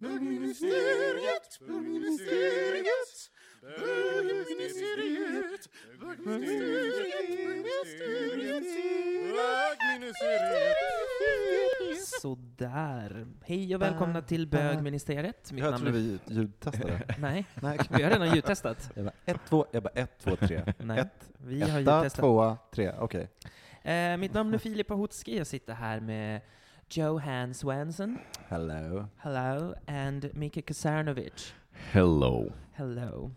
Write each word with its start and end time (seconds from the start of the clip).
Bögministeriet, 0.00 1.58
bögministeriet, 1.60 3.30
bögministeriet, 3.60 5.68
bögministeriet, 6.00 8.64
Sådär. 12.20 13.26
Hej 13.44 13.74
och 13.74 13.82
välkomna 13.82 14.22
till 14.22 14.46
Bögministeriet. 14.46 15.52
Mitt 15.52 15.64
Jag 15.64 15.70
namn 15.70 15.84
trodde 15.84 15.98
är... 15.98 16.02
vi 16.02 16.18
ljudtestade. 16.34 17.02
Nej, 17.18 17.46
Nej. 17.62 17.78
vi 17.90 18.02
har 18.02 18.10
redan 18.10 18.34
ljudtestat. 18.34 18.90
Jag 18.94 19.04
bara, 19.04 19.14
ett, 19.24 19.40
två, 19.48 19.66
jag 19.72 19.82
bara, 19.82 19.92
ett, 19.94 20.18
två, 20.18 20.36
tre. 20.36 20.74
Nej, 20.78 20.98
ett, 20.98 21.30
vi 21.38 21.60
har 21.60 21.80
etta, 21.80 21.96
ljudtestat. 21.96 22.20
tvåa, 22.20 22.56
tre. 22.74 22.92
Okej. 22.98 23.28
Eh, 23.82 24.16
mitt 24.16 24.34
namn 24.34 24.54
är 24.54 24.58
Filip 24.58 24.90
Ahutski. 24.90 25.38
Jag 25.38 25.46
sitter 25.46 25.74
här 25.74 26.00
med 26.00 26.40
Johan 26.90 27.54
Swanson. 27.54 28.18
Hello. 28.48 29.06
Hello. 29.16 29.74
And 29.86 30.30
Mika 30.34 30.62
Kasarnovic. 30.62 31.54
Hello. 31.70 32.52
Hello. 32.72 33.30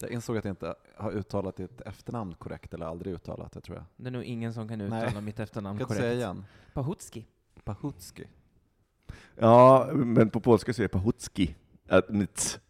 Jag 0.00 0.10
insåg 0.10 0.36
att 0.36 0.44
jag 0.44 0.52
inte 0.52 0.74
har 0.96 1.12
uttalat 1.12 1.56
ditt 1.56 1.80
efternamn 1.80 2.34
korrekt, 2.34 2.74
eller 2.74 2.86
aldrig 2.86 3.14
uttalat 3.14 3.52
det 3.52 3.60
tror 3.60 3.76
jag. 3.76 3.84
Det 3.96 4.06
är 4.06 4.10
nog 4.10 4.22
ingen 4.24 4.54
som 4.54 4.68
kan 4.68 4.80
uttala 4.80 5.10
Nej. 5.10 5.22
mitt 5.22 5.40
efternamn 5.40 5.78
Kan 5.78 5.84
du 5.84 5.86
korrekt. 5.86 6.02
säga 6.02 6.14
igen? 6.14 6.44
Pahutski. 6.74 7.26
Pahutski. 7.64 8.24
Ja, 9.36 9.90
men 9.92 10.30
på 10.30 10.40
polska 10.40 10.72
säger 10.72 10.88
pahutski. 10.88 11.54
Att 11.88 12.08
nits. 12.08 12.60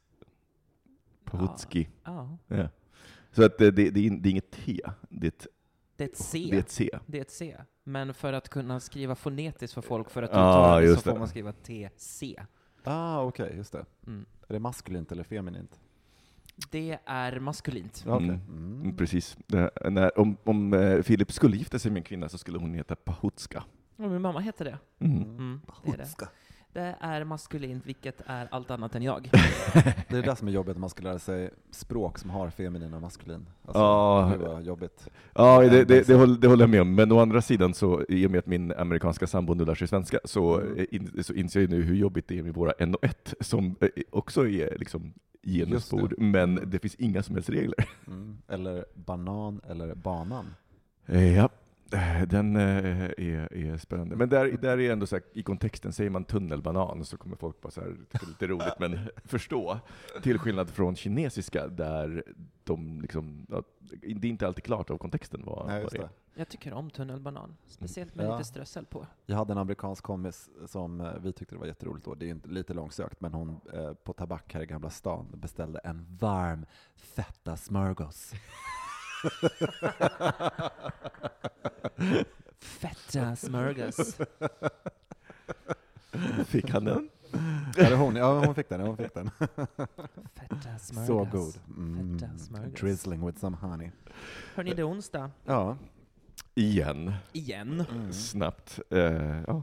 Pahutski. 1.25 1.89
Ja, 2.05 2.39
Ja. 2.47 2.69
Så 3.31 3.45
att 3.45 3.59
det, 3.59 3.71
det, 3.71 3.91
det, 3.91 4.07
är, 4.07 4.11
det 4.11 4.29
är 4.29 4.31
inget 4.31 4.51
T, 4.51 4.81
det 5.09 5.27
är 5.27 5.29
ett, 5.29 5.47
det 5.99 6.05
är 6.05 6.09
ett 6.09 6.17
C. 6.17 6.49
det 6.51 6.57
är 6.57 6.61
ett 6.61 6.71
C. 6.71 6.91
Det 7.07 7.19
är 7.19 7.23
ett 7.23 7.31
C. 7.31 7.57
Men 7.85 8.15
för 8.15 8.33
att 8.33 8.49
kunna 8.49 8.81
skriva 8.81 9.15
fonetiskt 9.15 9.75
för 9.75 9.83
folk 9.83 10.11
för 10.11 10.23
att 10.23 10.31
uttala 10.31 10.81
det 10.81 10.95
så 10.95 11.01
får 11.01 11.13
det. 11.13 11.19
man 11.19 11.29
skriva 11.29 11.53
TC. 11.53 12.37
Ah, 12.85 13.23
okej, 13.23 13.53
just 13.57 13.73
det. 13.73 13.85
Mm. 14.07 14.27
Är 14.49 14.53
det 14.53 14.59
maskulint 14.61 15.13
eller 15.13 15.25
feminint? 15.25 15.81
Det 16.71 16.99
är 17.05 17.41
maskulint. 17.41 18.05
Okej. 18.07 18.29
Mm. 18.29 18.41
Mm. 18.49 18.81
Mm, 18.83 18.97
Precis. 18.97 19.37
Det, 19.47 19.71
när, 19.91 20.19
om 20.19 20.37
om 20.45 20.73
eh, 20.73 21.03
Filip 21.03 21.33
skulle 21.33 21.57
gifta 21.57 21.79
sig 21.79 21.91
med 21.91 22.01
en 22.01 22.05
kvinna 22.05 22.29
så 22.29 22.39
skulle 22.39 22.59
hon 22.59 22.75
heta 22.75 22.97
Pahutska. 22.97 23.65
Ja, 23.97 24.09
min 24.09 24.23
mamma 24.23 24.41
heter 24.41 24.65
det. 24.65 24.79
Mm. 24.99 25.23
Mm, 25.23 25.61
det 25.85 25.91
är 25.93 25.97
det. 25.97 26.29
Det 26.79 26.95
är 27.01 27.25
maskulint, 27.25 27.87
vilket 27.87 28.23
är 28.27 28.49
allt 28.51 28.71
annat 28.71 28.95
än 28.95 29.03
jag. 29.03 29.29
Det 29.33 29.37
är 30.09 30.15
det 30.17 30.23
där 30.23 30.35
som 30.35 30.49
är 30.49 30.53
jobbigt, 30.53 30.71
att 30.71 30.81
man 30.81 30.91
ska 30.91 31.03
lära 31.03 31.19
sig 31.19 31.51
språk 31.71 32.19
som 32.19 32.31
har 32.31 32.51
feminin 32.51 32.95
och 32.95 33.01
maskulin. 33.03 33.47
Alltså, 33.65 33.79
Ja. 33.81 34.33
Det 34.39 34.45
var 34.49 34.61
jobbigt. 34.61 35.09
Ja, 35.35 35.61
det, 35.61 35.85
det, 35.85 36.07
det, 36.07 36.15
håller, 36.15 36.39
det 36.39 36.49
håller 36.49 36.63
jag 36.63 36.71
med 36.71 36.81
om. 36.81 36.95
Men 36.95 37.13
å 37.13 37.19
andra 37.21 37.43
sidan, 37.43 37.75
så, 37.75 38.05
i 38.09 38.27
och 38.27 38.31
med 38.31 38.39
att 38.39 38.47
min 38.47 38.73
amerikanska 38.73 39.27
sambo 39.27 39.55
nu 39.55 39.65
lär 39.65 39.75
sig 39.75 39.89
svenska, 39.89 40.19
så, 40.25 40.61
Mm. 40.61 40.77
eh, 40.79 40.85
in, 40.91 41.25
så 41.25 41.33
inser 41.33 41.61
jag 41.61 41.71
nu 41.71 41.83
hur 41.83 41.95
jobbigt 41.95 42.29
det 42.29 42.39
är 42.39 42.43
med 42.43 42.55
våra 42.55 42.73
en 42.79 42.95
och 42.95 43.05
ett, 43.05 43.35
som 43.41 43.77
eh, 43.81 43.89
också 44.11 44.49
är 44.49 44.79
liksom 44.79 45.13
genusord, 45.43 46.15
men 46.19 46.61
det 46.71 46.79
finns 46.79 46.95
inga 46.95 47.23
som 47.23 47.35
helst 47.35 47.51
regler. 47.51 47.89
Mm. 48.07 48.39
Eller 48.49 48.85
banan 48.95 49.61
eller 49.69 49.95
banan. 49.95 50.47
Eh, 51.07 51.37
Ja, 51.37 51.49
den 52.27 52.57
eh, 52.57 53.05
är, 53.05 53.53
är 53.53 53.77
spännande. 53.77 54.17
Men 54.17 54.29
där, 54.29 54.57
där 54.63 54.81
är 54.81 54.93
ändå 54.93 55.07
så 55.07 55.17
här, 55.17 55.23
i 55.33 55.43
kontexten, 55.43 55.93
säger 55.93 56.11
man 56.11 56.25
tunnelbanan 56.25 57.05
så 57.05 57.17
kommer 57.17 57.37
folk 57.37 57.61
bara 57.61 57.71
så 57.71 57.81
här, 57.81 57.89
tycka 58.11 58.19
det 58.21 58.25
är 58.25 58.29
lite 58.29 58.47
roligt, 58.47 58.79
men 58.79 58.99
förstå. 59.25 59.79
Till 60.23 60.39
skillnad 60.39 60.71
från 60.71 60.97
kinesiska, 60.97 61.69
där 61.69 62.25
de 62.65 63.01
liksom, 63.01 63.47
det 63.91 64.27
är 64.29 64.31
inte 64.31 64.47
alltid 64.47 64.65
klart 64.65 64.91
av 64.91 64.99
kontexten 64.99 65.43
vad, 65.45 65.67
Nej, 65.67 65.83
vad 65.83 65.93
det 65.93 65.99
är. 65.99 66.09
Jag 66.35 66.49
tycker 66.49 66.73
om 66.73 66.91
tunnelbanan, 66.91 67.57
speciellt 67.67 68.15
med 68.15 68.27
Ja. 68.27 68.33
lite 68.33 68.49
strössel 68.49 68.85
på. 68.87 69.07
Jag 69.27 69.37
hade 69.37 69.53
en 69.53 69.59
amerikansk 69.59 70.05
kompis 70.05 70.49
som 70.67 71.01
eh, 71.01 71.13
vi 71.23 71.33
tyckte 71.33 71.55
det 71.55 71.59
var 71.59 71.67
jätteroligt 71.67 72.05
då. 72.05 72.15
Det 72.15 72.31
är 72.31 72.37
lite 72.49 72.75
långsökt, 72.75 73.21
men 73.21 73.35
hon 73.35 73.61
eh, 73.73 73.93
på 73.93 74.13
Tabak 74.13 74.55
här 74.55 74.63
i 74.63 74.67
Gamla 74.67 74.91
stan 74.91 75.27
beställde 75.35 75.79
en 75.79 76.17
varm 76.21 76.67
feta 76.97 77.57
smörgås. 77.57 78.33
Fetta 82.61 83.37
smörgås. 83.37 84.17
Fick 86.47 86.71
han 86.71 86.85
den? 86.85 87.09
Eller 87.79 87.97
hon, 87.97 88.17
ja, 88.17 88.45
hon 88.47 88.55
fick 88.55 88.69
den. 88.69 88.81
Hon 88.81 88.97
fick 88.97 89.15
den. 89.15 89.31
Fetta 90.35 90.79
smörgås. 90.79 91.07
Så 91.07 91.25
god. 91.25 91.55
Mm. 91.77 92.19
Feta 92.19 92.39
smörgås. 92.39 92.81
Drizzling 92.81 93.27
with 93.27 93.39
some 93.39 93.57
honey. 93.57 93.91
Hörni, 94.55 94.75
det 94.75 94.83
är 94.83 94.89
onsdag. 94.91 95.31
Ja. 95.45 95.77
Igen. 96.55 97.13
Igen. 97.33 97.85
Mm. 97.93 98.13
Snabbt. 98.13 98.81
Eh, 98.91 99.43
ja. 99.47 99.63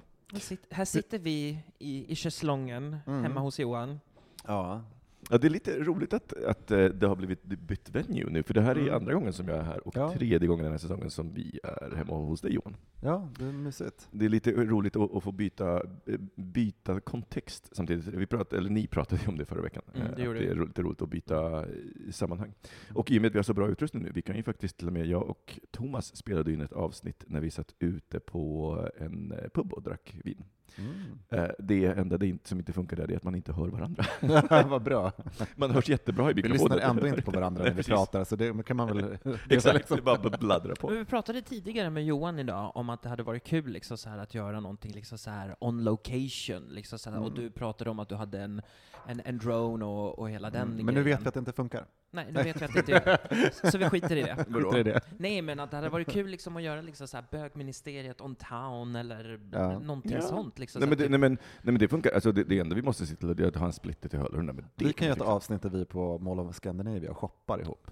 Här 0.71 0.85
sitter 0.85 1.19
vi 1.19 1.59
i, 1.79 2.11
i 2.11 2.15
schäslongen 2.15 2.97
Mm. 3.07 3.23
hemma 3.23 3.39
hos 3.41 3.59
Johan. 3.59 3.99
Ja. 4.47 4.83
Ja, 5.30 5.38
det 5.38 5.47
är 5.47 5.50
lite 5.50 5.80
roligt 5.84 6.13
att, 6.13 6.34
att 6.44 6.72
eh, 6.72 6.86
det 6.86 7.08
har 7.08 7.16
blivit 7.16 7.44
bytt 7.44 7.90
venue 7.90 8.30
nu, 8.30 8.44
för 8.44 8.53
det 8.53 8.62
här 8.62 8.75
är 8.75 8.80
Mm. 8.81 8.94
andra 8.96 9.13
gången 9.13 9.34
som 9.34 9.47
jag 9.47 9.58
är 9.58 9.63
här 9.63 9.88
och 9.88 9.97
Ja. 9.97 10.13
tredje 10.13 10.47
gången 10.47 10.63
den 10.63 10.72
här 10.74 10.78
säsongen 10.80 11.09
som 11.09 11.34
vi 11.34 11.59
är 11.63 11.96
hemma 11.96 12.13
hos 12.16 12.41
dig 12.41 12.53
Johan. 12.53 12.75
ja, 13.02 13.30
det 13.40 13.46
är 13.46 13.52
mysigt. 13.52 14.08
Det 14.12 14.25
är 14.25 14.30
lite 14.30 14.52
roligt 14.52 14.96
att, 14.96 15.16
att 15.16 15.24
få 15.24 15.31
byta, 15.31 15.75
eh, 16.06 16.19
byta 16.36 17.00
kontext 17.00 17.69
samtidigt. 17.75 18.08
Vi 18.08 18.25
pratade, 18.25 18.58
eller 18.58 18.69
ni 18.69 18.88
pratade 18.88 19.22
ju 19.22 19.28
om 19.30 19.38
det 19.38 19.46
förra 19.46 19.62
veckan. 19.62 19.84
Mm, 19.96 20.08
eh, 20.08 20.16
det 20.16 20.24
gjorde 20.24 20.40
det 20.40 20.46
är 20.47 20.56
lite 20.66 20.81
roligt 20.81 21.02
att 21.02 21.09
byta 21.09 21.59
eh, 21.59 21.66
sammanhang. 22.12 22.53
Och 22.94 23.12
i 23.12 23.18
och 23.18 23.22
med 23.22 23.30
att 23.30 23.34
vi 23.36 23.38
har 23.40 23.44
så 23.44 23.53
bra 23.53 23.68
utrustning 23.69 24.03
nu, 24.03 24.12
vi 24.16 24.22
kan 24.22 24.36
ju 24.36 24.44
faktiskt 24.44 24.78
till 24.78 24.88
och 24.88 24.94
med, 24.94 25.06
jag 25.06 25.24
och 25.30 25.59
Thomas 25.72 26.16
spelade 26.16 26.53
in 26.53 26.62
ett 26.62 26.74
avsnitt 26.74 27.24
när 27.28 27.40
vi 27.42 27.52
satt 27.52 27.74
ute 27.80 28.19
på 28.19 28.80
en 28.97 29.31
eh, 29.31 29.50
pub 29.53 29.74
och 29.74 29.84
drack 29.84 30.16
vin. 30.24 30.44
Mm. 30.77 31.19
Eh, 31.29 31.49
Det 31.59 31.85
enda 31.85 32.17
det 32.17 32.47
som 32.47 32.57
inte 32.59 32.73
funkar 32.73 32.97
där 32.97 33.11
är 33.11 33.15
att 33.17 33.23
man 33.23 33.35
inte 33.35 33.53
hör 33.53 33.67
varandra. 33.67 34.05
Vad 34.69 34.83
bra. 34.83 35.11
Man 35.55 35.71
hörs 35.71 35.89
jättebra 35.89 36.31
i 36.31 36.33
Vi 36.33 36.43
mikrofonen. 36.43 36.77
lyssnar 36.77 36.89
ändå 36.89 37.07
inte 37.07 37.21
på 37.21 37.31
varandra 37.31 37.63
när 37.63 37.71
vi 37.73 37.83
pratar, 37.83 38.23
så 38.23 38.35
det 38.35 38.65
kan 38.65 38.77
man 38.77 38.87
väl... 38.87 39.17
Exakt, 39.49 39.75
liksom- 39.75 39.97
det 39.97 40.03
bara 40.03 40.37
bladdra 40.37 40.75
på. 40.75 40.87
Men 40.89 40.97
vi 40.99 41.05
pratade 41.05 41.41
tidigare 41.41 41.89
med 41.89 42.05
Johan 42.05 42.39
idag 42.39 42.71
om 42.75 42.89
att 42.89 43.01
det 43.01 43.09
hade 43.09 43.23
varit 43.23 43.43
kul 43.43 43.71
liksom 43.71 43.97
så 43.97 44.09
här 44.09 44.17
att 44.17 44.33
göra 44.33 44.59
någonting 44.59 44.91
liksom 44.91 45.17
så 45.17 45.29
här 45.29 45.55
on 45.59 45.83
location. 45.83 46.63
Liksom 46.69 46.99
så 46.99 47.09
här, 47.09 47.19
Och 47.19 47.27
Mm. 47.27 47.39
du 47.39 47.51
pratade 47.51 47.89
om 47.89 48.00
att 48.00 48.09
du 48.09 48.15
hade 48.15 48.39
en, 48.41 48.61
en, 49.07 49.21
en 49.25 49.38
drone 49.38 49.85
och, 49.85 50.19
och 50.19 50.29
hela 50.29 50.50
den 50.50 50.71
Mm. 50.71 50.85
Men 50.85 50.95
nu 50.95 51.03
vet 51.03 51.21
vi 51.21 51.27
att 51.27 51.33
det 51.33 51.39
inte 51.39 51.51
funkar. 51.51 51.85
Nej, 52.15 52.25
nu 52.31 52.44
vet 52.44 52.62
vi 52.62 52.65
att 52.65 52.73
det 52.73 52.79
inte 52.79 52.91
gör. 52.91 53.71
Så 53.71 53.77
vi 53.77 53.89
skiter 53.89 54.15
i 54.15 54.21
det. 54.21 54.45
Skiter 54.53 54.77
i 54.77 54.83
det. 54.83 55.01
Nej, 55.17 55.41
men 55.41 55.59
att 55.59 55.71
det 55.71 55.77
hade 55.77 55.89
varit 55.89 56.07
kul 56.12 56.27
liksom 56.29 56.57
att 56.57 56.63
göra 56.63 56.81
liksom 56.81 57.07
så 57.07 57.17
här 57.17 57.25
bögministeriet 57.31 58.21
on 58.21 58.35
town 58.35 58.95
eller 58.95 59.39
Ja. 59.51 59.79
någonting 59.79 60.12
Ja. 60.12 60.21
sånt. 60.21 60.59
Liksom, 60.59 60.79
Nej 60.79 60.85
så 60.85 60.89
men, 60.89 60.97
det, 60.97 61.03
typ- 61.03 61.12
nej, 61.12 61.19
men, 61.19 61.31
nej 61.31 61.39
men 61.62 61.77
det 61.77 61.88
funkar, 61.88 62.12
alltså 62.12 62.31
det, 62.31 62.44
det 62.44 62.59
enda 62.59 62.75
vi 62.75 62.81
måste 62.81 63.06
se 63.06 63.15
till 63.15 63.29
är 63.29 63.47
att 63.47 63.56
ha 63.56 63.65
en 63.65 63.73
splitter 63.73 64.09
till 64.09 64.19
det 64.19 64.63
Vi 64.75 64.94
kan 64.94 65.07
göra 65.07 65.15
ett 65.15 65.21
avsnitt 65.21 65.62
där 65.62 65.69
vi 65.69 65.85
på 65.85 66.17
Mall 66.19 66.39
of 66.39 66.56
Scandinavia 66.56 67.12
och 67.12 67.17
shoppar 67.17 67.62
ihop. 67.62 67.88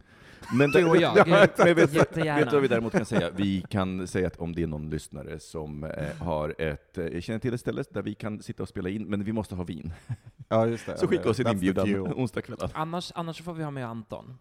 Men 0.53 0.71
Du 0.71 0.85
och 0.85 0.97
jag, 0.97 1.27
men 1.57 1.75
vet, 1.75 1.93
jättegärna. 1.93 2.39
vet 2.39 2.49
du 2.49 2.55
vad 2.55 2.61
vi 2.61 2.67
däremot 2.67 2.91
kan 2.93 3.05
säga? 3.05 3.29
Vi 3.35 3.63
kan 3.69 4.07
säga 4.07 4.27
att 4.27 4.35
om 4.37 4.55
det 4.55 4.63
är 4.63 4.67
någon 4.67 4.89
lyssnare 4.89 5.39
som 5.39 5.83
eh, 5.83 5.91
har 6.19 6.55
ett, 6.57 6.97
eh, 6.97 7.19
känner 7.21 7.39
till 7.39 7.53
ett 7.53 7.59
ställe 7.59 7.83
där 7.91 8.01
vi 8.01 8.13
kan 8.15 8.41
sitta 8.41 8.63
och 8.63 8.69
spela 8.69 8.89
in, 8.89 9.03
men 9.05 9.23
vi 9.23 9.31
måste 9.33 9.55
ha 9.55 9.63
vin. 9.63 9.93
Ja, 10.47 10.67
just 10.67 10.85
det. 10.85 10.97
Så 10.97 11.07
skicka 11.07 11.29
oss 11.29 11.39
en 11.39 11.45
That's 11.45 11.49
the 11.49 11.53
inbjudan 11.55 11.87
deal. 11.91 12.13
onsdagskvällar. 12.13 12.71
Annars, 12.73 13.11
annars 13.15 13.41
får 13.41 13.53
vi 13.53 13.63
ha 13.63 13.71
med 13.71 13.87
Anton. 13.87 14.37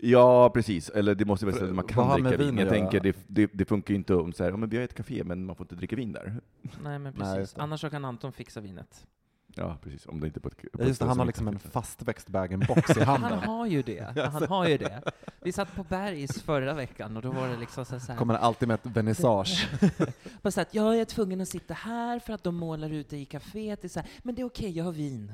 Ja, 0.00 0.50
precis. 0.54 0.90
Eller 0.90 1.14
det 1.14 1.24
måste 1.24 1.46
vara 1.46 1.56
så 1.56 1.64
att 1.64 1.68
man 1.70 1.76
Vad 1.76 1.88
kan 1.90 2.04
har 2.06 2.18
med 2.18 2.32
dricka 2.32 2.44
vin 2.44 2.56
vin. 2.56 2.66
att 2.66 2.72
Jag 2.72 2.78
göra? 2.80 2.90
tänker, 2.90 3.00
det, 3.00 3.16
det, 3.26 3.50
det 3.54 3.64
funkar 3.64 3.92
ju 3.94 3.96
inte 3.98 4.14
om 4.14 4.32
så 4.32 4.44
här, 4.44 4.50
ja, 4.50 4.56
men 4.56 4.68
vi 4.68 4.76
har 4.76 4.84
ett 4.84 4.94
café, 4.94 5.24
men 5.24 5.44
man 5.46 5.56
får 5.56 5.64
inte 5.64 5.74
dricka 5.74 5.96
vin 5.96 6.12
där. 6.12 6.40
Nej, 6.82 6.98
men 6.98 7.12
precis. 7.12 7.36
just 7.36 7.56
det. 7.56 7.62
Annars 7.62 7.80
så 7.80 7.90
kan 7.90 8.04
Anton 8.04 8.32
fixa 8.32 8.60
vinet. 8.60 9.06
Ja, 9.54 9.76
precis. 9.82 10.06
Om 10.06 10.20
det 10.20 10.26
inte 10.26 10.40
på 10.40 10.48
ett... 10.48 10.72
På 10.72 10.84
just 10.84 11.00
det, 11.00 11.06
han 11.06 11.18
har 11.18 11.26
liksom 11.26 11.48
en 11.48 11.58
fastväxt 11.58 12.28
bag-in-box 12.28 12.96
i 12.96 13.00
Han 13.00 13.22
handen. 13.22 13.38
har 13.48 13.66
ju 13.66 13.82
det. 13.82 14.12
Han 14.32 14.48
har 14.48 14.68
ju 14.68 14.78
det. 14.78 15.02
Vi 15.40 15.52
satt 15.52 15.74
på 15.74 15.84
Bergs 15.84 16.42
förra 16.42 16.74
veckan 16.74 17.16
och 17.16 17.22
då 17.22 17.30
var 17.30 17.48
det 17.48 17.56
liksom 17.56 17.84
så 17.84 18.00
så 18.00 18.12
här. 18.12 18.18
Kommer 18.18 18.34
alltid 18.34 18.68
med 18.68 18.74
ett 18.74 18.86
vernissage. 18.86 19.68
Bara 20.42 20.50
så 20.50 20.60
att 20.60 20.74
jag 20.74 21.00
är 21.00 21.04
tvungen 21.04 21.40
att 21.40 21.48
sitta 21.48 21.74
här 21.74 22.18
för 22.18 22.32
att 22.32 22.44
de 22.44 22.54
målar 22.56 22.90
ute 22.90 23.16
i 23.16 23.24
kaféet. 23.24 23.82
Det 23.82 23.94
här, 23.96 24.06
men 24.22 24.34
det 24.34 24.42
är 24.42 24.46
okej, 24.46 24.70
jag 24.70 24.84
har 24.84 24.92
vin. 24.92 25.32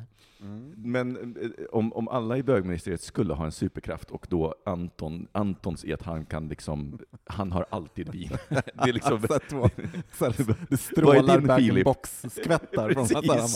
Men 0.76 1.36
eh, 1.36 1.50
om, 1.72 1.92
om 1.92 2.08
alla 2.08 2.36
i 2.36 2.42
bögministeriet 2.42 3.00
skulle 3.00 3.34
ha 3.34 3.44
en 3.44 3.52
superkraft 3.52 4.10
och 4.10 4.26
då 4.30 4.54
Anton, 4.66 5.28
Antons 5.32 5.84
är 5.84 5.94
att 5.94 6.02
han 6.02 6.26
kan 6.26 6.48
liksom, 6.48 6.98
han 7.26 7.52
har 7.52 7.66
alltid 7.70 8.08
vin. 8.12 8.30
Det 8.48 8.62
är 8.76 8.92
liksom, 8.92 9.20
så 9.22 9.34
att 9.34 9.48
då, 9.50 9.70
så 10.12 10.26
att 10.26 10.40
det 10.68 10.76
strålar 10.76 11.40
bag-in-box-skvättar 11.40 12.92
från 12.92 13.38
han 13.38 13.48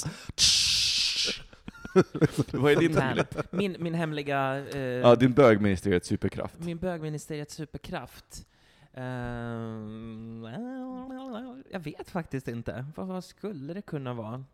vad 2.52 2.73
är 2.73 2.76
din 2.76 2.94
Filip? 2.94 3.52
min, 3.52 3.76
min 3.79 3.94
hemliga... 3.94 4.67
Eh, 4.69 4.79
Ja, 4.81 5.14
din 5.17 5.32
bögministeriets 5.32 6.08
superkraft. 6.08 6.58
Min 6.58 6.79
bögministeriets 6.79 7.55
superkraft. 7.55 8.46
Ehm, 8.94 10.46
jag 11.70 11.81
vet 11.81 12.11
faktiskt 12.11 12.49
inte. 12.49 12.87
Vad, 12.96 13.06
vad 13.06 13.25
skulle 13.25 13.75
det 13.75 13.82
kunna 13.82 14.14
vara? 14.14 14.44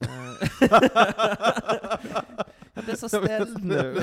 Eh, 0.00 0.08
jag 2.74 2.84
blev 2.84 2.94
så 2.96 3.08
ställd 3.08 3.64
nu. 3.64 4.02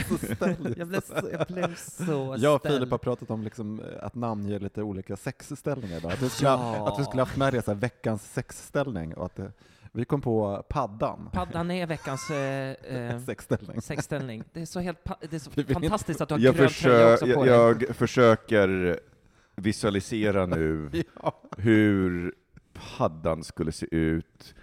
Jag 0.78 0.88
blev 0.88 1.02
så, 1.02 1.30
jag 1.32 1.48
blev 1.48 1.76
så 1.76 2.36
Jag 2.40 2.54
och 2.56 2.60
ställd. 2.60 2.76
Filip 2.76 2.92
har 2.92 2.98
pratat 2.98 3.30
om 3.32 3.44
liksom 3.44 3.80
eh, 3.80 3.86
att 4.06 4.16
namnge 4.16 4.60
lite 4.60 4.82
olika 4.82 5.18
sexställningar 5.18 5.98
idag. 5.98 6.12
Att 6.12 6.22
vi 6.22 6.30
skulle, 6.30 6.50
Ja. 6.50 6.56
ha, 6.56 6.94
att 6.94 7.00
vi 7.00 7.04
skulle 7.04 7.22
haft 7.22 7.38
med 7.38 7.54
det, 7.54 7.62
så 7.62 7.72
här, 7.72 7.80
veckans 7.80 8.34
sexställning. 8.34 9.14
Och 9.16 9.26
att 9.26 9.36
det, 9.36 9.52
vi 9.96 10.06
kom 10.06 10.22
på 10.22 10.66
paddan. 10.70 11.30
Paddan 11.34 11.72
är 11.72 11.88
veckans 11.88 12.30
eh, 12.30 12.72
eh, 12.72 13.20
Sexställning. 13.26 13.82
sexställning. 13.82 14.44
Det 14.54 14.62
är 14.62 14.66
så, 14.66 14.80
helt 14.80 14.98
det 15.30 15.34
är 15.36 15.40
så 15.40 15.52
fantastiskt 15.74 16.22
att 16.22 16.30
du 16.30 16.34
har 16.36 16.40
Jag, 16.40 16.56
grön 16.56 16.70
tröja 16.70 17.14
också 17.14 17.26
på 17.26 17.32
jag, 17.48 17.78
dig. 17.80 17.86
jag 17.88 17.96
försöker 17.96 19.00
visualisera 19.56 20.46
nu 20.46 20.90
Ja. 21.24 21.42
hur 21.58 22.34
paddan 22.98 23.44
skulle 23.44 23.72
se 23.72 23.88
ut. 23.92 24.56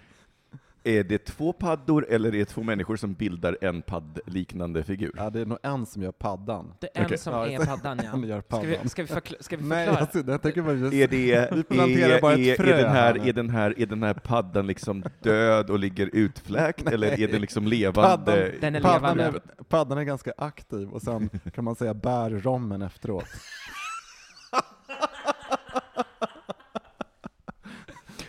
Är 0.83 1.03
det 1.03 1.25
två 1.25 1.53
paddor 1.53 2.05
eller 2.09 2.29
är 2.29 2.31
det 2.39 2.45
två 2.45 2.63
människor 2.63 2.95
som 2.95 3.13
bildar 3.13 3.57
en 3.61 3.81
paddliknande 3.81 4.83
figur? 4.83 5.11
ja, 5.17 5.29
det 5.29 5.41
är 5.41 5.45
nog 5.45 5.57
en 5.63 5.85
som 5.85 6.01
gör 6.03 6.11
paddan. 6.11 6.73
Det 6.79 6.87
är 6.93 6.99
en 6.99 7.05
Okej. 7.05 7.17
som 7.17 7.33
Ja, 7.33 7.47
är 7.47 7.65
paddan, 7.65 7.99
En 7.99 8.21
ja. 8.23 8.27
gör 8.27 8.41
Ska 8.41 8.59
vi, 8.61 8.73
paddan. 8.75 8.89
ska 8.89 9.01
vi, 9.03 9.07
förkla- 9.07 9.37
ska 9.43 9.57
vi 9.57 9.63
Nej, 9.63 9.85
förklara? 9.85 10.01
alltså, 10.05 10.31
jag 10.31 10.41
tänker 10.41 10.61
bara 10.61 10.73
just... 10.73 10.93
Är, 10.93 11.07
det, 11.07 11.49
Vi 11.55 11.63
planterar 11.63 12.15
är, 12.17 12.21
bara 12.21 12.33
ett 12.33 12.39
är, 12.39 12.55
frö 12.55 12.73
är, 12.73 12.77
den 12.83 12.91
här 12.91 13.13
här, 13.13 13.13
nu. 13.23 13.29
är, 13.29 13.33
den 13.33 13.49
här, 13.49 13.73
är 13.79 13.85
den 13.85 14.03
här 14.03 14.13
paddan 14.13 14.67
liksom 14.67 15.03
död 15.21 15.69
och 15.69 15.79
ligger 15.79 16.09
utfläkt, 16.13 16.87
eller 16.91 17.19
är 17.19 17.27
den 17.27 17.41
liksom 17.41 17.67
levande? 17.67 18.09
Paddan, 18.25 18.49
Den 18.61 18.75
är 18.75 18.81
paddan, 18.81 19.17
levande. 19.17 19.39
är, 19.57 19.63
paddan 19.63 19.97
är 19.97 20.03
ganska 20.03 20.33
aktiv 20.37 20.89
och 20.89 21.01
sen 21.01 21.29
kan 21.55 21.63
man 21.63 21.75
säga 21.75 21.93
bär 21.93 22.29
rommen 22.29 22.81
efteråt. 22.81 23.25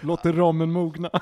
Låter 0.03 0.33
rommen 0.33 0.73
mogna. 0.73 1.11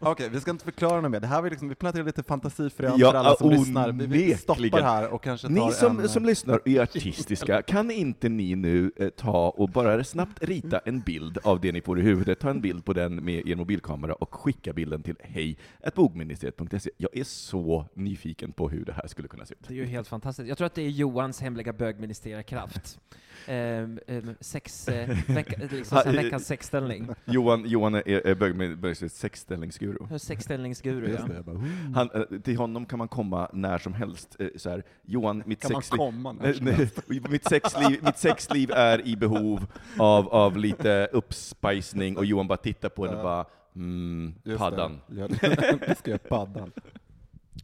Okej, 0.00 0.28
vi 0.32 0.40
ska 0.40 0.50
inte 0.50 0.64
förklara 0.64 1.00
något 1.00 1.10
mer. 1.10 1.20
Det 1.20 1.26
här 1.26 1.42
var 1.42 1.50
liksom, 1.50 1.68
vi 1.68 1.74
planterar 1.74 2.04
lite 2.04 2.22
fantasifrön 2.22 2.92
Ja, 2.96 3.10
för 3.10 3.18
alla 3.18 3.36
som 3.36 3.46
onekligen. 3.46 3.66
lyssnar. 3.66 3.92
Vi, 3.92 4.06
vi 4.06 4.34
stoppar 4.34 4.82
här 4.82 5.08
och 5.08 5.22
kanske 5.22 5.46
tar 5.46 5.54
Ni 5.54 5.72
som, 5.72 6.00
en... 6.00 6.08
som 6.08 6.24
lyssnar 6.24 6.58
och 6.58 6.68
är 6.68 6.80
artistiska, 6.80 7.62
kan 7.62 7.90
inte 7.90 8.28
ni 8.28 8.56
nu 8.56 8.92
eh, 8.96 9.08
ta 9.08 9.48
och 9.48 9.68
bara 9.68 10.04
snabbt 10.04 10.42
rita 10.44 10.78
en 10.78 11.00
bild 11.00 11.38
av 11.42 11.60
det 11.60 11.72
ni 11.72 11.80
får 11.80 11.98
i 11.98 12.02
huvudet, 12.02 12.38
ta 12.40 12.50
en 12.50 12.60
bild 12.60 12.84
på 12.84 12.92
den 12.92 13.24
med 13.24 13.48
er 13.48 13.56
mobilkamera 13.56 14.14
och 14.14 14.34
skicka 14.34 14.72
bilden 14.72 15.02
till 15.02 15.16
hej.bogministeriet.se. 15.20 16.90
Jag 16.96 17.16
är 17.16 17.24
så 17.24 17.84
nyfiken 17.94 18.52
på 18.52 18.68
hur 18.68 18.84
det 18.84 18.92
här 18.92 19.06
skulle 19.06 19.28
kunna 19.28 19.46
se 19.46 19.54
ut. 19.54 19.68
Det 19.68 19.74
är 19.74 19.76
ju 19.76 19.84
helt 19.84 20.08
fantastiskt. 20.08 20.48
Jag 20.48 20.58
tror 20.58 20.66
att 20.66 20.74
det 20.74 20.82
är 20.82 20.88
Johans 20.88 21.40
hemliga 21.40 21.72
bögministeriekraft. 21.72 22.98
Ehm, 23.46 23.98
ehm, 24.06 24.34
sex, 24.40 24.88
eh, 24.88 25.16
vecka, 25.26 25.56
liksom 25.70 26.02
veckans 26.06 26.46
sexställning. 26.46 26.97
Johan, 27.24 27.64
Johan 27.66 27.94
är, 27.94 28.08
är 28.26 28.34
bögministeriets 28.34 29.18
sexställningsguru. 29.18 30.18
Sexställningsguru, 30.18 31.12
ja. 31.12 31.22
det, 31.26 31.34
jag 31.34 31.44
bara. 31.44 31.58
Han, 31.94 32.10
eh, 32.14 32.40
till 32.40 32.56
honom 32.56 32.86
kan 32.86 32.98
man 32.98 33.08
komma 33.08 33.50
när 33.52 33.78
som 33.78 33.92
helst. 33.94 34.36
eh, 34.38 34.48
Så 34.56 34.70
här, 34.70 34.82
Johan, 35.02 35.42
mitt 35.46 35.62
Kan 35.62 35.72
man 35.72 35.82
sexliv... 35.82 35.98
komma 35.98 36.32
när 36.32 36.52
som 36.52 36.66
helst? 36.66 37.08
mitt, 37.08 37.44
sexliv, 37.44 38.02
mitt 38.04 38.18
sexliv 38.18 38.70
är 38.70 39.06
i 39.06 39.16
behov 39.16 39.66
av, 39.98 40.28
av 40.28 40.56
lite 40.56 41.08
uppspicning, 41.12 42.16
och 42.16 42.24
Johan 42.24 42.48
bara 42.48 42.58
tittar 42.58 42.88
på 42.88 43.04
henne 43.06 43.16
och 43.16 43.22
bara 43.24 43.46
mm, 43.74 44.34
Just 44.44 44.58
paddan. 44.58 45.00
Det. 45.06 45.20
Ja, 45.20 45.28
det- 45.28 45.78
du 45.88 45.94
ska 45.94 46.10
göra 46.10 46.18
paddan. 46.28 46.72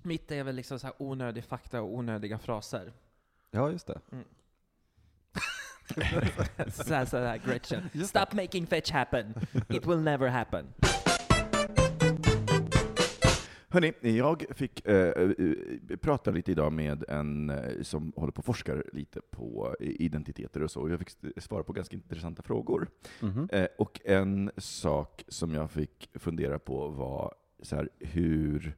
Mitt 0.02 0.30
är 0.30 0.44
väl 0.44 0.54
liksom 0.56 0.78
så 0.78 0.86
här 0.86 0.94
onödig 0.98 1.44
fakta 1.44 1.82
och 1.82 1.94
onödiga 1.94 2.38
fraser. 2.38 2.92
Ja, 3.50 3.70
just 3.70 3.86
det. 3.86 4.00
Så 6.72 6.94
här, 6.94 7.04
så 7.04 7.16
här 7.18 7.40
Gretchen. 7.46 8.04
Stop 8.04 8.32
making 8.32 8.66
fetch 8.66 8.90
happen. 8.90 9.34
It 9.68 9.86
will 9.86 10.00
never 10.00 10.28
happen. 10.28 10.66
Hörni, 13.74 13.92
jag 14.00 14.44
fick 14.50 14.86
eh, 14.88 15.08
eh, 15.08 15.96
prata 16.00 16.30
lite 16.30 16.50
idag 16.52 16.72
med 16.72 17.04
en 17.08 17.50
eh, 17.50 17.82
som 17.82 18.12
håller 18.16 18.32
på 18.32 18.38
och 18.38 18.44
forskar 18.44 18.84
lite 18.92 19.20
på 19.30 19.76
identiteter 19.80 20.62
och 20.62 20.70
så. 20.70 20.80
och 20.80 20.90
Jag 20.90 20.98
fick 20.98 21.10
svara 21.36 21.62
på 21.62 21.72
ganska 21.72 21.96
intressanta 21.96 22.42
frågor. 22.42 22.88
Mhm. 23.20 23.48
Eh, 23.52 23.66
och 23.78 24.00
en 24.04 24.50
sak 24.56 25.24
som 25.28 25.54
jag 25.54 25.70
fick 25.70 26.08
fundera 26.14 26.58
på 26.58 26.88
var 26.88 27.34
så 27.62 27.76
här, 27.76 27.88
hur, 27.98 28.76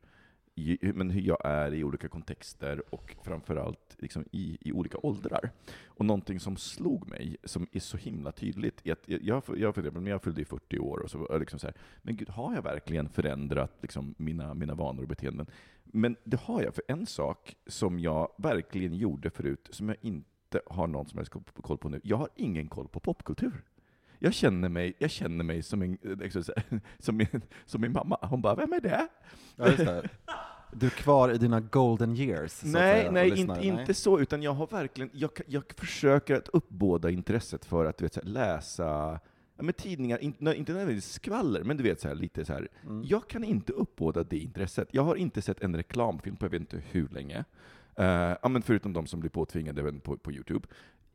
men 0.80 1.10
hur 1.10 1.20
jag 1.20 1.38
är 1.44 1.74
i 1.74 1.84
olika 1.84 2.08
kontexter 2.08 2.94
och 2.94 3.16
framförallt 3.22 3.96
liksom 3.98 4.24
i, 4.32 4.58
i 4.60 4.72
olika 4.72 4.98
åldrar. 4.98 5.50
Och 5.86 6.04
någonting 6.04 6.40
som 6.40 6.56
slog 6.56 7.08
mig, 7.08 7.36
som 7.44 7.66
är 7.72 7.80
så 7.80 7.96
himla 7.96 8.32
tydligt, 8.32 8.86
är 8.86 8.92
att 8.92 9.08
jag, 9.08 9.22
jag, 9.22 9.42
jag, 9.56 10.08
jag 10.08 10.22
fyllde 10.22 10.44
40 10.44 10.78
år 10.78 10.98
och 10.98 11.10
så 11.10 11.18
var 11.18 11.38
liksom 11.38 11.58
så 11.58 11.66
här, 11.66 11.76
men 12.02 12.16
gud, 12.16 12.28
har 12.28 12.54
jag 12.54 12.62
verkligen 12.62 13.08
förändrat 13.08 13.72
liksom 13.82 14.14
mina, 14.18 14.54
mina 14.54 14.74
vanor 14.74 15.02
och 15.02 15.08
beteenden? 15.08 15.46
Men 15.84 16.16
det 16.24 16.40
har 16.40 16.62
jag, 16.62 16.74
för 16.74 16.84
en 16.88 17.06
sak 17.06 17.56
som 17.66 18.00
jag 18.00 18.32
verkligen 18.38 18.94
gjorde 18.94 19.30
förut, 19.30 19.68
som 19.70 19.88
jag 19.88 19.98
inte 20.00 20.60
har 20.66 20.86
någon 20.86 21.06
som 21.06 21.18
helst 21.18 21.32
koll 21.62 21.78
på 21.78 21.88
nu, 21.88 22.00
jag 22.04 22.16
har 22.16 22.28
ingen 22.36 22.68
koll 22.68 22.88
på 22.88 23.00
popkultur. 23.00 23.64
Jag 24.18 24.34
känner 24.34 24.68
mig, 24.68 24.94
jag 24.98 25.10
känner 25.10 25.44
mig 25.44 25.62
som, 25.62 25.82
en, 25.82 25.98
liksom 26.02 26.42
som, 26.98 27.16
min, 27.16 27.42
som 27.66 27.80
min 27.80 27.92
mamma. 27.92 28.18
Hon 28.22 28.42
bara, 28.42 28.54
vem 28.54 28.72
är 28.72 28.80
det? 28.80 29.08
Ja, 29.56 29.66
just 29.68 29.78
det. 29.78 30.08
Du 30.78 30.86
är 30.86 30.90
kvar 30.90 31.28
i 31.34 31.38
dina 31.38 31.60
golden 31.60 32.16
years, 32.16 32.62
Nej, 32.64 32.72
säga, 32.72 33.10
nej, 33.10 33.40
inte, 33.40 33.60
inte 33.66 33.94
så, 33.94 34.20
utan 34.20 34.42
jag 34.42 34.52
har 34.52 34.66
verkligen, 34.66 35.10
jag, 35.12 35.30
jag 35.46 35.62
försöker 35.76 36.36
att 36.36 36.48
uppbåda 36.48 37.10
intresset 37.10 37.64
för 37.64 37.84
att 37.84 37.98
du 37.98 38.04
vet, 38.04 38.16
här, 38.16 38.22
läsa 38.22 39.20
ja, 39.56 39.62
men 39.62 39.74
tidningar, 39.74 40.18
inte, 40.18 40.54
inte 40.54 40.72
nödvändigtvis 40.72 41.12
skvaller, 41.12 41.64
men 41.64 41.76
du 41.76 41.82
vet 41.82 42.00
så 42.00 42.08
här, 42.08 42.14
lite 42.14 42.44
så 42.44 42.52
här. 42.52 42.68
Mm. 42.82 43.04
Jag 43.04 43.28
kan 43.28 43.44
inte 43.44 43.72
uppbåda 43.72 44.24
det 44.24 44.38
intresset. 44.38 44.88
Jag 44.90 45.02
har 45.02 45.16
inte 45.16 45.42
sett 45.42 45.60
en 45.60 45.76
reklamfilm 45.76 46.36
på 46.36 46.44
jag 46.44 46.50
vet 46.50 46.60
inte 46.60 46.82
hur 46.90 47.08
länge. 47.08 47.44
Uh, 48.00 48.36
ja, 48.42 48.48
men 48.48 48.62
förutom 48.62 48.92
de 48.92 49.06
som 49.06 49.20
blir 49.20 49.30
påtvingade 49.30 49.92
på, 49.92 50.16
på 50.16 50.32
Youtube. 50.32 50.68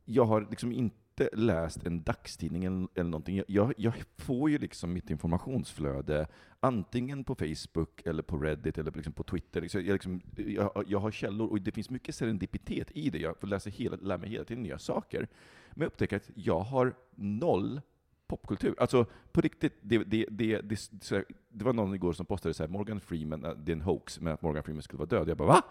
Jag 0.04 0.24
har 0.24 0.46
liksom 0.50 0.72
inte 0.72 0.96
inte 1.12 1.36
läst 1.36 1.86
en 1.86 2.02
dagstidning 2.02 2.64
eller, 2.64 2.88
eller 2.94 3.10
någonting. 3.10 3.42
Jag, 3.48 3.74
jag, 3.76 3.94
får 4.16 4.50
ju 4.50 4.58
liksom 4.58 4.92
mitt 4.92 5.10
informationsflöde 5.10 6.26
antingen 6.60 7.24
på 7.24 7.34
Facebook, 7.34 8.02
eller 8.04 8.22
på 8.22 8.36
Reddit, 8.36 8.78
eller 8.78 8.92
liksom 8.92 9.12
på 9.12 9.22
Twitter. 9.22 9.68
Jag, 9.72 9.84
liksom, 9.84 10.20
jag, 10.36 10.84
jag 10.86 10.98
har 10.98 11.10
källor, 11.10 11.50
och 11.50 11.60
det 11.60 11.72
finns 11.72 11.90
mycket 11.90 12.14
serendipitet 12.14 12.90
i 12.90 13.10
det. 13.10 13.18
Jag 13.18 13.40
får 13.40 13.46
läsa 13.46 13.70
hela, 13.70 13.96
lär 13.96 14.18
mig 14.18 14.28
hela 14.28 14.44
tiden 14.44 14.62
nya 14.62 14.78
saker. 14.78 15.28
Men 15.70 15.80
jag 15.80 15.86
upptäcker 15.86 16.16
att 16.16 16.30
jag 16.34 16.60
har 16.60 16.94
noll 17.14 17.80
popkultur. 18.26 18.74
Alltså 18.78 19.06
på 19.32 19.40
riktigt, 19.40 19.74
det, 19.80 19.98
det, 19.98 20.26
det, 20.30 20.60
det, 20.60 21.24
det 21.48 21.64
var 21.64 21.72
någon 21.72 21.94
igår 21.94 22.12
som 22.12 22.26
postade 22.26 22.54
så 22.54 22.62
här, 22.62 22.70
Morgan 22.70 23.00
Freeman, 23.00 23.44
uh, 23.44 23.52
det 23.56 23.72
är 23.72 23.76
en 23.76 23.82
hoax, 23.82 24.20
men 24.20 24.32
att 24.32 24.42
Morgan 24.42 24.62
Freeman 24.62 24.82
skulle 24.82 24.98
vara 24.98 25.08
död. 25.08 25.28
Jag 25.28 25.36
bara 25.36 25.48
va? 25.48 25.62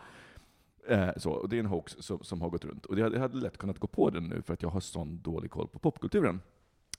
Eh, 0.88 1.10
så, 1.18 1.32
och 1.32 1.50
det 1.50 1.56
är 1.56 1.60
en 1.60 1.66
hoax 1.66 1.96
som, 2.00 2.24
som 2.24 2.42
har 2.42 2.50
gått 2.50 2.66
runt. 2.66 2.86
Och 2.86 3.00
jag 3.00 3.04
hade, 3.04 3.16
jag 3.16 3.22
hade 3.22 3.38
lätt 3.38 3.58
kunnat 3.58 3.80
gå 3.80 3.88
på 3.88 4.10
den 4.10 4.24
nu 4.24 4.42
för 4.42 4.54
att 4.54 4.62
jag 4.62 4.70
har 4.70 4.80
sån 4.80 5.22
dålig 5.22 5.52
koll 5.52 5.68
på 5.68 5.80
popkulturen. 5.80 6.42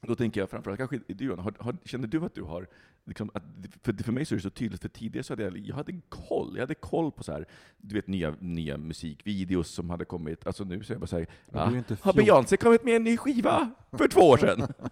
Då 0.00 0.14
tänker 0.14 0.40
jag 0.40 0.50
framförallt, 0.50 0.78
kanske 0.78 1.00
du 1.06 1.24
Johan, 1.24 1.38
har, 1.38 1.54
har, 1.58 1.76
känner 1.84 2.06
du 2.06 2.24
att 2.24 2.34
du 2.34 2.42
har, 2.42 2.66
liksom, 3.04 3.30
att, 3.34 3.42
för, 3.82 3.92
för 3.92 4.12
mig 4.12 4.24
så 4.24 4.34
är 4.34 4.36
det 4.36 4.42
så 4.42 4.50
tydligt, 4.50 4.82
för 4.82 4.88
tidigare 4.88 5.24
så 5.24 5.32
hade 5.32 5.42
jag, 5.42 5.58
jag 5.58 5.74
hade 5.74 6.00
koll, 6.08 6.52
jag 6.54 6.60
hade 6.60 6.74
koll 6.74 7.12
på 7.12 7.22
så 7.22 7.32
här, 7.32 7.46
du 7.76 7.94
vet 7.94 8.06
nya, 8.06 8.34
nya 8.40 8.76
musikvideos 8.76 9.68
som 9.68 9.90
hade 9.90 10.04
kommit, 10.04 10.46
alltså 10.46 10.64
nu 10.64 10.84
så 10.84 10.92
är 10.92 10.94
jag 10.94 11.00
bara 11.00 11.06
såhär, 11.06 11.26
inte 11.76 11.96
har 12.00 12.12
Beyoncé 12.12 12.56
kommit 12.56 12.84
med 12.84 12.96
en 12.96 13.04
ny 13.04 13.16
skiva 13.16 13.70
för 13.92 14.08
två 14.08 14.20
år 14.20 14.36
sedan? 14.36 14.72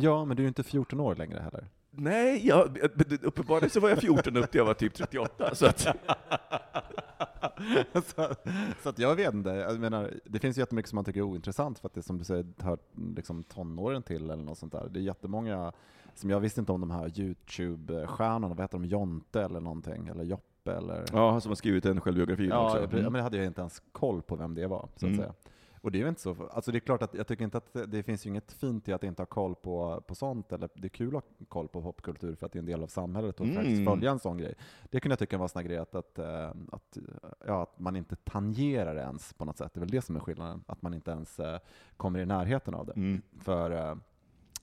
Ja, 0.00 0.24
men 0.24 0.36
du 0.36 0.40
är 0.40 0.44
ju 0.44 0.48
inte 0.48 0.62
14 0.62 1.00
år 1.00 1.14
längre 1.14 1.40
heller. 1.40 1.68
Nej, 1.94 2.46
jag, 2.46 2.78
uppenbarligen 3.22 3.70
så 3.70 3.80
var 3.80 3.88
jag 3.88 3.98
14 3.98 4.36
upp 4.36 4.50
till 4.50 4.58
jag 4.58 4.64
var 4.64 4.74
typ 4.74 4.94
38, 4.94 5.54
så 5.54 5.66
att... 5.66 5.80
så, 8.06 8.34
så 8.82 8.88
att 8.88 8.98
jag 8.98 9.14
vet 9.16 9.34
inte. 9.34 9.50
Jag 9.50 9.80
menar, 9.80 10.10
det 10.24 10.38
finns 10.38 10.56
jättemycket 10.58 10.88
som 10.88 10.96
man 10.96 11.04
tycker 11.04 11.20
är 11.20 11.24
ointressant 11.24 11.78
för 11.78 11.88
att 11.88 11.94
det 11.94 12.02
som 12.02 12.18
du 12.18 12.24
säger 12.24 12.46
hör 12.58 12.78
liksom 13.16 13.42
tonåren 13.42 14.02
till 14.02 14.30
eller 14.30 14.44
något 14.44 14.58
sånt 14.58 14.72
där. 14.72 14.88
Det 14.90 14.98
är 15.00 15.02
jättemånga 15.02 15.72
som 16.14 16.30
jag 16.30 16.40
visste 16.40 16.60
inte 16.60 16.72
om 16.72 16.80
de 16.80 16.90
här 16.90 17.20
Youtube-stjärnorna, 17.20 18.48
vad 18.54 18.60
heter 18.60 18.78
de, 18.78 18.84
Jonte 18.84 19.42
eller 19.42 19.60
någonting, 19.60 20.08
eller 20.08 20.24
Joppe 20.24 20.72
eller? 20.72 21.04
Ja, 21.12 21.40
som 21.40 21.50
har 21.50 21.56
skrivit 21.56 21.86
en 21.86 22.00
självbiografi 22.00 22.48
Ja, 22.48 22.64
också. 22.64 22.78
jag, 22.80 22.92
men 23.02 23.12
det 23.12 23.22
hade 23.22 23.36
jag 23.36 23.46
inte 23.46 23.60
ens 23.60 23.82
koll 23.92 24.22
på 24.22 24.36
vem 24.36 24.54
det 24.54 24.66
var, 24.66 24.88
så 24.96 25.06
att 25.06 25.12
Mm. 25.12 25.16
säga. 25.16 25.32
Och 25.82 25.92
det 25.92 25.98
är 25.98 26.02
ju 26.02 26.08
inte 26.08 26.20
så, 26.20 26.48
alltså 26.50 26.72
det 26.72 26.78
är 26.78 26.80
klart 26.80 27.02
att 27.02 27.14
jag 27.14 27.26
tycker 27.26 27.44
inte 27.44 27.58
att 27.58 27.76
det, 27.88 28.02
finns 28.02 28.26
ju 28.26 28.30
inget 28.30 28.52
fint 28.52 28.88
i 28.88 28.92
att 28.92 29.04
inte 29.04 29.22
ha 29.22 29.26
koll 29.26 29.54
på, 29.54 30.00
på 30.06 30.14
sånt, 30.14 30.52
eller 30.52 30.68
det 30.74 30.86
är 30.86 30.88
kul 30.88 31.16
att 31.16 31.24
ha 31.24 31.46
koll 31.48 31.68
på 31.68 31.82
popkultur 31.82 32.34
för 32.34 32.46
att 32.46 32.52
det 32.52 32.56
är 32.56 32.60
en 32.60 32.66
del 32.66 32.82
av 32.82 32.86
samhället 32.86 33.40
och 33.40 33.46
Mm. 33.46 33.56
faktiskt 33.56 33.84
följa 33.84 34.10
en 34.10 34.18
sån 34.18 34.38
grej. 34.38 34.54
Det 34.90 35.00
kunde 35.00 35.12
jag 35.12 35.18
tycka 35.18 35.38
var 35.38 35.44
en 35.44 35.48
sån 35.48 35.64
grej 35.64 35.76
att, 35.78 35.94
att, 35.94 36.18
eh, 36.18 36.50
att, 36.72 36.98
ja, 37.46 37.62
att 37.62 37.78
man 37.78 37.96
inte 37.96 38.16
tangerar 38.16 38.94
det 38.94 39.00
ens 39.00 39.32
på 39.32 39.44
något 39.44 39.58
sätt. 39.58 39.74
Det 39.74 39.78
är 39.78 39.80
väl 39.80 39.90
det 39.90 40.02
som 40.02 40.16
är 40.16 40.20
skillnaden, 40.20 40.64
att 40.66 40.82
man 40.82 40.94
inte 40.94 41.10
ens 41.10 41.40
eh, 41.40 41.58
kommer 41.96 42.18
i 42.18 42.26
närheten 42.26 42.74
av 42.74 42.86
det. 42.86 42.92
Mm. 42.92 43.22
För, 43.40 43.70
eh, 43.70 43.94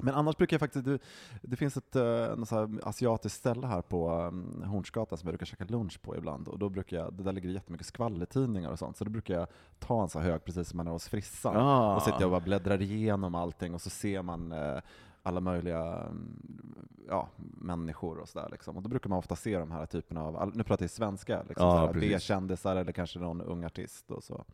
men 0.04 0.14
annars 0.14 0.38
brukar 0.38 0.56
jag 0.56 0.60
faktiskt, 0.60 0.86
det, 0.86 1.00
det 1.42 1.56
finns 1.56 1.78
ett 1.78 1.96
eh, 1.96 2.36
något 2.36 2.84
asiatiskt 2.84 3.38
ställe 3.38 3.68
här 3.68 3.82
på 3.82 4.12
um, 4.12 4.64
Hornsgatan 4.64 5.18
som 5.18 5.28
jag 5.28 5.34
brukar 5.34 5.46
käka 5.46 5.66
lunch 5.66 6.02
på 6.02 6.18
ibland, 6.18 6.48
och 6.48 6.60
då 6.60 6.70
brukar 6.70 6.98
jag, 6.98 7.14
det 7.14 7.24
där 7.24 7.32
ligger 7.32 7.50
jättemycket 7.50 7.88
skvallertidningar 7.88 8.72
och 8.72 8.80
sånt, 8.80 8.98
så 8.98 9.04
då 9.04 9.10
brukar 9.12 9.34
jag 9.34 9.48
ta 9.80 10.02
en 10.02 10.10
så 10.10 10.20
hög 10.20 10.44
precis 10.44 10.70
som 10.70 10.78
man 10.78 10.88
är 10.88 10.92
hos 10.92 11.08
frissan. 11.08 11.58
Ah. 11.58 11.96
Och 11.96 12.02
sitter 12.02 12.26
och 12.26 12.32
bara 12.32 12.40
bläddrar 12.40 12.82
igenom 12.82 13.36
allting 13.36 13.74
och 13.74 13.82
så 13.82 13.90
ser 13.90 14.22
man 14.22 14.52
eh, 14.52 14.80
alla 15.24 15.40
möjliga 15.40 15.96
mm, 15.96 16.88
ja, 17.08 17.30
människor 17.58 18.18
och 18.18 18.30
sådär. 18.30 18.50
Liksom. 18.52 18.78
Och 18.78 18.84
då 18.84 18.90
brukar 18.90 19.10
man 19.10 19.20
ofta 19.20 19.36
se 19.36 19.60
de 19.60 19.72
här 19.72 19.86
typerna 19.86 20.24
av, 20.24 20.52
nu 20.56 20.64
pratar 20.64 20.84
jag 20.84 20.92
svenska, 20.92 21.44
liksom, 21.50 21.68
Ja, 21.68 21.90
precis. 21.94 22.10
B-kändisar 22.10 22.76
eller 22.76 22.92
kanske 22.92 23.20
någon 23.20 23.42
ung 23.42 23.64
artist 23.64 24.12
och 24.12 24.24
så. 24.24 24.46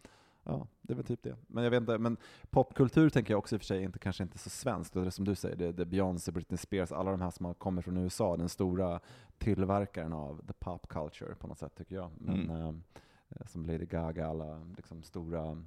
Ja, 0.47 0.67
det 0.81 0.93
är 0.93 0.95
väl 0.95 1.05
typ 1.05 1.23
det. 1.23 1.35
Men 1.47 1.63
jag 1.63 1.71
vet 1.71 1.81
inte, 1.81 1.97
men 1.97 2.17
popkultur 2.49 3.09
tänker 3.09 3.33
jag 3.33 3.37
också 3.39 3.55
i 3.55 3.57
och 3.57 3.61
för 3.61 3.65
sig 3.65 3.83
inte, 3.83 3.99
kanske 3.99 4.23
inte 4.23 4.37
så 4.37 4.49
svenskt. 4.49 4.93
Det 4.93 4.99
är 4.99 5.09
som 5.09 5.25
du 5.25 5.35
säger, 5.35 5.55
det, 5.55 5.71
det 5.71 5.83
är 5.83 5.85
Beyoncé, 5.85 6.31
Britney 6.31 6.57
Spears, 6.57 6.91
alla 6.91 7.11
de 7.11 7.21
här 7.21 7.31
som 7.31 7.45
har 7.45 7.53
kommer 7.53 7.81
från 7.81 7.97
USA, 7.97 8.37
den 8.37 8.49
stora 8.49 8.99
tillverkaren 9.37 10.13
av 10.13 10.41
the 10.47 10.53
pop 10.53 10.87
culture 10.87 11.35
på 11.35 11.47
något 11.47 11.57
sätt 11.59 11.75
tycker 11.75 11.95
jag. 11.95 12.11
Men, 12.17 12.49
Mm. 12.49 12.81
eh, 13.29 13.45
som 13.47 13.65
Lady 13.65 13.85
Gaga, 13.85 14.27
alla 14.27 14.63
liksom 14.77 15.03
stora 15.03 15.63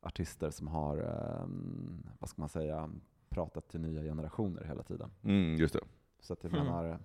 artister 0.00 0.50
som 0.50 0.68
har, 0.68 0.96
eh, 0.98 1.46
vad 2.18 2.28
ska 2.30 2.42
man 2.42 2.48
säga, 2.48 2.90
pratat 3.28 3.68
till 3.68 3.80
nya 3.80 4.02
generationer 4.02 4.64
hela 4.64 4.82
tiden. 4.82 5.10
Mm, 5.24 5.56
just 5.56 5.74
det. 5.74 5.80
Så 6.20 6.32
att 6.32 6.44
jag 6.44 6.52
Mm. 6.52 6.64
menar, 6.66 6.98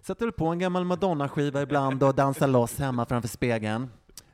sätter 0.00 0.26
du 0.26 0.32
på 0.32 0.46
en 0.46 0.58
gammal 0.58 0.84
Madonna-skiva 0.84 1.62
ibland 1.62 2.02
och 2.02 2.14
dansar 2.14 2.48
loss 2.48 2.78
hemma 2.78 3.04
framför 3.04 3.28
spegeln? 3.28 3.88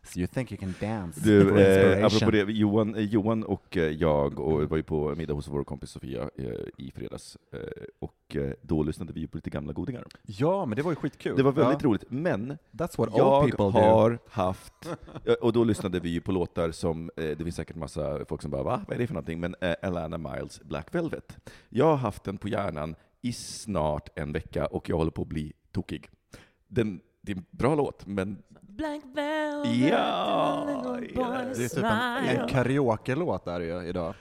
So 0.07 0.19
you 0.21 0.27
think 0.27 0.53
you 0.53 0.59
can 0.61 0.75
dance 0.81 1.21
Du, 1.21 1.61
eh, 1.61 2.07
apropå 2.07 2.31
det, 2.31 2.43
Johan, 2.53 2.95
eh, 2.95 3.05
Johan 3.05 3.45
och 3.45 3.77
eh, 3.77 3.83
jag 3.83 4.41
och 4.41 4.63
var 4.71 4.77
ju 4.77 4.83
på 4.83 5.15
middag 5.15 5.35
hos 5.35 5.49
vår 5.49 5.65
kompis 5.65 5.91
Sofia 5.91 6.31
eh, 6.39 6.47
i 6.77 6.91
fredags, 6.95 7.37
eh, 7.53 7.61
och 7.99 8.37
eh, 8.37 8.53
då 8.63 8.83
lyssnade 8.83 9.13
vi 9.13 9.27
på 9.27 9.37
lite 9.37 9.51
gamla 9.51 9.73
godingar. 9.73 10.05
Ja, 10.23 10.67
men 10.67 10.77
det 10.77 10.83
var 10.83 10.93
ju 10.93 10.97
skitkul. 10.97 11.37
Det 11.37 11.43
var 11.43 11.53
väldigt 11.53 11.83
ja. 11.83 11.89
roligt, 11.89 12.05
men 12.09 12.59
That's 12.73 12.99
what 12.99 13.11
jag 13.17 13.45
people 13.45 13.65
do. 13.65 13.71
har 13.71 14.19
haft, 14.29 14.73
eh, 15.25 15.33
och 15.33 15.53
då 15.53 15.65
lyssnade 15.65 16.01
vi 16.01 16.09
ju 16.09 16.21
på 16.21 16.33
låtar 16.33 16.71
som, 16.71 17.11
det 17.17 17.45
finns 17.45 17.57
säkert 17.57 17.77
massa 17.77 18.25
folk 18.25 18.43
som 18.43 18.51
bara 18.51 18.63
va, 18.63 18.85
vad 18.89 18.97
är 18.97 19.01
det 19.01 19.07
för 19.07 19.15
någonting? 19.15 19.41
Men 19.41 19.55
Alana 19.83 20.19
Miles 20.19 20.61
Black 20.61 20.95
Velvet. 20.95 21.37
Jag 21.69 21.87
har 21.87 21.97
haft 21.97 22.25
den 22.25 22.39
på 22.39 22.49
hjärnan 22.49 22.95
i 23.23 23.33
snart 23.33 24.09
en 24.19 24.33
vecka 24.33 24.67
och 24.67 24.89
jag 24.89 24.97
håller 24.97 25.11
på 25.11 25.23
att 25.23 25.29
bli 25.29 25.53
tokig. 25.73 26.09
Den, 26.69 27.01
det 27.27 27.33
är 27.33 27.37
en 27.37 27.45
bra 27.51 27.75
låt, 27.75 28.07
men 28.07 28.43
Blank 28.61 29.05
velvet, 29.15 29.77
Ja, 29.77 30.81
boy 30.85 31.13
Det 31.57 31.65
är 31.65 31.69
typ 31.69 31.85
en, 31.85 32.41
en 32.41 32.49
karaoke-låt 32.49 33.47
är 33.47 33.61
det 33.61 33.67
ju 33.67 33.89
idag. 33.89 34.15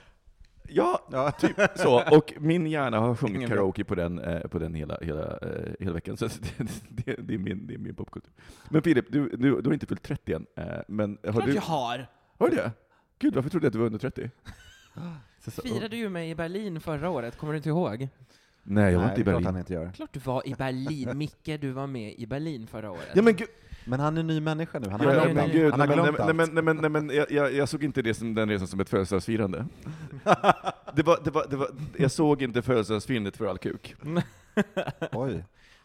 ja, 0.68 1.00
Ja. 1.12 1.30
typ 1.30 1.56
så. 1.76 2.16
Och 2.16 2.32
min 2.38 2.66
hjärna 2.66 2.98
har 3.00 3.14
sjungit 3.14 3.36
Ingen 3.36 3.48
karaoke 3.48 3.84
på 3.84 3.94
den, 3.94 4.18
eh, 4.18 4.40
på 4.40 4.58
den 4.58 4.74
hela, 4.74 4.98
hela, 5.02 5.22
eh, 5.38 5.72
hela 5.80 5.92
veckan, 5.92 6.16
så 6.18 6.26
det, 6.26 6.64
det, 6.88 7.16
det, 7.22 7.34
är 7.34 7.38
min, 7.38 7.66
det 7.66 7.74
är 7.74 7.78
min 7.78 7.94
popkultur. 7.94 8.32
Men 8.68 8.82
Filip, 8.82 9.04
du, 9.12 9.28
du, 9.28 9.60
du 9.60 9.68
har 9.68 9.72
inte 9.72 9.86
fyllt 9.86 10.02
30 10.02 10.32
än, 10.32 10.46
eh, 10.56 10.64
men 10.88 11.18
har 11.24 11.32
Klart 11.32 11.46
du... 11.46 11.52
jag 11.54 11.62
har! 11.62 12.06
Har 12.38 12.48
du 12.48 12.56
det? 12.56 12.70
Gud, 13.18 13.34
varför 13.34 13.50
trodde 13.50 13.64
jag 13.64 13.68
att 13.68 13.72
du 13.72 13.78
var 13.78 13.86
under 13.86 13.98
30? 13.98 14.30
Så- 15.44 15.50
så- 15.50 15.62
Firade 15.62 15.96
ju 15.96 16.08
mig 16.08 16.30
i 16.30 16.34
Berlin 16.34 16.80
förra 16.80 17.10
året, 17.10 17.36
kommer 17.38 17.52
du 17.52 17.56
inte 17.56 17.68
ihåg? 17.68 18.08
Nej, 18.68 18.92
jag 18.92 18.98
var 19.00 19.06
Nej, 19.06 19.18
inte 19.18 19.20
i 19.20 19.22
är 19.22 19.24
klart 19.24 19.34
Berlin. 19.34 19.46
han 19.46 19.56
inte 19.58 19.72
gör. 19.72 19.90
Klart 19.92 20.12
du 20.12 20.20
var 20.20 20.48
i 20.48 20.54
Berlin, 20.54 21.18
Micke, 21.18 21.60
du 21.60 21.70
var 21.72 21.86
med 21.86 22.14
i 22.18 22.26
Berlin 22.26 22.66
förra 22.66 22.90
året. 22.90 23.08
Ja 23.14 23.22
men 23.22 23.36
gud, 23.36 23.48
Men 23.84 24.00
han 24.00 24.16
är 24.16 24.20
en 24.20 24.26
ny 24.26 24.40
människa 24.40 24.78
nu, 24.78 24.88
han 24.90 25.00
har 25.00 25.14
ja, 25.14 25.24
glömt 25.24 25.38
allt. 25.40 25.52
gud 25.52 25.70
Han 25.70 25.80
har 25.80 25.86
nej, 25.86 25.96
men, 25.96 26.04
glömt 26.04 26.18
nej, 26.18 26.34
men, 26.34 26.54
nej, 26.54 26.62
men, 26.64 26.76
nej, 26.76 26.90
men 26.90 27.16
jag, 27.16 27.30
jag, 27.30 27.52
jag 27.54 27.68
såg 27.68 27.84
inte 27.84 28.02
det 28.02 28.14
som, 28.14 28.34
den 28.34 28.48
resan 28.48 28.66
som 28.68 28.80
ett 28.80 28.88
födelsedagsfirande. 28.88 29.66
Det 30.96 31.02
var, 31.02 31.18
det 31.24 31.30
var, 31.30 31.46
det 31.50 31.56
var, 31.56 31.68
jag 31.98 32.10
såg 32.10 32.42
inte 32.42 32.62
födelsedagsfirandet 32.62 33.36
för 33.36 33.46
all 33.46 33.58
kuk. 33.58 33.94
Oj. 35.12 35.44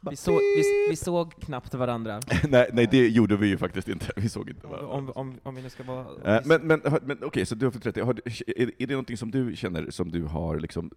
vi, 0.09 0.15
såg, 0.15 0.39
vi, 0.39 0.63
vi 0.89 0.95
såg 0.95 1.33
knappt 1.41 1.73
varandra. 1.73 2.19
nej, 2.49 2.69
nej, 2.73 2.87
det 2.91 3.07
gjorde 3.07 3.37
vi 3.37 3.47
ju 3.47 3.57
faktiskt 3.57 3.87
inte. 3.87 4.11
Vi 4.15 4.29
såg 4.29 4.49
inte 4.49 4.67
varandra. 4.67 4.87
Om, 4.87 5.09
om, 5.15 5.39
om 5.43 5.55
vi 5.55 5.61
nu 5.61 5.69
ska 5.69 5.83
vara... 5.83 6.05
Eh, 6.35 6.41
Men, 6.45 6.67
men, 6.67 6.81
men 7.01 7.17
okej, 7.23 7.45
så 7.45 7.55
du 7.55 7.65
har 7.65 7.71
fyllt 7.71 7.83
30. 7.83 8.01
Har, 8.01 8.13
du- 8.13 8.21
är, 8.47 8.71
är 8.81 8.87
det 8.87 8.93
någonting 8.93 9.17
som 9.17 9.31
du 9.31 9.55
känner 9.55 9.89
som 9.91 10.11
du 10.11 10.23
har 10.23 10.59
liksom, 10.59 10.91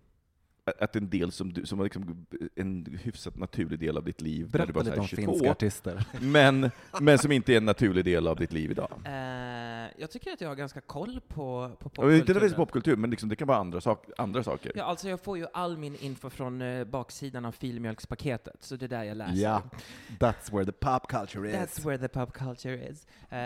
att 0.64 0.96
en 0.96 1.10
del 1.10 1.32
som 1.32 1.52
du, 1.52 1.66
som 1.66 1.78
var 1.78 1.84
liksom 1.84 2.26
en 2.54 2.98
hyfsat 3.02 3.36
naturlig 3.36 3.78
del 3.78 3.96
av 3.96 4.04
ditt 4.04 4.20
liv 4.20 4.50
när 4.52 4.66
du 4.66 4.72
var 4.72 4.84
lite 4.84 5.00
om 5.00 5.06
22, 5.06 5.32
finska 5.32 5.50
artister. 5.50 6.06
men, 6.20 6.70
men 7.00 7.18
som 7.18 7.32
inte 7.32 7.52
är 7.52 7.56
en 7.56 7.64
naturlig 7.64 8.04
del 8.04 8.28
av 8.28 8.36
ditt 8.36 8.52
liv 8.52 8.70
idag? 8.70 8.90
Eh, 9.04 9.90
jag 9.96 10.10
tycker 10.10 10.32
att 10.32 10.40
jag 10.40 10.48
har 10.48 10.56
ganska 10.56 10.80
koll 10.80 11.20
på, 11.28 11.70
på 11.80 12.02
Och 12.02 12.12
inte 12.12 12.32
nödvändigtvis 12.32 12.56
popkultur, 12.56 12.96
men 12.96 13.10
liksom, 13.10 13.28
det 13.28 13.36
kan 13.36 13.48
vara 13.48 13.58
andra, 13.58 13.80
sak, 13.80 14.06
andra 14.16 14.42
saker. 14.42 14.72
Ja, 14.74 14.84
alltså 14.84 15.08
jag 15.08 15.20
får 15.20 15.38
ju 15.38 15.46
all 15.52 15.78
min 15.78 15.96
info 15.96 16.30
från 16.30 16.62
eh, 16.62 16.84
baksidan 16.84 17.44
av 17.44 17.52
filmjölkspaketet, 17.52 18.56
så 18.60 18.76
det 18.76 18.86
är 18.86 18.88
där 18.88 19.04
jag 19.04 19.16
läser. 19.16 19.42
Ja, 19.42 19.62
that's 20.18 20.52
where 20.52 20.64
the 20.64 20.72
pop 20.72 21.08
culture 21.08 21.48
is. 21.48 21.56
That's 21.56 21.86
where 21.86 21.98
the 21.98 22.08
pop 22.08 22.32
culture 22.32 22.88
is. 22.90 23.06
Eh, 23.30 23.38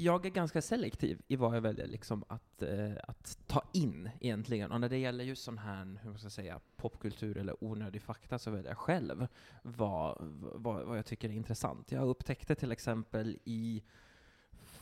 jag 0.00 0.26
är 0.26 0.30
ganska 0.30 0.62
selektiv 0.62 1.22
i 1.28 1.36
vad 1.36 1.56
jag 1.56 1.60
väljer 1.60 1.86
liksom 1.86 2.24
att, 2.28 2.62
eh, 2.62 2.92
att 3.02 3.38
ta 3.46 3.62
in 3.72 4.10
egentligen. 4.20 4.72
Och 4.72 4.80
när 4.80 4.88
det 4.88 4.98
gäller 4.98 5.24
just 5.24 5.44
sån 5.44 5.58
här, 5.58 5.98
hur 6.02 6.10
man 6.10 6.18
ska 6.18 6.30
säga, 6.30 6.60
popkultur 6.76 7.38
eller 7.38 7.64
onödig 7.64 8.02
fakta 8.02 8.38
så 8.38 8.50
väljer 8.50 8.70
jag 8.70 8.78
själv 8.78 9.26
vad, 9.62 10.16
vad, 10.54 10.86
vad 10.86 10.98
jag 10.98 11.06
tycker 11.06 11.28
är 11.28 11.32
intressant. 11.32 11.92
Jag 11.92 12.08
upptäckte 12.08 12.54
till 12.54 12.72
exempel 12.72 13.38
i 13.44 13.82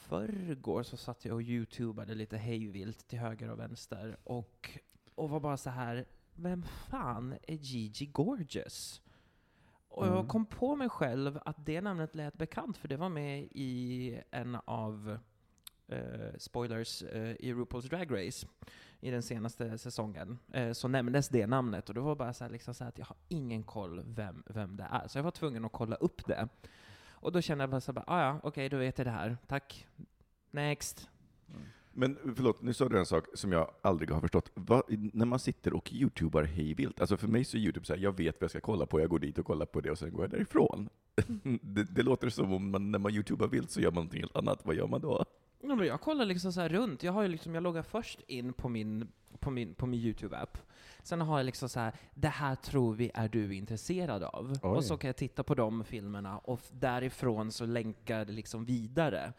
förrgår 0.08 0.82
så 0.82 0.96
satt 0.96 1.25
jag 1.25 1.35
och 1.35 1.42
youtubade 1.42 2.14
lite 2.14 2.37
hejvilt 2.37 3.08
till 3.08 3.18
höger 3.18 3.50
och 3.50 3.58
vänster 3.58 4.16
och, 4.25 4.78
och 5.14 5.30
var 5.30 5.40
bara 5.40 5.56
så 5.56 5.70
här, 5.70 6.06
vem 6.35 6.62
fan 6.62 7.35
är 7.42 7.56
Gigi 7.56 8.06
Gorgeous? 8.06 9.02
Och 9.97 10.07
jag 10.07 10.12
Mm. 10.15 10.26
kom 10.26 10.47
på 10.47 10.76
mig 10.76 10.88
själv 10.88 11.38
att 11.45 11.57
det 11.67 11.81
namnet 11.81 12.15
lät 12.15 12.35
bekant, 12.38 12.76
för 12.79 12.88
det 12.88 12.97
var 12.97 13.09
med 13.09 13.43
i 13.50 14.21
en 14.31 14.59
av 14.65 15.19
eh, 15.88 16.35
spoilers 16.38 17.03
eh, 17.03 17.31
i 17.33 17.55
RuPaul's 17.55 17.88
Drag 17.88 18.12
Race 18.26 18.47
i 19.00 19.11
den 19.11 19.23
senaste 19.23 19.79
säsongen. 19.79 20.38
Eh, 20.53 20.73
så 20.73 20.88
nämndes 20.88 21.29
det 21.29 21.47
namnet 21.47 21.88
och 21.88 21.95
det 21.95 22.00
var 22.00 22.15
bara 22.17 22.33
så 22.33 22.49
liksom 22.49 22.75
så 22.75 22.85
att 22.85 22.99
jag 22.99 23.07
har 23.07 23.17
ingen 23.29 23.62
koll 23.62 24.03
vem, 24.07 24.43
vem 24.47 24.76
det 24.76 24.87
är. 24.91 25.09
Så 25.09 25.19
jag 25.19 25.23
var 25.23 25.31
tvungen 25.31 25.65
att 25.65 25.73
kolla 25.73 25.97
upp 25.97 26.26
det. 26.26 26.49
Och 27.11 27.33
då 27.33 27.41
kände 27.41 27.62
jag 27.62 27.71
bara 27.71 27.81
så 27.81 27.93
här, 27.93 28.05
ah, 28.07 28.21
ja, 28.23 28.41
okej, 28.43 28.69
då 28.69 28.76
vet 28.76 28.99
jag 28.99 29.07
det 29.07 29.11
här. 29.11 29.37
Tack. 29.47 29.87
Next. 30.50 31.09
Men 31.99 32.19
förlåt, 32.37 32.62
nu 32.62 32.75
sa 32.75 32.88
du 32.88 32.99
en 32.99 33.07
sak 33.07 33.25
som 33.35 33.53
jag 33.53 33.71
aldrig 33.83 34.11
har 34.11 34.21
förstått. 34.21 34.50
Vad, 34.55 34.83
när 34.88 35.26
man 35.26 35.38
sitter 35.38 35.73
och 35.75 35.93
youtubar 35.93 36.43
hejvilt, 36.43 37.00
alltså 37.00 37.17
för 37.17 37.29
mig 37.29 37.45
så 37.45 37.57
är 37.57 37.61
Youtube 37.61 37.87
så 37.87 37.95
här, 37.95 38.00
jag 38.00 38.17
vet 38.17 38.35
vad 38.35 38.43
jag 38.43 38.50
ska 38.50 38.61
kolla 38.61 38.87
på, 38.87 39.00
jag 39.00 39.11
går 39.11 39.19
dit 39.19 39.38
och 39.38 39.47
kollar 39.47 39.67
på 39.67 39.81
det 39.81 39.91
och 39.91 39.99
sen 39.99 40.12
går 40.12 40.23
jag 40.23 40.31
därifrån. 40.31 40.88
det, 41.62 41.85
det 41.85 42.03
låter 42.03 42.29
som 42.29 42.53
om 42.53 42.71
man, 42.71 42.91
när 42.91 42.99
man 42.99 43.15
youtubar 43.15 43.49
vilt 43.49 43.71
så 43.71 43.81
gör 43.81 43.91
man 43.91 43.95
någonting 43.95 44.21
helt 44.21 44.37
annat, 44.37 44.61
vad 44.65 44.75
gör 44.75 44.87
man 44.87 45.00
då? 45.00 45.25
Ja, 45.61 45.75
men 45.75 45.87
jag 45.87 46.00
kollar 46.00 46.25
liksom 46.25 46.53
så 46.53 46.61
här 46.61 46.69
runt. 46.69 47.03
Jag 47.03 47.12
har 47.12 47.23
ju 47.23 47.29
liksom, 47.29 47.55
jag 47.55 47.62
loggar 47.62 47.83
först 47.83 48.21
in 48.26 48.53
på 48.53 48.69
min, 48.69 49.09
på 49.38 49.50
min, 49.50 49.75
på 49.75 49.87
min 49.87 50.00
YouTube-app. 50.00 50.59
Sen 51.03 51.21
har 51.21 51.38
jag 51.38 51.47
liksom 51.47 51.69
så 51.69 51.81
här, 51.81 51.93
det 52.15 52.29
här 52.29 52.55
tror 52.55 52.95
vi 52.95 53.11
är 53.15 53.29
du 53.29 53.55
intresserad 53.55 54.23
av. 54.23 54.59
Oj. 54.62 54.71
Och 54.71 54.85
så 54.85 54.97
kan 54.97 55.09
jag 55.09 55.17
titta 55.17 55.43
på 55.43 55.55
de 55.55 55.85
filmerna 55.85 56.38
och 56.38 56.61
därifrån 56.73 57.53
så 57.53 57.67
länkar 57.67 58.25
det 58.25 58.33
liksom 58.33 58.65
vidare. 58.65 59.33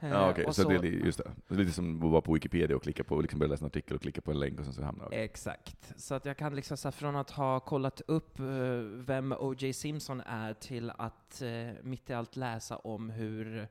Eh, 0.00 0.10
Ja, 0.10 0.30
okej, 0.30 0.44
och 0.44 0.56
så, 0.56 0.68
det 0.68 0.74
är 0.74 0.82
just 0.82 1.18
det. 1.18 1.30
Det 1.48 1.54
är 1.54 1.58
lite 1.58 1.72
som 1.72 2.04
att 2.04 2.10
vara 2.10 2.20
på 2.20 2.32
Wikipedia 2.32 2.76
och 2.76 2.82
klicka 2.82 3.04
på, 3.04 3.20
liksom 3.20 3.38
börja 3.38 3.50
läsa 3.50 3.64
en 3.64 3.66
artikel 3.66 3.94
och 3.96 4.02
klicka 4.02 4.20
på 4.20 4.30
en 4.30 4.38
länk 4.40 4.58
och 4.58 4.64
sen 4.64 4.74
så 4.74 4.82
hamnar 4.82 5.08
jag. 5.10 5.24
Exakt. 5.24 5.92
Så 5.96 6.14
att 6.14 6.24
jag 6.24 6.36
kan 6.36 6.54
liksom 6.54 6.76
så 6.76 6.88
här, 6.88 6.92
från 6.92 7.16
att 7.16 7.30
ha 7.30 7.60
kollat 7.60 8.00
upp 8.06 8.38
eh, 8.38 8.46
vem 8.94 9.32
O.J. 9.32 9.72
Simpson 9.72 10.20
är 10.20 10.54
till 10.54 10.90
att 10.90 11.42
eh, 11.42 11.70
mitt 11.82 12.10
i 12.10 12.12
allt 12.12 12.36
läsa 12.36 12.76
om 12.76 13.10
hur 13.10 13.68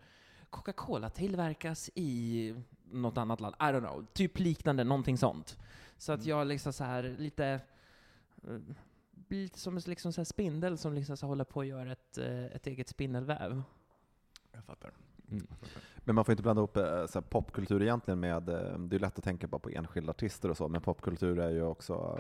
Coca-Cola 0.49 1.09
tillverkas 1.09 1.89
i 1.95 2.55
något 2.91 3.17
annat 3.17 3.41
land. 3.41 3.55
I 3.59 3.63
don't 3.63 3.79
know. 3.79 4.05
Typ 4.13 4.39
liknande, 4.39 4.83
någonting 4.83 5.17
sånt. 5.17 5.57
Så 5.97 6.11
att 6.11 6.25
jag 6.25 6.47
liksom 6.47 6.73
så 6.73 6.83
här 6.83 7.15
lite 7.17 7.59
blir 9.11 9.41
lite 9.41 9.59
som 9.59 9.77
en 9.77 9.83
liksom 9.85 10.13
så 10.13 10.21
här 10.21 10.25
spindel 10.25 10.77
som 10.77 10.93
liksom 10.93 11.17
så 11.17 11.27
håller 11.27 11.43
på 11.43 11.61
att 11.61 11.67
göra 11.67 11.91
ett, 11.91 12.17
ett 12.17 12.67
eget 12.67 12.89
spindelväv. 12.89 13.61
Jag 14.51 14.63
fattar. 14.63 14.91
Mm. 15.31 15.47
Men 16.09 16.15
man 16.15 16.25
får 16.25 16.31
inte 16.31 16.43
blanda 16.43 16.59
ihop 16.59 16.77
eh, 16.77 17.05
så 17.05 17.21
popkultur 17.21 17.81
egentligen 17.81 18.19
med, 18.19 18.49
eh, 18.49 18.79
det 18.79 18.95
är 18.95 18.99
lätt 18.99 19.17
att 19.17 19.23
tänka 19.23 19.47
bara 19.47 19.59
på 19.59 19.69
enskilda 19.69 20.09
artister 20.09 20.49
och 20.49 20.57
så, 20.57 20.67
men 20.67 20.81
popkultur 20.81 21.39
är 21.39 21.49
ju 21.49 21.63
också, 21.63 22.19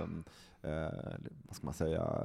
eh, 0.61 0.71
vad 1.47 1.55
ska 1.55 1.65
man 1.65 1.73
säga, 1.73 2.23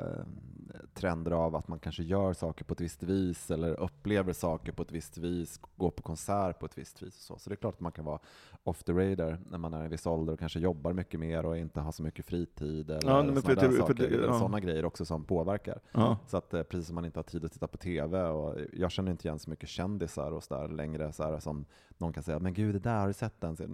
trender 0.94 1.30
av 1.30 1.56
att 1.56 1.68
man 1.68 1.78
kanske 1.78 2.02
gör 2.02 2.33
saker 2.33 2.64
på 2.64 2.73
ett 2.73 2.80
visst 2.80 3.02
vis, 3.02 3.50
eller 3.50 3.80
upplever 3.80 4.33
saker 4.33 4.73
på 4.73 4.83
ett 4.83 4.92
visst 4.92 5.18
vis, 5.18 5.61
går 5.76 5.90
på 5.90 6.02
konsert 6.02 6.59
på 6.59 6.66
ett 6.66 6.78
visst 6.78 7.02
vis. 7.02 7.30
Och 7.30 7.37
så. 7.37 7.38
så 7.38 7.50
det 7.50 7.54
är 7.54 7.56
klart 7.56 7.75
att 7.75 7.80
man 7.80 7.92
kan 7.92 8.04
vara 8.04 8.18
off 8.64 8.83
the 8.83 8.92
radar 8.92 9.38
när 9.50 9.59
man 9.59 9.75
är 9.75 9.80
i 9.80 9.85
en 9.85 9.90
viss 9.90 10.06
ålder 10.06 10.33
och 10.33 10.38
kanske 10.38 10.59
jobbar 10.59 10.92
mycket 10.92 11.21
mer 11.21 11.47
och 11.47 11.59
inte 11.59 11.80
har 11.80 11.92
så 11.92 12.02
mycket 12.02 12.26
fritid, 12.26 12.90
eller 12.90 13.11
Ja, 13.11 13.25
för 13.25 13.40
sådana, 13.40 13.61
för 13.61 13.78
saker. 13.78 14.04
är 14.04 14.26
ja. 14.26 14.38
sådana 14.38 14.61
grejer 14.61 14.85
också 14.85 15.04
som 15.04 15.25
påverkar. 15.25 15.80
Ja. 15.92 16.18
Så 16.26 16.37
att 16.37 16.50
precis 16.50 16.87
som 16.87 16.94
man 16.94 17.04
inte 17.04 17.18
har 17.18 17.25
tid 17.25 17.44
att 17.44 17.52
titta 17.52 17.66
på 17.66 17.76
TV, 17.76 18.23
och 18.23 18.59
jag 18.73 18.90
känner 18.90 19.11
inte 19.11 19.28
igen 19.28 19.38
så 19.38 19.50
mycket 19.50 19.68
kändisar 19.68 20.33
och 20.33 20.42
så 20.42 20.54
där 20.54 20.68
längre, 20.68 21.12
så 21.12 21.23
här, 21.23 21.38
som 21.38 21.53
någon 21.99 22.12
kan 22.12 22.23
säga, 22.23 22.38
men 22.38 22.54
gud, 22.54 22.75
det 22.75 22.78
där 22.78 23.00
har 23.00 23.06
du 23.06 23.12
sett 23.12 23.40
den? 23.40 23.56
Så 23.56 23.66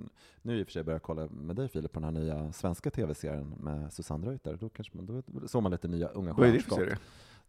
Nu 0.42 0.58
i 0.60 0.62
och 0.62 0.66
för 0.66 0.72
sig 0.72 0.84
börjar 0.84 0.94
jag 0.94 1.02
kolla 1.02 1.28
med 1.28 1.56
dig 1.56 1.68
Filip 1.68 1.92
på 1.92 2.00
den 2.00 2.14
här 2.14 2.20
nya 2.22 2.52
svenska 2.52 2.90
TV-serien 2.90 3.54
med 3.60 3.92
Susanne 3.92 4.26
Reuter, 4.30 4.56
då, 4.60 4.68
kanske 4.68 4.96
man, 4.96 5.06
då 5.06 5.48
såg 5.48 5.62
man 5.62 5.72
lite 5.72 5.88
nya 5.88 6.08
unga 6.08 6.32
Vad 6.32 6.48
är 6.48 6.52
det 6.52 6.58
för 6.60 6.70
stjärnskott. 6.70 6.78
serie? 6.78 6.98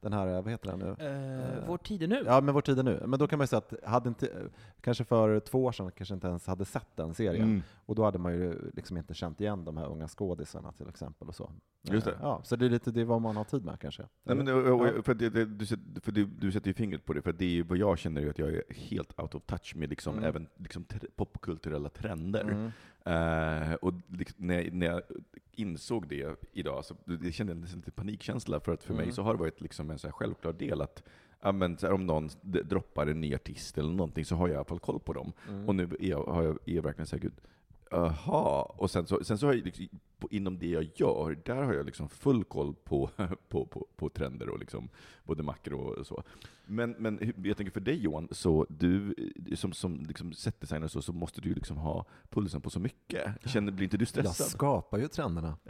Den 0.01 0.13
här, 0.13 0.27
eh, 0.27 0.41
vad 0.41 0.51
heter 0.51 0.69
den 0.69 0.79
nu? 0.79 1.05
Eh, 1.05 1.67
vår 1.67 1.77
tid 1.77 2.03
är 2.03 2.07
nu. 2.07 2.23
Ja, 2.25 2.41
men 2.41 2.53
Vår 2.53 2.61
tid 2.61 2.79
är 2.79 2.83
nu. 2.83 3.03
Men 3.05 3.19
då 3.19 3.27
kan 3.27 3.37
man 3.39 3.43
ju 3.43 3.47
säga 3.47 3.57
att, 3.57 3.73
hade 3.89 4.09
inte, 4.09 4.29
kanske 4.81 5.03
för 5.03 5.39
två 5.39 5.63
år 5.65 5.71
sedan 5.71 5.91
kanske 5.95 6.13
inte 6.13 6.27
ens 6.27 6.47
hade 6.47 6.65
sett 6.65 6.87
den 6.95 7.13
serien, 7.13 7.43
Mm. 7.43 7.61
och 7.85 7.95
då 7.95 8.03
hade 8.03 8.19
man 8.19 8.33
ju 8.33 8.71
liksom 8.73 8.97
inte 8.97 9.13
känt 9.13 9.41
igen 9.41 9.65
de 9.65 9.77
här 9.77 9.85
unga 9.85 10.07
skådisarna 10.07 10.71
till 10.71 10.89
exempel. 10.89 11.27
Och 11.27 11.35
så. 11.35 11.51
Just 11.81 12.05
det. 12.05 12.11
Eh, 12.11 12.17
Ja, 12.21 12.41
så 12.43 12.55
det 12.55 12.65
är 12.65 12.69
lite 12.69 12.91
det 12.91 13.01
är 13.01 13.05
vad 13.05 13.21
man 13.21 13.35
har 13.35 13.43
tid 13.43 13.65
med 13.65 13.79
kanske. 13.79 14.03
Nej, 14.23 14.35
men, 14.35 14.47
och, 14.73 15.05
för 15.05 15.13
det, 15.13 15.29
det, 15.29 15.45
du, 15.45 15.65
sätter- 15.65 16.01
för 16.01 16.11
du, 16.11 16.25
du 16.25 16.51
sätter 16.51 16.67
ju 16.67 16.73
fingret 16.73 17.05
på 17.05 17.13
det, 17.13 17.21
för 17.21 17.33
det 17.33 17.45
är 17.45 17.49
ju 17.49 17.63
vad 17.63 17.77
jag 17.77 17.97
känner 17.99 18.21
är 18.21 18.29
att 18.29 18.39
jag 18.39 18.49
är 18.49 18.63
helt 18.69 19.19
out 19.19 19.35
of 19.35 19.43
touch 19.45 19.75
med 19.75 19.89
liksom, 19.89 20.13
Mm. 20.13 20.25
även 20.29 20.47
liksom, 20.57 20.85
popkulturella 21.15 21.89
trender. 21.89 22.41
Mm. 22.41 22.71
Eh, 23.05 23.73
och 23.73 23.93
när, 24.37 24.61
jag, 24.61 24.73
när 24.73 24.87
jag 24.87 25.01
insåg 25.51 26.07
det 26.07 26.35
idag, 26.53 26.85
så 26.85 26.95
det 27.05 27.31
kände 27.31 27.53
jag 27.53 27.61
nästan 27.61 27.79
lite 27.79 27.91
panikkänsla, 27.91 28.59
för 28.59 28.73
att 28.73 28.83
för 28.83 28.93
mig 28.93 29.03
Mm. 29.03 29.15
så 29.15 29.21
har 29.21 29.33
det 29.33 29.39
varit 29.39 29.61
liksom 29.61 29.89
en 29.89 29.99
så 29.99 30.07
här 30.07 30.11
självklar 30.11 30.53
del 30.53 30.81
att 30.81 31.03
ja, 31.41 31.51
men, 31.51 31.77
så 31.77 31.87
här, 31.87 31.93
om 31.93 32.05
någon 32.05 32.29
droppar 32.41 33.07
en 33.07 33.21
ny 33.21 33.35
artist 33.35 33.77
eller 33.77 33.89
någonting 33.89 34.25
så 34.25 34.35
har 34.35 34.47
jag 34.47 34.53
i 34.53 34.57
alla 34.57 34.65
fall 34.65 34.79
koll 34.79 34.99
på 34.99 35.13
dem. 35.13 35.33
Mm. 35.49 35.69
Och 35.69 35.75
nu 35.75 35.83
är 35.99 36.09
jag, 36.09 36.23
har 36.23 36.43
jag, 36.43 36.59
är 36.65 36.75
jag 36.75 36.83
verkligen 36.83 37.19
gud, 37.19 37.33
aha. 37.91 38.75
Och 38.77 38.91
sen 38.91 39.05
så, 39.07 39.23
sen 39.23 39.37
så 39.37 39.45
har 39.47 39.53
jag 39.53 39.65
liksom, 39.65 39.87
inom 40.29 40.59
det 40.59 40.67
jag 40.67 40.89
gör, 40.95 41.37
där 41.45 41.55
har 41.63 41.73
jag 41.73 41.85
liksom 41.85 42.09
full 42.09 42.43
koll 42.43 42.73
på, 42.83 43.09
på, 43.49 43.65
på, 43.65 43.87
på 43.95 44.09
trender 44.09 44.49
och 44.49 44.59
liksom 44.59 44.89
både 45.23 45.43
makro 45.43 45.77
och 45.99 46.07
så. 46.07 46.23
Men, 46.65 46.91
men 46.91 47.33
jag 47.43 47.57
tänker 47.57 47.73
för 47.73 47.79
dig 47.79 48.01
Johan, 48.03 48.27
så 48.31 48.65
du 48.69 49.15
som, 49.55 49.73
som 49.73 50.05
liksom 50.07 50.33
setdesigner 50.33 50.87
så, 50.87 51.01
så 51.01 51.13
måste 51.13 51.41
du 51.41 51.53
liksom 51.53 51.77
ha 51.77 52.05
pulsen 52.29 52.61
på 52.61 52.69
så 52.69 52.79
mycket. 52.79 53.49
Känner, 53.49 53.71
blir 53.71 53.83
inte 53.83 53.97
du 53.97 54.01
Jag 54.03 54.09
stressad? 54.09 54.47
skapar 54.47 54.97
ju 54.97 55.07
trenderna. 55.07 55.57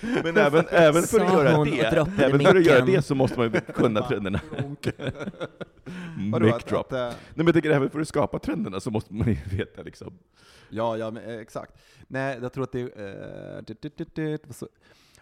Men 0.24 0.36
även, 0.36 0.64
även 0.70 1.02
för 1.02 1.20
att 1.20 1.32
göra 1.32 1.64
det, 1.64 2.24
även 2.24 2.40
för 2.40 2.56
att 2.56 2.66
göra 2.66 2.84
det 2.84 3.02
så 3.02 3.14
måste 3.14 3.38
man 3.38 3.52
ju 3.52 3.60
kunna 3.60 4.02
trenderna. 4.08 4.40
Mic 6.40 6.64
drop. 6.64 6.80
att, 6.80 6.92
eh, 6.92 6.98
Nej 6.98 7.14
men 7.34 7.46
jag 7.46 7.54
tänker 7.54 7.70
även 7.70 7.90
för 7.90 8.00
att 8.00 8.08
skapa 8.08 8.38
trenderna 8.38 8.80
så 8.80 8.90
måste 8.90 9.14
man 9.14 9.28
ju 9.28 9.38
veta 9.56 9.82
liksom. 9.82 10.18
Ja, 10.68 10.96
ja 10.96 11.10
men, 11.10 11.24
eh, 11.24 11.36
exakt. 11.36 11.78
Nej, 12.08 12.38
jag 12.42 12.52
tror 12.52 12.64
att 12.64 12.72
det 12.72 12.80
är... 12.80 13.58
Eh, 14.18 14.36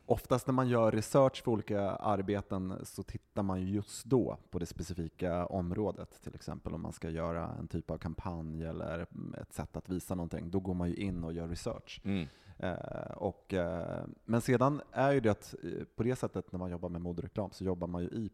oftast 0.06 0.46
när 0.46 0.54
man 0.54 0.68
gör 0.68 0.92
research 0.92 1.42
för 1.44 1.50
olika 1.50 1.80
arbeten 1.90 2.74
så 2.84 3.02
tittar 3.02 3.42
man 3.42 3.60
ju 3.60 3.74
just 3.74 4.04
då 4.04 4.38
på 4.50 4.58
det 4.58 4.66
specifika 4.66 5.46
området. 5.46 6.22
Till 6.22 6.34
exempel 6.34 6.74
om 6.74 6.82
man 6.82 6.92
ska 6.92 7.10
göra 7.10 7.50
en 7.58 7.68
typ 7.68 7.90
av 7.90 7.98
kampanj 7.98 8.64
eller 8.64 9.06
mm, 9.14 9.34
ett 9.34 9.52
sätt 9.52 9.76
att 9.76 9.88
visa 9.88 10.14
någonting. 10.14 10.50
Då 10.50 10.60
går 10.60 10.74
man 10.74 10.88
ju 10.88 10.94
in 10.94 11.24
och 11.24 11.32
gör 11.32 11.48
research. 11.48 12.00
Eh, 12.04 12.26
Eh, 12.62 13.12
och, 13.16 13.54
eh, 13.54 14.04
men 14.24 14.40
sedan 14.40 14.80
är 14.92 15.12
ju 15.12 15.20
det 15.20 15.30
att 15.30 15.54
eh, 15.62 15.84
på 15.96 16.02
det 16.02 16.16
sättet 16.16 16.52
när 16.52 16.58
man 16.58 16.70
jobbar 16.70 16.88
med 16.88 17.00
modereklam 17.00 17.50
så 17.50 17.64
jobbar 17.64 17.86
man 17.86 18.02
ju 18.02 18.08
i 18.08 18.30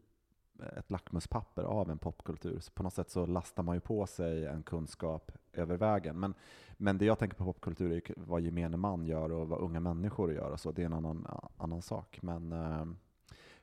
eh, 0.59 0.77
ett 0.77 0.91
lackmuspapper 0.91 1.63
av 1.63 1.91
en 1.91 1.97
popkultur. 1.97 2.59
Så 2.59 2.71
på 2.71 2.83
något 2.83 2.93
sätt 2.93 3.09
så 3.09 3.25
lastar 3.25 3.63
man 3.63 3.75
ju 3.75 3.79
på 3.79 4.07
sig 4.07 4.45
en 4.45 4.63
kunskap 4.63 5.31
över 5.53 5.77
vägen. 5.77 6.19
Men, 6.19 6.33
men 6.77 6.97
det 6.97 7.05
jag 7.05 7.19
tänker 7.19 7.37
på 7.37 7.45
popkultur 7.45 7.91
är 7.91 7.95
ju 7.95 8.01
vad 8.17 8.41
gemene 8.41 8.77
man 8.77 9.05
gör 9.05 9.31
och 9.31 9.47
vad 9.47 9.59
unga 9.59 9.79
människor 9.79 10.33
gör 10.33 10.51
och 10.51 10.59
så. 10.59 10.71
Det 10.71 10.81
är 10.81 10.85
en 10.85 10.93
annan, 10.93 11.27
annan 11.57 11.81
sak. 11.81 12.19
Men, 12.21 12.49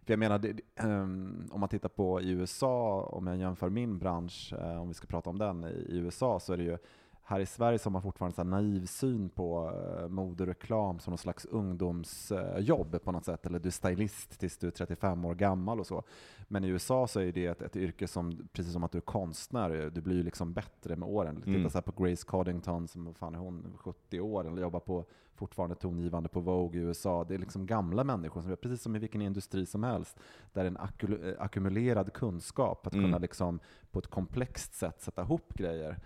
för 0.02 0.12
jag 0.12 0.18
menar, 0.18 0.38
det, 0.38 0.60
ehm, 0.74 1.48
om 1.52 1.60
man 1.60 1.68
tittar 1.68 1.88
på 1.88 2.20
i 2.20 2.30
USA, 2.30 3.02
om 3.02 3.26
jag 3.26 3.36
jämför 3.36 3.68
min 3.68 3.98
bransch, 3.98 4.54
om 4.80 4.88
vi 4.88 4.94
ska 4.94 5.06
prata 5.06 5.30
om 5.30 5.38
den, 5.38 5.64
i 5.64 5.96
USA 5.96 6.40
så 6.40 6.52
är 6.52 6.56
det 6.56 6.64
ju 6.64 6.78
här 7.26 7.40
i 7.40 7.46
Sverige 7.46 7.78
så 7.78 7.86
har 7.86 7.92
man 7.92 8.02
fortfarande 8.02 8.42
en 8.42 8.50
naiv 8.50 8.86
syn 8.86 9.28
på 9.28 9.70
uh, 9.70 10.08
modereklam 10.08 10.98
som 10.98 11.10
någon 11.10 11.18
slags 11.18 11.44
ungdomsjobb 11.44 13.02
på 13.04 13.12
något 13.12 13.24
sätt, 13.24 13.46
eller 13.46 13.58
du 13.58 13.68
är 13.68 13.70
stylist 13.70 14.40
tills 14.40 14.58
du 14.58 14.66
är 14.66 14.70
35 14.70 15.24
år 15.24 15.34
gammal 15.34 15.80
och 15.80 15.86
så. 15.86 16.02
Men 16.48 16.64
i 16.64 16.68
USA 16.68 17.06
så 17.06 17.20
är 17.20 17.32
det 17.32 17.46
ett, 17.46 17.62
ett 17.62 17.76
yrke 17.76 18.08
som, 18.08 18.48
precis 18.52 18.72
som 18.72 18.84
att 18.84 18.92
du 18.92 18.98
är 18.98 19.02
konstnär, 19.02 19.90
du 19.94 20.00
blir 20.00 20.22
liksom 20.22 20.52
bättre 20.52 20.96
med 20.96 21.08
åren. 21.08 21.42
Mm. 21.46 21.54
Titta 21.58 21.70
så 21.70 21.82
på 21.82 22.04
Grace 22.04 22.26
Coddington, 22.26 22.88
som 22.88 23.14
fan 23.14 23.34
är 23.34 23.38
hon, 23.38 23.72
70 23.76 24.20
år, 24.20 24.46
eller 24.46 24.62
jobbar 24.62 24.80
på 24.80 25.04
fortfarande 25.34 25.74
tongivande 25.74 26.28
på 26.28 26.40
Vogue 26.40 26.80
i 26.80 26.84
USA. 26.84 27.24
Det 27.24 27.34
är 27.34 27.38
liksom 27.38 27.66
gamla 27.66 28.04
människor, 28.04 28.42
som, 28.42 28.56
precis 28.56 28.82
som 28.82 28.96
i 28.96 28.98
vilken 28.98 29.22
industri 29.22 29.66
som 29.66 29.82
helst, 29.82 30.20
där 30.52 30.64
en 30.64 30.76
eh, 30.76 31.34
ackumulerad 31.38 32.12
kunskap, 32.12 32.86
att 32.86 32.94
Mm. 32.94 33.04
kunna 33.04 33.18
liksom 33.18 33.60
på 33.90 33.98
ett 33.98 34.06
komplext 34.06 34.74
sätt 34.74 35.02
sätta 35.02 35.22
ihop 35.22 35.54
grejer 35.54 35.90
eh, 35.90 35.96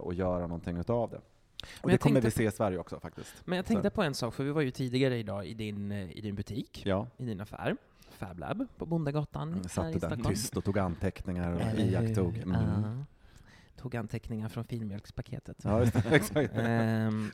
och 0.00 0.14
göra 0.14 0.40
någonting 0.46 0.76
utav 0.76 1.10
det. 1.10 1.16
Och 1.16 1.22
Men 1.82 1.88
det 1.88 1.92
jag 1.92 2.00
kommer 2.00 2.14
vi 2.14 2.20
tänkte- 2.22 2.38
se 2.38 2.44
i 2.44 2.50
Sverige 2.50 2.78
också 2.78 3.00
faktiskt. 3.00 3.34
Men 3.44 3.56
jag 3.56 3.66
tänkte 3.66 3.90
på 3.90 4.02
en 4.02 4.14
sak, 4.14 4.34
för 4.34 4.44
vi 4.44 4.50
var 4.50 4.60
ju 4.62 4.70
tidigare 4.70 5.16
idag 5.18 5.46
i 5.46 5.54
din, 5.54 5.92
eh, 5.92 6.10
i 6.18 6.20
din 6.20 6.34
butik, 6.34 6.82
Ja, 6.86 7.06
i 7.16 7.24
din 7.24 7.40
affär, 7.40 7.76
Fablab, 8.10 8.66
på 8.78 8.86
Bondagatan 8.86 9.52
här 9.54 9.62
satt 9.62 9.86
i 9.88 9.92
där 9.92 9.98
Stockholm. 9.98 10.24
tyst 10.24 10.56
och 10.56 10.64
tog 10.64 10.78
anteckningar 10.78 11.52
och 11.52 11.78
iakttog. 11.80 12.36
Mm. 12.38 12.60
Ja. 12.82 13.04
Tog 13.82 13.96
anteckningar 13.96 14.48
från 14.48 14.64
filmjölkspaketet. 14.64 15.56
Ja, 15.64 15.82
exakt. 16.10 16.52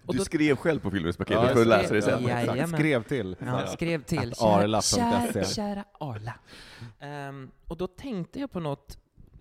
Och 0.05 0.15
Du 0.15 0.19
då, 0.19 0.25
skrev 0.25 0.57
själv 0.57 0.81
på 0.81 0.91
filmspaketet 0.91 1.43
Ja, 1.43 1.49
för 1.55 1.61
att 1.61 1.67
läsa 1.67 1.95
det 1.95 2.03
sen. 2.03 2.23
Ja. 2.57 2.67
Skrev 2.67 3.03
till. 3.03 3.37
Ja, 3.47 3.67
skrev 3.67 4.03
till 4.03 4.33
kära, 4.35 4.83
kära, 4.83 5.45
kära 5.45 5.85
Arla. 6.01 6.35
Ehm, 7.01 7.51
och 7.69 7.77
då 7.77 7.87
tänkte 7.87 8.41
jag 8.41 8.51
på 8.51 8.61
något, 8.61 8.99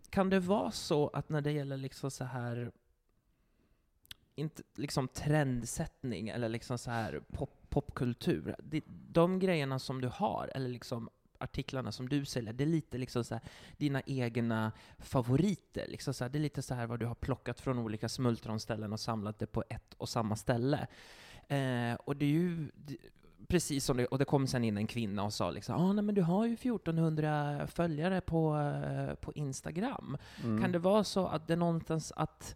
kan 0.09 0.29
det 0.29 0.39
vara 0.39 0.71
så 0.71 1.07
att 1.13 1.29
när 1.29 1.41
det 1.41 1.51
gäller 1.51 1.77
liksom 1.77 2.11
så 2.11 2.23
här 2.23 2.71
inte 4.35 4.63
liksom 4.75 5.07
trendsättning 5.07 6.29
eller 6.29 6.49
liksom 6.49 6.77
så 6.77 6.91
här 6.91 7.23
pop, 7.31 7.49
popkultur, 7.69 8.55
de 9.11 9.39
grejerna 9.39 9.79
som 9.79 10.01
du 10.01 10.07
har, 10.07 10.51
eller 10.55 10.69
liksom 10.69 11.09
artiklarna 11.37 11.91
som 11.91 12.09
du 12.09 12.25
säljer, 12.25 12.53
det 12.53 12.63
är 12.63 12.67
lite 12.67 12.97
liksom 12.97 13.23
så 13.23 13.35
här, 13.35 13.43
dina 13.77 14.01
egna 14.05 14.71
favoriter. 14.99 15.87
Liksom 15.87 16.13
så 16.13 16.23
här, 16.23 16.29
det 16.29 16.37
är 16.37 16.41
lite 16.41 16.61
så 16.61 16.73
här 16.73 16.87
vad 16.87 16.99
du 16.99 17.05
har 17.05 17.15
plockat 17.15 17.59
från 17.59 17.79
olika 17.79 18.09
smultronställen 18.09 18.93
och 18.93 18.99
samlat 18.99 19.39
det 19.39 19.45
på 19.45 19.63
ett 19.69 19.93
och 19.93 20.09
samma 20.09 20.35
ställe. 20.35 20.87
Eh, 21.47 21.93
och 21.93 22.15
det 22.15 22.25
är 22.25 22.29
ju 22.29 22.71
det, 22.75 22.97
precis 23.47 23.85
som 23.85 23.97
det, 23.97 24.05
och 24.05 24.19
det 24.19 24.25
kom 24.25 24.47
sen 24.47 24.63
in 24.63 24.77
en 24.77 24.87
kvinna 24.87 25.23
och 25.23 25.33
sa 25.33 25.51
liksom, 25.51 25.75
ah, 25.75 25.93
nej 25.93 26.03
men 26.03 26.15
du 26.15 26.21
har 26.21 26.45
ju 26.45 26.53
1400 26.53 27.67
följare 27.67 28.21
på, 28.21 28.57
eh, 28.57 29.15
på 29.15 29.33
Instagram. 29.33 30.17
Mm. 30.43 30.61
Kan 30.61 30.71
det 30.71 30.79
vara 30.79 31.03
så 31.03 31.27
att 31.27 31.47
det 31.47 31.53
är 31.53 31.57
någonstans 31.57 32.11
att, 32.15 32.55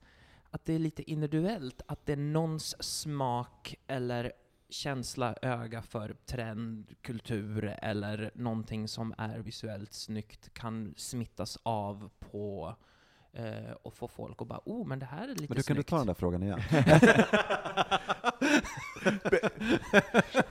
att 0.58 0.66
det 0.66 0.74
är 0.74 0.80
lite 0.80 1.12
individuellt, 1.12 1.82
att 1.86 2.06
det 2.06 2.12
är 2.12 2.18
någons 2.18 2.84
smak 2.84 3.76
eller 3.88 4.32
känsla, 4.70 5.36
öga 5.42 5.82
för 5.82 6.16
trend, 6.26 6.94
kultur 7.02 7.78
eller 7.82 8.32
någonting 8.36 8.88
som 8.88 9.14
är 9.18 9.40
visuellt 9.40 9.94
snyggt 9.94 10.54
kan 10.54 10.94
smittas 10.98 11.58
av 11.64 12.10
på 12.20 12.76
eh, 13.34 13.72
och 13.84 13.94
få 13.94 14.08
folk 14.08 14.42
att 14.42 14.48
bara 14.48 14.62
oh, 14.66 14.88
men 14.88 15.00
det 15.00 15.06
här 15.06 15.24
är 15.24 15.28
lite 15.36 15.46
Men 15.50 15.58
du, 15.58 15.64
kan 15.64 15.76
du 15.76 15.82
snyggt. 15.82 15.90
ta 15.90 15.98
den 15.98 16.08
där 16.08 16.14
frågan 16.14 16.44
igen? 16.44 16.62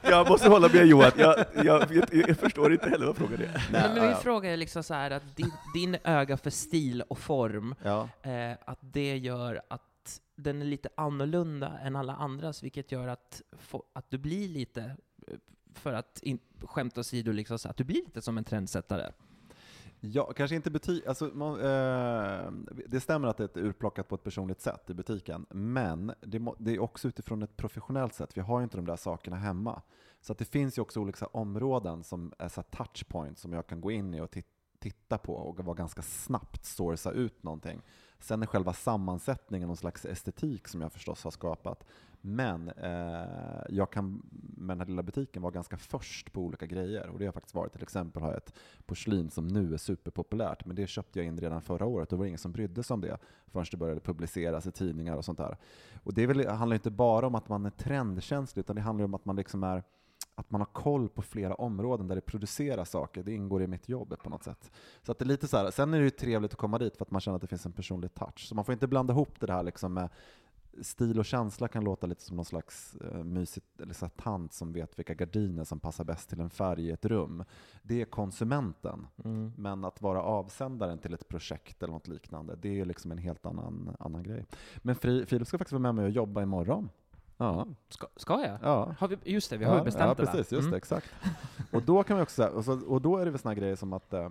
Jag 0.03 0.29
måste 0.29 0.49
hålla 0.49 0.69
med 0.69 0.87
Johan, 0.87 1.11
jag, 1.17 1.45
jag, 1.55 1.93
jag, 1.93 2.15
jag 2.29 2.37
förstår 2.37 2.73
inte 2.73 2.89
heller 2.91 3.07
vad 3.07 3.17
frågan 3.17 3.41
är. 3.41 3.69
Nej, 3.73 3.83
men 3.83 3.95
min 3.95 4.05
ja. 4.11 4.17
fråga 4.17 4.53
är 4.53 4.57
liksom 4.57 4.83
så 4.83 4.95
här 4.95 5.11
att 5.11 5.37
din, 5.37 5.53
din 5.75 5.97
öga 6.05 6.37
för 6.37 6.51
stil 6.51 7.03
och 7.09 7.19
form, 7.19 7.75
Ja. 7.83 8.09
eh, 8.23 8.53
att 8.67 8.79
det 8.81 9.17
gör 9.17 9.61
att 9.71 9.83
den 10.37 10.63
är 10.63 10.67
lite 10.67 10.89
annorlunda 10.95 11.79
än 11.79 11.97
alla 11.97 12.15
andras, 12.15 12.63
vilket 12.63 12.93
gör 12.93 13.09
att, 13.09 13.43
att 13.93 14.11
du 14.11 14.19
blir 14.19 14.49
lite, 14.49 14.97
eh, 15.27 15.37
för 15.75 15.93
att 15.93 16.23
in, 16.23 16.39
skämt 16.61 16.99
åsido, 16.99 17.33
liksom 17.33 17.59
så 17.59 17.69
att 17.69 17.77
du 17.77 17.85
blir 17.85 18.05
lite 18.05 18.23
som 18.23 18.39
en 18.39 18.45
trendsättare. 18.45 19.13
Ja, 20.01 20.33
kanske 20.33 20.57
inte 20.57 20.71
butik, 20.71 21.07
alltså, 21.07 21.31
man, 21.35 21.61
eh, 21.61 22.51
det 22.87 23.01
stämmer 23.01 23.29
att 23.29 23.37
det 23.37 23.57
är 23.57 23.63
urplockat 23.63 24.09
på 24.09 24.15
ett 24.15 24.25
personligt 24.25 24.61
sätt 24.61 24.91
i 24.91 24.95
butiken, 24.95 25.47
men 25.51 26.13
det, 26.21 26.39
må, 26.39 26.57
det 26.59 26.75
är 26.75 26.79
också 26.79 27.09
utifrån 27.09 27.43
ett 27.43 27.57
professionellt 27.57 28.15
sätt. 28.15 28.37
Vi 28.37 28.41
har 28.41 28.61
ju 28.61 28.65
inte 28.65 28.77
de 28.77 28.87
där 28.87 28.97
sakerna 28.97 29.37
hemma. 29.37 29.83
Så 30.21 30.33
att 30.33 30.39
det 30.39 30.45
finns 30.45 30.79
ju 30.79 30.83
också 30.83 31.01
olika 31.01 31.19
så 31.19 31.25
här 31.25 31.37
områden 31.37 32.05
som 32.05 32.33
är 32.39 32.49
så 32.49 32.61
här 32.61 32.85
touchpoints 32.85 33.41
som 33.41 33.53
jag 33.53 33.67
kan 33.67 33.81
gå 33.81 33.91
in 33.91 34.15
i 34.15 34.21
och 34.21 34.31
titta 34.31 34.57
titta 34.79 35.19
på 35.19 35.35
och 35.35 35.65
vara 35.65 35.75
ganska 35.75 36.03
snabbt 36.03 36.65
sourca 36.65 37.11
ut 37.11 37.43
någonting. 37.43 37.83
Sen 38.19 38.43
är 38.43 38.47
själva 38.47 38.73
sammansättningen 38.73 39.69
någon 39.69 39.77
slags 39.77 40.05
estetik 40.05 40.69
som 40.69 40.81
jag 40.81 40.93
förstås 40.93 41.25
har 41.25 41.31
skapat. 41.31 41.85
Men 42.21 42.69
eh, 42.69 43.63
jag 43.69 43.93
kan 43.93 44.23
med 44.57 44.77
den 44.77 44.81
här 44.81 44.87
lilla 44.87 45.03
butiken 45.03 45.43
vara 45.43 45.53
ganska 45.53 45.77
först 45.77 46.33
på 46.33 46.41
olika 46.41 46.67
grejer. 46.67 47.09
Och 47.09 47.19
det 47.19 47.25
har 47.25 47.27
jag 47.27 47.35
faktiskt 47.35 47.55
varit, 47.55 47.73
till 47.73 47.83
exempel 47.83 48.23
har 48.23 48.29
jag 48.29 48.37
ett 48.37 48.55
porslin 48.87 49.31
som 49.31 49.49
nu 49.49 49.75
är 49.75 49.79
superpopulärt, 49.79 50.65
men 50.65 50.77
det 50.77 50.87
köpte 50.87 51.19
jag 51.19 51.27
in 51.27 51.39
redan 51.39 51.63
förra 51.63 51.87
året 51.87 52.13
och 52.13 52.17
det 52.17 52.21
var 52.21 52.27
ingen 52.27 52.39
som 52.39 52.53
brydde 52.53 52.83
sig 52.83 52.95
om 52.95 53.01
det 53.01 53.19
förrän 53.47 53.67
det 53.71 53.77
började 53.77 54.01
publiceras 54.01 54.67
i 54.67 54.73
tidningar 54.73 55.17
och 55.17 55.25
sånt 55.25 55.39
där. 55.39 55.57
Och 56.05 56.15
det 56.15 56.27
väl, 56.27 56.49
handlar 56.49 56.75
inte 56.75 56.91
bara 56.91 57.27
om 57.27 57.35
att 57.35 57.49
man 57.49 57.67
är 57.67 57.71
trendkänslig, 57.71 58.61
utan 58.61 58.77
det 58.77 58.83
handlar 58.83 59.05
om 59.05 59.15
att 59.15 59.25
man 59.25 59.37
liksom 59.37 59.63
är 59.63 59.83
att 60.39 60.51
man 60.51 60.61
har 60.61 60.67
koll 60.67 61.09
på 61.09 61.23
flera 61.23 61.55
områden 61.55 62.09
där 62.09 62.15
det 62.15 62.21
produceras 62.21 62.91
saker. 62.91 63.23
Det 63.23 63.33
ingår 63.33 63.63
i 63.63 63.67
mitt 63.67 63.89
jobb 63.89 64.15
på 64.23 64.31
något 64.31 64.45
sätt. 64.45 64.71
Så 65.03 65.13
att 65.13 65.19
det 65.19 65.23
är 65.23 65.27
lite 65.27 65.49
så 65.49 65.57
här, 65.57 65.71
sen 65.71 65.95
är 65.95 65.99
det 65.99 66.05
ju 66.05 66.11
trevligt 66.11 66.53
att 66.53 66.59
komma 66.59 66.79
dit 66.79 66.97
för 66.97 67.05
att 67.05 67.11
man 67.11 67.21
känner 67.21 67.37
att 67.37 67.43
det 67.43 67.47
finns 67.47 67.67
en 67.67 67.73
personlig 67.73 68.15
touch. 68.15 68.49
Så 68.49 68.55
man 68.55 68.65
får 68.65 68.73
inte 68.73 68.87
blanda 68.87 69.15
ihop 69.15 69.41
det 69.41 69.53
här 69.53 69.63
liksom 69.63 69.95
med 69.95 70.09
stil 70.81 71.19
och 71.19 71.25
känsla 71.25 71.69
kan 71.69 71.85
låta 71.85 72.07
lite 72.07 72.23
som 72.23 72.37
någon 72.37 72.45
slags 72.45 72.97
uh, 73.05 73.25
mysigt, 73.25 73.81
eller 73.81 73.95
så 73.95 74.09
tant 74.09 74.53
som 74.53 74.73
vet 74.73 74.99
vilka 74.99 75.15
gardiner 75.15 75.65
som 75.65 75.81
passar 75.81 76.05
bäst 76.05 76.29
till 76.29 76.41
en 76.41 76.51
färg 76.51 76.87
i 76.87 76.91
ett 76.91 77.05
rum. 77.05 77.45
Det 77.83 78.01
är 78.01 78.05
konsumenten. 78.05 79.07
Mm. 79.25 79.53
Men 79.57 79.85
att 79.85 80.03
vara 80.03 80.23
avsändaren 80.23 80.99
till 80.99 81.15
ett 81.15 81.29
projekt 81.29 81.83
eller 81.83 81.93
något 81.93 82.09
liknande, 82.09 82.57
det 82.57 82.81
är 82.81 82.85
liksom 82.85 83.13
en 83.13 83.19
helt 83.19 83.47
annan, 83.47 83.97
annan 83.99 84.23
grej. 84.23 84.47
Men 84.77 84.95
Filip 84.95 85.49
ska 85.49 85.59
faktiskt 85.59 85.73
vara 85.73 85.83
med 85.83 85.95
mig 85.95 86.05
och 86.05 86.11
jobba 86.11 86.43
imorgon. 86.43 86.89
Ja. 87.37 87.67
Ska, 87.89 88.07
ska 88.17 88.41
jag? 88.41 88.59
Ja. 88.63 88.95
Har 88.99 89.09
vi, 89.09 89.17
just 89.25 89.51
det, 89.51 89.57
vi 89.57 89.65
har 89.65 89.73
ja, 89.73 89.79
ju 89.79 89.85
bestämt 89.85 90.05
ja, 90.09 90.15
det. 90.15 90.23
Ja, 90.23 90.33
precis. 90.33 90.53
Just 90.53 90.61
mm. 90.61 90.71
det, 90.71 90.77
exakt. 90.77 91.07
Och 91.73 91.83
då 91.83 92.03
kan 92.03 92.17
vi 92.17 92.23
också, 92.23 92.47
och, 92.47 92.65
så, 92.65 92.81
och 92.87 93.01
då 93.03 93.17
är 93.17 93.25
det 93.25 93.31
väl 93.31 93.41
såna 93.41 93.55
grejer 93.55 93.77
som 93.77 93.93
att 93.93 94.15
uh, 94.15 94.29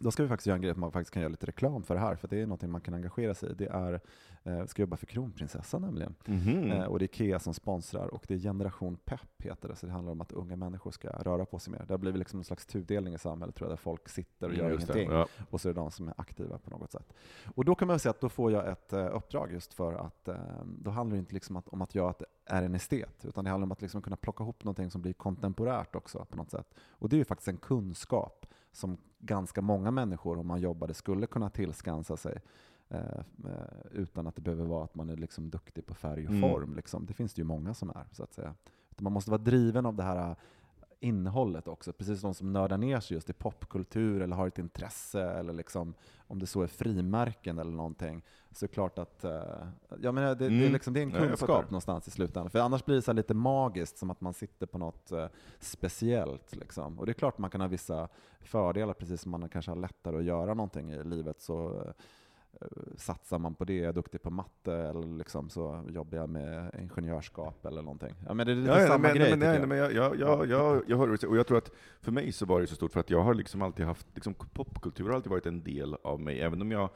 då 0.00 0.10
ska 0.10 0.22
vi 0.22 0.28
faktiskt 0.28 0.46
göra 0.46 0.54
en 0.56 0.62
grej 0.62 0.70
att 0.70 0.76
man 0.76 0.92
faktiskt 0.92 1.10
kan 1.10 1.22
göra 1.22 1.30
lite 1.30 1.46
reklam 1.46 1.82
för 1.82 1.94
det 1.94 2.00
här, 2.00 2.16
för 2.16 2.28
det 2.28 2.40
är 2.40 2.46
något 2.46 2.62
man 2.62 2.80
kan 2.80 2.94
engagera 2.94 3.34
sig 3.34 3.50
i. 3.50 3.54
Det 3.54 3.66
är, 3.66 4.00
eh, 4.42 4.64
ska 4.66 4.82
jobba 4.82 4.96
för 4.96 5.06
kronprinsessan 5.06 5.82
nämligen. 5.82 6.14
Mm 6.24 6.40
-hmm. 6.40 6.82
eh, 6.82 6.84
och 6.84 6.98
det 6.98 7.04
är 7.04 7.06
IKEA 7.06 7.38
som 7.38 7.54
sponsrar, 7.54 8.14
och 8.14 8.24
det 8.28 8.34
är 8.34 8.38
Generation 8.38 8.96
Pepp 8.96 9.42
heter 9.42 9.68
det, 9.68 9.76
så 9.76 9.86
det 9.86 9.92
handlar 9.92 10.12
om 10.12 10.20
att 10.20 10.32
unga 10.32 10.56
människor 10.56 10.90
ska 10.90 11.08
röra 11.08 11.44
på 11.44 11.58
sig 11.58 11.72
mer. 11.72 11.84
Det 11.86 11.92
har 11.92 11.98
blivit 11.98 12.18
liksom 12.18 12.38
en 12.38 12.44
slags 12.44 12.66
tudelning 12.66 13.14
i 13.14 13.18
samhället, 13.18 13.54
tror 13.54 13.68
jag, 13.68 13.72
där 13.72 13.82
folk 13.82 14.08
sitter 14.08 14.48
och 14.48 14.54
gör 14.54 14.64
mm, 14.64 14.74
ingenting, 14.74 15.10
ja. 15.10 15.26
och 15.50 15.60
så 15.60 15.68
är 15.68 15.74
det 15.74 15.80
de 15.80 15.90
som 15.90 16.08
är 16.08 16.14
aktiva 16.16 16.58
på 16.58 16.70
något 16.70 16.92
sätt. 16.92 17.12
Och 17.54 17.64
då 17.64 17.74
kan 17.74 17.88
man 17.88 17.98
säga 17.98 18.10
att 18.10 18.20
då 18.20 18.28
får 18.28 18.52
jag 18.52 18.68
ett 18.68 18.92
eh, 18.92 19.16
uppdrag 19.16 19.52
just 19.52 19.74
för 19.74 19.92
att, 19.92 20.28
eh, 20.28 20.36
då 20.64 20.90
handlar 20.90 21.14
det 21.14 21.18
inte 21.18 21.34
liksom 21.34 21.56
att, 21.56 21.68
om 21.68 21.82
att 21.82 21.94
jag 21.94 22.14
är 22.46 22.62
en 22.62 22.74
estet, 22.74 23.24
utan 23.24 23.44
det 23.44 23.50
handlar 23.50 23.66
om 23.66 23.72
att 23.72 23.82
liksom 23.82 24.02
kunna 24.02 24.16
plocka 24.16 24.44
ihop 24.44 24.64
någonting 24.64 24.90
som 24.90 25.02
blir 25.02 25.12
kontemporärt 25.12 25.96
också 25.96 26.26
på 26.30 26.36
något 26.36 26.50
sätt. 26.50 26.74
Och 26.90 27.08
det 27.08 27.16
är 27.16 27.18
ju 27.18 27.24
faktiskt 27.24 27.48
en 27.48 27.56
kunskap 27.56 28.46
som 28.72 28.98
ganska 29.18 29.62
många 29.62 29.90
människor, 29.90 30.38
om 30.38 30.46
man 30.46 30.60
jobbade, 30.60 30.94
skulle 30.94 31.26
kunna 31.26 31.50
tillskansa 31.50 32.16
sig. 32.16 32.42
Eh, 32.88 33.18
eh, 33.44 33.86
utan 33.92 34.26
att 34.26 34.36
det 34.36 34.42
behöver 34.42 34.64
vara 34.64 34.84
att 34.84 34.94
man 34.94 35.10
är 35.10 35.16
liksom 35.16 35.50
duktig 35.50 35.86
på 35.86 35.94
färg 35.94 36.26
och 36.26 36.34
mm. 36.34 36.50
form. 36.50 36.74
Liksom. 36.74 37.06
Det 37.06 37.12
finns 37.12 37.34
det 37.34 37.40
ju 37.40 37.44
många 37.44 37.74
som 37.74 37.90
är, 37.90 38.06
så 38.12 38.22
att 38.22 38.32
säga. 38.32 38.54
Man 38.98 39.12
måste 39.12 39.30
vara 39.30 39.42
driven 39.42 39.86
av 39.86 39.96
det 39.96 40.02
här 40.02 40.36
innehållet 41.00 41.68
också. 41.68 41.92
Precis 41.92 42.20
som 42.20 42.30
de 42.30 42.34
som 42.34 42.52
nördar 42.52 42.78
ner 42.78 43.00
sig 43.00 43.14
just 43.14 43.30
i 43.30 43.32
popkultur 43.32 44.20
eller 44.20 44.36
har 44.36 44.48
ett 44.48 44.58
intresse, 44.58 45.22
eller 45.22 45.52
liksom, 45.52 45.94
om 46.26 46.38
det 46.38 46.46
så 46.46 46.62
är 46.62 46.66
frimärken 46.66 47.58
eller 47.58 47.72
någonting, 47.72 48.22
så 48.50 48.64
är 48.64 48.68
det 48.68 48.74
klart 48.74 48.98
att 48.98 49.24
uh, 49.24 49.30
ja, 50.00 50.12
men 50.12 50.14
det, 50.14 50.20
mm. 50.30 50.38
det, 50.38 50.44
är 50.44 50.48
mm. 50.48 50.72
liksom, 50.72 50.92
det 50.92 51.00
är 51.00 51.02
en 51.02 51.12
kunskap 51.12 51.70
någonstans 51.70 52.08
i 52.08 52.10
slutändan. 52.10 52.50
För 52.50 52.58
annars 52.58 52.84
blir 52.84 52.96
det 52.96 53.02
så 53.02 53.12
lite 53.12 53.34
magiskt, 53.34 53.98
som 53.98 54.10
att 54.10 54.20
man 54.20 54.34
sitter 54.34 54.66
på 54.66 54.78
något 54.78 55.12
uh, 55.12 55.26
speciellt. 55.60 56.56
Liksom. 56.56 56.98
Och 56.98 57.06
det 57.06 57.12
är 57.12 57.14
klart 57.14 57.38
man 57.38 57.50
kan 57.50 57.60
ha 57.60 57.68
vissa 57.68 58.08
fördelar, 58.40 58.94
precis 58.94 59.20
som 59.20 59.30
man 59.30 59.48
kanske 59.48 59.70
har 59.70 59.76
lättare 59.76 60.16
att 60.16 60.24
göra 60.24 60.54
någonting 60.54 60.92
i 60.92 61.04
livet. 61.04 61.40
så 61.40 61.84
Eh, 61.86 61.92
satsar 62.96 63.38
man 63.38 63.54
på 63.54 63.64
det, 63.64 63.76
jag 63.76 63.88
är 63.88 63.92
duktig 63.92 64.22
på 64.22 64.30
matte, 64.30 64.74
eller 64.74 65.16
liksom 65.16 65.50
så 65.50 65.84
jobbar 65.88 66.18
jag 66.18 66.28
med 66.28 66.70
ingenjörskap 66.80 67.66
eller 67.66 67.82
någonting. 67.82 68.14
Ja, 68.26 68.34
men 68.34 68.46
det 68.46 68.52
är 68.52 68.56
lite 68.56 68.70
ja, 68.70 68.86
samma 68.86 68.98
men, 68.98 69.16
grej, 69.16 69.30
men, 69.30 69.38
nej, 69.38 69.58
jag. 69.58 69.68
men 69.68 69.78
jag, 69.78 69.92
jag, 69.92 70.20
jag, 70.20 70.48
jag, 70.48 70.82
jag 70.86 70.98
hör 70.98 71.28
och 71.28 71.36
jag 71.36 71.46
tror 71.46 71.58
att 71.58 71.70
för 72.00 72.12
mig 72.12 72.32
så 72.32 72.46
var 72.46 72.60
det 72.60 72.66
så 72.66 72.74
stort, 72.74 72.92
för 72.92 73.00
att 73.00 73.10
jag 73.10 73.22
har 73.22 73.34
liksom 73.34 73.62
alltid 73.62 73.86
haft, 73.86 74.06
liksom, 74.14 74.34
popkultur 74.34 75.04
har 75.08 75.14
alltid 75.14 75.30
varit 75.30 75.46
en 75.46 75.62
del 75.62 75.94
av 75.94 76.20
mig, 76.20 76.40
även 76.40 76.62
om 76.62 76.70
jag 76.70 76.90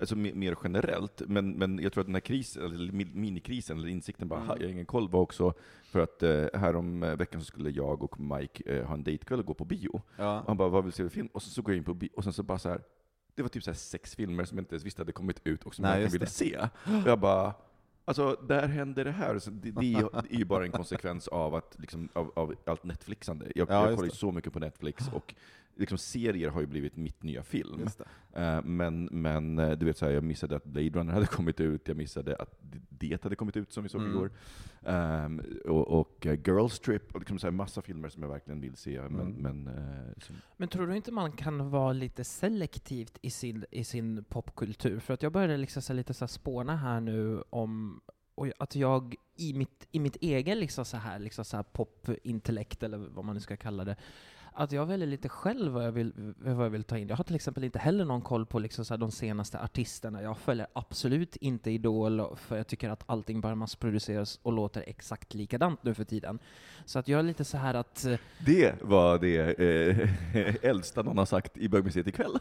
Alltså 0.00 0.16
mer 0.16 0.56
generellt, 0.62 1.22
men, 1.26 1.50
men 1.50 1.78
jag 1.78 1.92
tror 1.92 2.00
att 2.02 2.06
den 2.06 2.14
här 2.14 2.20
krisen, 2.20 2.64
eller 2.64 2.92
minikrisen, 2.92 3.78
eller 3.78 3.88
insikten 3.88 4.28
bara, 4.28 4.40
mm. 4.40 4.56
jag 4.58 4.66
har 4.66 4.72
ingen 4.72 4.86
koll, 4.86 5.08
var 5.08 5.20
också 5.20 5.54
för 5.84 6.00
att 6.00 6.22
eh, 6.22 6.46
här 6.54 6.76
om 6.76 7.02
eh, 7.02 7.16
veckan 7.16 7.40
så 7.40 7.44
skulle 7.44 7.70
jag 7.70 8.02
och 8.02 8.20
Mike 8.20 8.76
eh, 8.76 8.86
ha 8.86 8.94
en 8.94 9.02
dejtkväll 9.02 9.38
och 9.38 9.46
gå 9.46 9.54
på 9.54 9.64
bio. 9.64 10.02
Ja. 10.16 10.40
Och 10.40 10.46
han 10.46 10.56
bara, 10.56 10.68
vad 10.68 10.84
vill 10.84 10.90
du 10.90 10.96
se 10.96 11.02
för 11.02 11.10
film? 11.10 11.28
Och 11.32 11.42
så, 11.42 11.50
så 11.50 11.62
går 11.62 11.74
jag 11.74 11.78
in 11.78 11.84
på 11.84 11.94
bio, 11.94 12.10
och 12.16 12.24
sen 12.24 12.32
så 12.32 12.42
bara 12.42 12.58
så 12.58 12.68
här, 12.68 12.80
det 13.34 13.42
var 13.42 13.48
typ 13.48 13.62
så 13.62 13.74
sex 13.74 14.14
filmer 14.14 14.44
som 14.44 14.58
jag 14.58 14.62
inte 14.62 14.74
ens 14.74 14.84
visste 14.84 15.00
hade 15.00 15.12
kommit 15.12 15.40
ut 15.44 15.62
och 15.64 15.74
som 15.74 15.82
Nej, 15.82 16.02
jag 16.02 16.10
ville 16.10 16.26
se. 16.26 16.68
Och 16.84 17.08
jag 17.08 17.18
bara, 17.18 17.54
Alltså, 18.04 18.36
där 18.48 18.68
händer 18.68 19.04
det 19.04 19.10
här. 19.10 19.38
Så 19.38 19.50
det, 19.50 19.70
det, 19.70 19.94
är 20.30 20.38
ju 20.38 20.44
bara 20.44 20.64
en 20.64 20.72
konsekvens 20.72 21.28
av, 21.28 21.54
att, 21.54 21.76
liksom, 21.78 22.08
av, 22.12 22.32
av 22.36 22.54
allt 22.66 22.84
Netflixande. 22.84 23.52
Jag, 23.54 23.70
ja, 23.70 23.86
jag 23.86 23.96
kollar 23.96 24.04
ju 24.04 24.10
så 24.10 24.32
mycket 24.32 24.52
på 24.52 24.58
Netflix, 24.58 25.08
och 25.12 25.34
liksom, 25.80 25.98
serier 25.98 26.48
har 26.50 26.60
ju 26.60 26.66
blivit 26.66 26.96
mitt 26.96 27.22
nya 27.22 27.42
film. 27.42 27.86
Uh, 28.38 28.62
men, 28.64 29.04
men 29.04 29.58
eh, 29.58 29.70
du 29.70 29.86
vet, 29.86 29.96
så 29.96 30.06
här, 30.06 30.12
jag 30.12 30.24
missade 30.24 30.56
att 30.56 30.64
Blade 30.64 30.90
Runner 30.90 31.12
hade 31.12 31.26
kommit 31.26 31.60
ut, 31.60 31.88
jag 31.88 31.96
missade 31.96 32.36
att 32.36 32.58
Det 32.88 33.22
hade 33.22 33.36
kommit 33.36 33.56
ut, 33.56 33.72
som 33.72 33.82
vi 33.82 33.88
såg 33.88 34.00
mm. 34.00 34.12
igår. 34.12 34.30
Um, 34.80 35.42
och, 35.64 36.00
och 36.00 36.26
uh, 36.26 36.32
Girls 36.32 36.80
Trip, 36.80 37.14
och 37.14 37.20
liksom, 37.20 37.38
så 37.38 37.46
här, 37.46 37.52
massa 37.52 37.82
filmer 37.82 38.08
som 38.08 38.22
jag 38.22 38.30
verkligen 38.30 38.60
vill 38.60 38.76
se. 38.76 39.00
Men, 39.00 39.20
mm. 39.20 39.32
men, 39.32 39.68
uh, 39.68 40.12
som... 40.18 40.36
men 40.56 40.68
tror 40.68 40.86
du 40.86 40.96
inte 40.96 41.12
man 41.12 41.32
kan 41.32 41.70
vara 41.70 41.92
lite 41.92 42.24
selektivt 42.24 43.18
i 43.22 43.30
sin, 43.30 43.64
i 43.70 43.84
sin 43.84 44.24
popkultur? 44.24 45.00
För 45.00 45.14
att 45.14 45.22
jag 45.22 45.32
började 45.32 45.56
liksom 45.56 45.82
så 45.82 45.92
lite 45.92 46.14
så 46.14 46.28
spåna 46.28 46.76
här 46.76 47.00
nu 47.00 47.42
om 47.50 48.00
och 48.40 48.46
att 48.58 48.76
jag 48.76 49.14
i 49.36 49.54
mitt, 49.54 49.88
i 49.90 50.00
mitt 50.00 50.16
egen 50.20 50.58
liksom 50.58 50.84
så 50.84 50.96
här, 50.96 51.18
liksom 51.18 51.44
så 51.44 51.56
här 51.56 51.62
popintellekt, 51.62 52.82
eller 52.82 52.98
vad 52.98 53.24
man 53.24 53.34
nu 53.34 53.40
ska 53.40 53.56
kalla 53.56 53.84
det, 53.84 53.96
att 54.52 54.72
jag 54.72 54.86
väljer 54.86 55.06
lite 55.08 55.28
själv 55.28 55.72
vad 55.72 55.86
jag, 55.86 55.92
vill, 55.92 56.12
eh, 56.46 56.54
vad 56.54 56.64
jag 56.64 56.70
vill 56.70 56.84
ta 56.84 56.98
in. 56.98 57.08
Jag 57.08 57.16
har 57.16 57.24
till 57.24 57.34
exempel 57.34 57.64
inte 57.64 57.78
heller 57.78 58.04
någon 58.04 58.22
koll 58.22 58.46
på 58.46 58.58
liksom 58.58 58.84
så 58.84 58.96
de 58.96 59.10
senaste 59.10 59.60
artisterna. 59.60 60.22
Jag 60.22 60.38
följer 60.38 60.66
absolut 60.72 61.36
inte 61.36 61.70
Idol, 61.70 62.36
för 62.36 62.56
jag 62.56 62.66
tycker 62.66 62.90
att 62.90 63.02
allting 63.06 63.40
bara 63.40 63.54
massproduceras 63.54 64.38
och 64.42 64.52
låter 64.52 64.84
exakt 64.86 65.34
likadant 65.34 65.82
nu 65.82 65.94
för 65.94 66.04
tiden. 66.04 66.38
Så 66.84 66.98
att 66.98 67.08
jag 67.08 67.18
är 67.18 67.22
lite 67.22 67.44
så 67.44 67.56
här 67.56 67.74
att... 67.74 68.04
Eh, 68.04 68.18
det 68.46 68.74
var 68.82 69.18
det 69.18 69.58
eh, 69.58 70.54
äldsta 70.70 71.02
någon 71.02 71.18
har 71.18 71.26
sagt 71.26 71.56
i 71.56 71.68
bögmuseet 71.68 72.06
ikväll. 72.06 72.38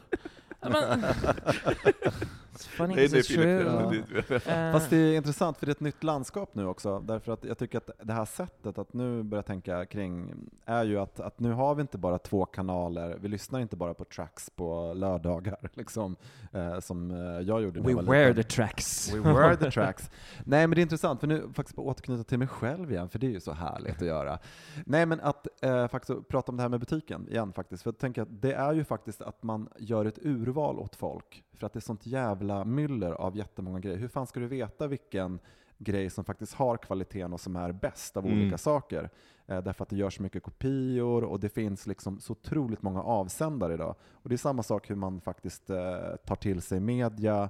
Funny 2.68 2.96
Nej, 2.96 3.08
it's 3.08 3.28
true. 3.28 3.64
Uh. 3.64 4.72
Fast 4.72 4.90
det 4.90 4.98
är 4.98 5.16
intressant, 5.16 5.58
för 5.58 5.66
det 5.66 5.70
är 5.70 5.74
ett 5.74 5.80
nytt 5.80 6.04
landskap 6.04 6.56
nu 6.56 6.66
också. 6.66 7.00
Därför 7.00 7.32
att 7.32 7.44
jag 7.44 7.58
tycker 7.58 7.78
att 7.78 7.90
det 8.04 8.14
här 8.14 8.26
sättet 8.26 8.78
att 8.78 8.94
nu 8.94 9.24
börja 9.24 9.44
tänka 9.44 9.86
kring 9.86 10.34
är 10.66 10.84
ju 10.84 11.00
att, 11.00 11.20
att 11.20 11.40
nu 11.40 11.52
har 11.52 11.76
vi 11.76 11.82
inte 11.82 11.98
bara 11.98 12.18
två 12.18 12.46
kanaler, 12.46 13.18
vi 13.22 13.28
lyssnar 13.28 13.60
inte 13.60 13.76
bara 13.76 13.94
på 13.94 14.04
tracks 14.04 14.50
på 14.50 14.94
lördagar, 14.94 15.58
liksom, 15.74 16.16
eh, 16.54 16.80
som 16.80 17.12
eh, 17.12 17.18
jag 17.48 17.62
gjorde 17.62 17.82
We 17.82 18.02
wear 18.02 18.34
the 18.34 18.44
tracks. 18.44 19.14
We 19.14 19.20
wear 19.20 19.56
the 19.56 19.72
tracks. 19.72 20.10
Nej, 20.44 20.68
men 20.68 20.76
det 20.76 20.80
är 20.80 20.84
intressant, 20.84 21.20
för 21.20 21.28
nu 21.28 21.50
faktiskt 21.54 21.76
på 21.76 21.88
återknyta 21.88 22.24
till 22.24 22.40
mig 22.40 22.48
själv 22.48 22.92
igen, 22.92 23.10
för 23.10 23.20
det 23.20 23.28
är 23.28 23.32
ju 23.32 23.40
så 23.40 23.52
härligt 23.52 24.02
att 24.02 24.08
göra. 24.08 24.40
Nej, 24.86 25.06
men 25.06 25.20
att 25.20 25.48
eh, 25.62 25.88
faktiskt 25.88 26.28
prata 26.28 26.52
om 26.52 26.58
det 26.58 26.62
här 26.62 26.70
med 26.70 26.80
butiken 26.80 27.28
igen 27.30 27.54
faktiskt, 27.54 27.84
för 27.84 27.88
jag 27.88 27.98
tänker 27.98 28.22
att 28.22 28.42
det 28.42 28.54
är 28.54 28.74
ju 28.74 28.84
faktiskt 28.84 29.22
att 29.22 29.44
man 29.44 29.70
gör 29.78 30.06
ett 30.06 30.18
urval 30.50 30.80
åt 30.80 30.96
folk, 30.96 31.44
för 31.54 31.66
att 31.66 31.74
det 31.74 31.80
är 31.80 31.82
sånt 31.82 32.06
jävla 32.06 32.66
myller 32.66 33.12
av 33.12 33.38
jättemånga 33.38 33.80
grejer. 33.80 33.98
Hur 33.98 34.08
fan 34.08 34.28
ska 34.28 34.40
du 34.40 34.48
veta 34.48 34.88
vilken 34.88 35.40
grej 35.78 36.10
som 36.10 36.24
faktiskt 36.24 36.54
har 36.54 36.78
kvaliteten 36.78 37.34
och 37.34 37.40
som 37.40 37.56
är 37.56 37.72
bäst 37.72 38.18
av 38.18 38.26
mm. 38.26 38.40
olika 38.40 38.58
saker? 38.58 39.10
Eh, 39.48 39.62
därför 39.62 39.84
att 39.84 39.90
det 39.90 39.96
görs 39.96 40.20
mycket 40.20 40.44
kopior 40.44 41.24
och 41.24 41.40
det 41.40 41.50
finns 41.50 41.88
liksom 41.88 42.20
så 42.20 42.32
otroligt 42.32 42.82
många 42.82 43.02
avsändare 43.04 43.74
idag. 43.74 43.96
Och 44.12 44.30
det 44.30 44.36
är 44.36 44.38
samma 44.38 44.64
sak 44.64 44.90
hur 44.90 44.96
man 44.96 45.22
faktiskt 45.22 45.70
eh, 45.70 46.16
tar 46.26 46.36
till 46.36 46.62
sig 46.62 46.80
media, 46.80 47.50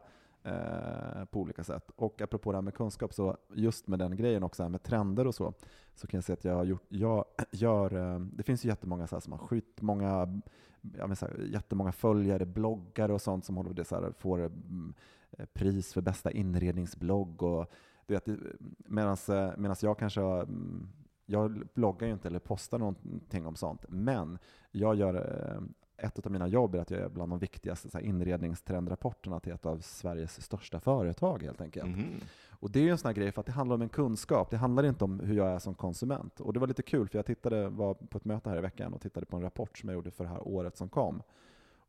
eh, 0.49 1.25
på 1.25 1.39
olika 1.39 1.63
sätt. 1.63 1.91
Och 1.95 2.21
apropå 2.21 2.51
det 2.51 2.57
här 2.57 2.61
med 2.61 2.73
kunskap, 2.73 3.13
så 3.13 3.37
just 3.53 3.87
med 3.87 3.99
den 3.99 4.17
grejen 4.17 4.43
också, 4.43 4.69
med 4.69 4.83
trender 4.83 5.27
och 5.27 5.35
så, 5.35 5.53
så 5.95 6.07
kan 6.07 6.17
jag 6.17 6.23
säga 6.23 6.33
att 6.33 6.45
jag 6.45 6.55
har 6.55 6.63
gjort, 6.63 6.85
jag 6.89 7.25
gör, 7.51 7.95
eh, 7.95 8.19
det 8.19 8.43
finns 8.43 8.65
ju 8.65 8.69
jättemånga 8.69 9.07
så 9.07 9.15
här 9.15 9.21
som 9.21 9.33
har 9.33 9.39
skytt 9.39 9.81
många 9.81 10.41
så 11.15 11.25
här, 11.25 11.49
jättemånga 11.53 11.91
följare, 11.91 12.45
bloggare 12.45 13.13
och 13.13 13.21
sånt 13.21 13.45
som 13.45 13.57
håller 13.57 13.73
det 13.73 13.85
så 13.85 13.95
här, 13.95 14.13
får 14.17 14.39
mm, 14.39 14.93
eh, 15.31 15.45
pris 15.45 15.93
för 15.93 16.01
bästa 16.01 16.31
inredningsblogg. 16.31 17.43
Och, 17.43 17.71
du 18.05 18.13
vet, 18.13 18.27
medan, 18.85 19.17
eh, 19.29 19.73
jag 19.81 19.99
kanske 19.99 20.21
har, 20.21 20.43
mm, 20.43 20.89
jag 21.25 21.67
bloggar 21.73 22.07
ju 22.07 22.13
inte 22.13 22.27
eller 22.27 22.39
postar 22.39 22.79
någonting 22.79 23.45
om 23.45 23.55
sånt, 23.55 23.85
men 23.89 24.37
jag 24.71 24.95
gör 24.95 25.15
eh, 25.15 25.61
ett 25.99 26.25
av 26.25 26.31
mina 26.31 26.47
jobb 26.47 26.75
är 26.75 26.79
att 26.79 26.91
jag 26.91 26.99
är 26.99 27.09
bland 27.09 27.31
de 27.31 27.39
viktigaste 27.39 27.89
så 27.89 27.99
inredningstrendrapporterna 27.99 29.39
till 29.39 29.53
ett 29.53 29.65
av 29.65 29.79
Sveriges 29.79 30.41
största 30.41 30.79
företag 30.79 31.43
helt 31.43 31.61
enkelt. 31.61 31.95
Mm. 31.95 32.19
Och 32.49 32.71
det 32.71 32.79
är 32.79 32.83
ju 32.83 32.89
en 32.89 32.97
sån 32.97 33.09
här 33.09 33.13
grej 33.13 33.31
för 33.31 33.39
att 33.39 33.45
det 33.45 33.51
handlar 33.51 33.75
om 33.75 33.81
en 33.81 33.89
kunskap, 33.89 34.49
det 34.49 34.57
handlar 34.57 34.83
inte 34.83 35.03
om 35.03 35.19
hur 35.19 35.37
jag 35.37 35.47
är 35.47 35.59
som 35.59 35.75
konsument. 35.75 36.39
Och 36.39 36.53
det 36.53 36.59
var 36.59 36.67
lite 36.67 36.81
kul 36.81 37.07
för 37.09 37.17
jag 37.17 37.25
tittade, 37.25 37.69
var 37.69 37.93
på 37.93 38.17
ett 38.17 38.25
möte 38.25 38.49
här 38.49 38.57
i 38.57 38.61
veckan 38.61 38.93
och 38.93 39.01
tittade 39.01 39.25
på 39.25 39.35
en 39.37 39.43
rapport 39.43 39.77
som 39.77 39.89
jag 39.89 39.93
gjorde 39.93 40.11
för 40.11 40.23
det 40.23 40.29
här 40.29 40.47
året 40.47 40.77
som 40.77 40.89
kom. 40.89 41.21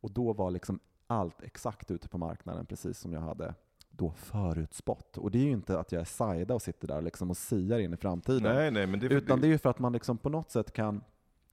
Och 0.00 0.10
då 0.10 0.32
var 0.32 0.50
liksom 0.50 0.80
allt 1.06 1.42
exakt 1.42 1.90
ute 1.90 2.08
på 2.08 2.18
marknaden, 2.18 2.66
precis 2.66 2.98
som 2.98 3.12
jag 3.12 3.20
hade 3.20 3.54
då 3.90 4.10
förutspått. 4.10 5.18
Och 5.18 5.30
det 5.30 5.38
är 5.38 5.44
ju 5.44 5.50
inte 5.50 5.78
att 5.78 5.92
jag 5.92 6.00
är 6.00 6.04
Saida 6.04 6.54
och 6.54 6.62
sitter 6.62 6.88
där 6.88 7.02
liksom 7.02 7.30
och 7.30 7.36
siar 7.36 7.78
in 7.78 7.94
i 7.94 7.96
framtiden. 7.96 8.54
Nej, 8.54 8.70
nej, 8.70 8.86
men 8.86 9.00
det, 9.00 9.06
Utan 9.06 9.40
det 9.40 9.46
är 9.46 9.48
ju 9.48 9.58
för 9.58 9.70
att 9.70 9.78
man 9.78 9.92
liksom 9.92 10.18
på 10.18 10.28
något 10.28 10.50
sätt 10.50 10.72
kan 10.72 11.04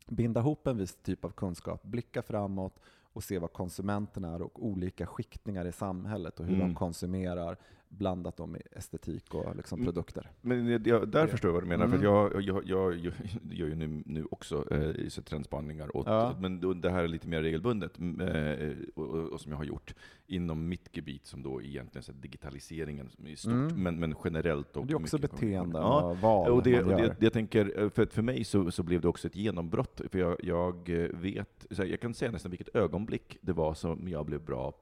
binda 0.08 0.40
ihop 0.40 0.68
en 0.68 0.78
viss 0.78 0.96
typ 0.96 1.26
av 1.26 1.30
kunskap, 1.30 1.84
blicka 1.84 2.22
framåt 2.22 2.80
och 3.14 3.24
se 3.24 3.40
vad 3.40 3.54
konsumenterna 3.54 4.34
är 4.36 4.42
och 4.42 4.66
olika 4.66 5.06
skiktningar 5.08 5.66
i 5.66 5.72
samhället 5.72 6.40
och 6.40 6.46
hur 6.46 6.56
Mm. 6.56 6.68
de 6.68 6.76
konsumerar, 6.76 7.58
blandat 7.90 8.38
dem 8.38 8.56
i 8.56 8.60
estetik 8.72 9.34
och 9.36 9.56
liksom 9.56 9.80
Mm. 9.80 9.86
produkter. 9.94 10.32
Men 10.42 10.84
jag, 10.86 11.10
där 11.10 11.28
förstår 11.28 11.50
jag 11.50 11.54
vad 11.54 11.64
du 11.64 11.68
menar, 11.68 11.88
för 11.88 11.96
Mm. 11.98 12.08
att 12.16 12.34
jag, 12.34 12.44
jag, 12.44 12.66
jag, 12.66 12.96
jag 12.96 13.14
gör 13.52 13.68
ju 13.68 13.76
nu, 13.76 14.04
nu 14.06 14.26
också 14.32 14.74
eh, 14.74 15.08
så 15.10 15.22
trendspaningar, 15.22 15.98
åt, 15.98 16.08
Ja. 16.08 16.36
men 16.40 16.60
då, 16.62 16.74
det 16.74 16.90
här 16.90 17.04
är 17.04 17.08
lite 17.08 17.28
mer 17.28 17.42
regelbundet, 17.42 18.00
eh, 18.00 18.78
och, 18.96 19.04
och, 19.08 19.30
och 19.30 19.42
som 19.42 19.52
jag 19.52 19.58
har 19.58 19.66
gjort 19.66 19.94
inom 20.28 20.70
mitt 20.70 20.90
gebit, 20.98 21.26
som 21.26 21.44
då 21.44 21.62
egentligen 21.62 22.04
så 22.04 22.12
digitaliseringen 22.12 23.10
i 23.26 23.36
stort, 23.36 23.54
Mm. 23.54 23.84
men, 23.84 24.00
men 24.00 24.16
generellt. 24.24 24.78
Och 24.78 24.86
det 24.88 24.94
är 24.94 24.96
också 25.02 25.18
beteenden 25.18 25.82
Ja, 25.82 26.04
och 26.04 26.18
val 26.18 26.52
och 26.52 26.64
det, 26.64 26.84
och 26.84 26.90
det, 26.90 27.16
jag 27.20 27.34
tänker, 27.34 27.80
eh, 27.84 27.90
för, 27.90 28.06
för 28.06 28.22
mig 28.22 28.44
så, 28.44 28.72
så 28.72 28.84
blev 28.84 29.02
det 29.02 29.08
också 29.08 29.28
ett 29.28 29.36
genombrott, 29.36 30.02
för 30.12 30.20
jag, 30.20 30.36
jag 30.44 30.90
eh, 30.90 31.10
vet, 31.14 31.66
så 31.72 31.82
här, 31.82 31.90
jag 31.90 32.00
kan 32.00 32.14
säga 32.14 32.32
nästan 32.32 32.52
vilket 32.52 32.76
ögonblick 32.76 33.38
det 33.42 33.54
var 33.54 33.74
som 33.74 34.08
jag 34.08 34.26
blev 34.26 34.42
bra, 34.42 34.74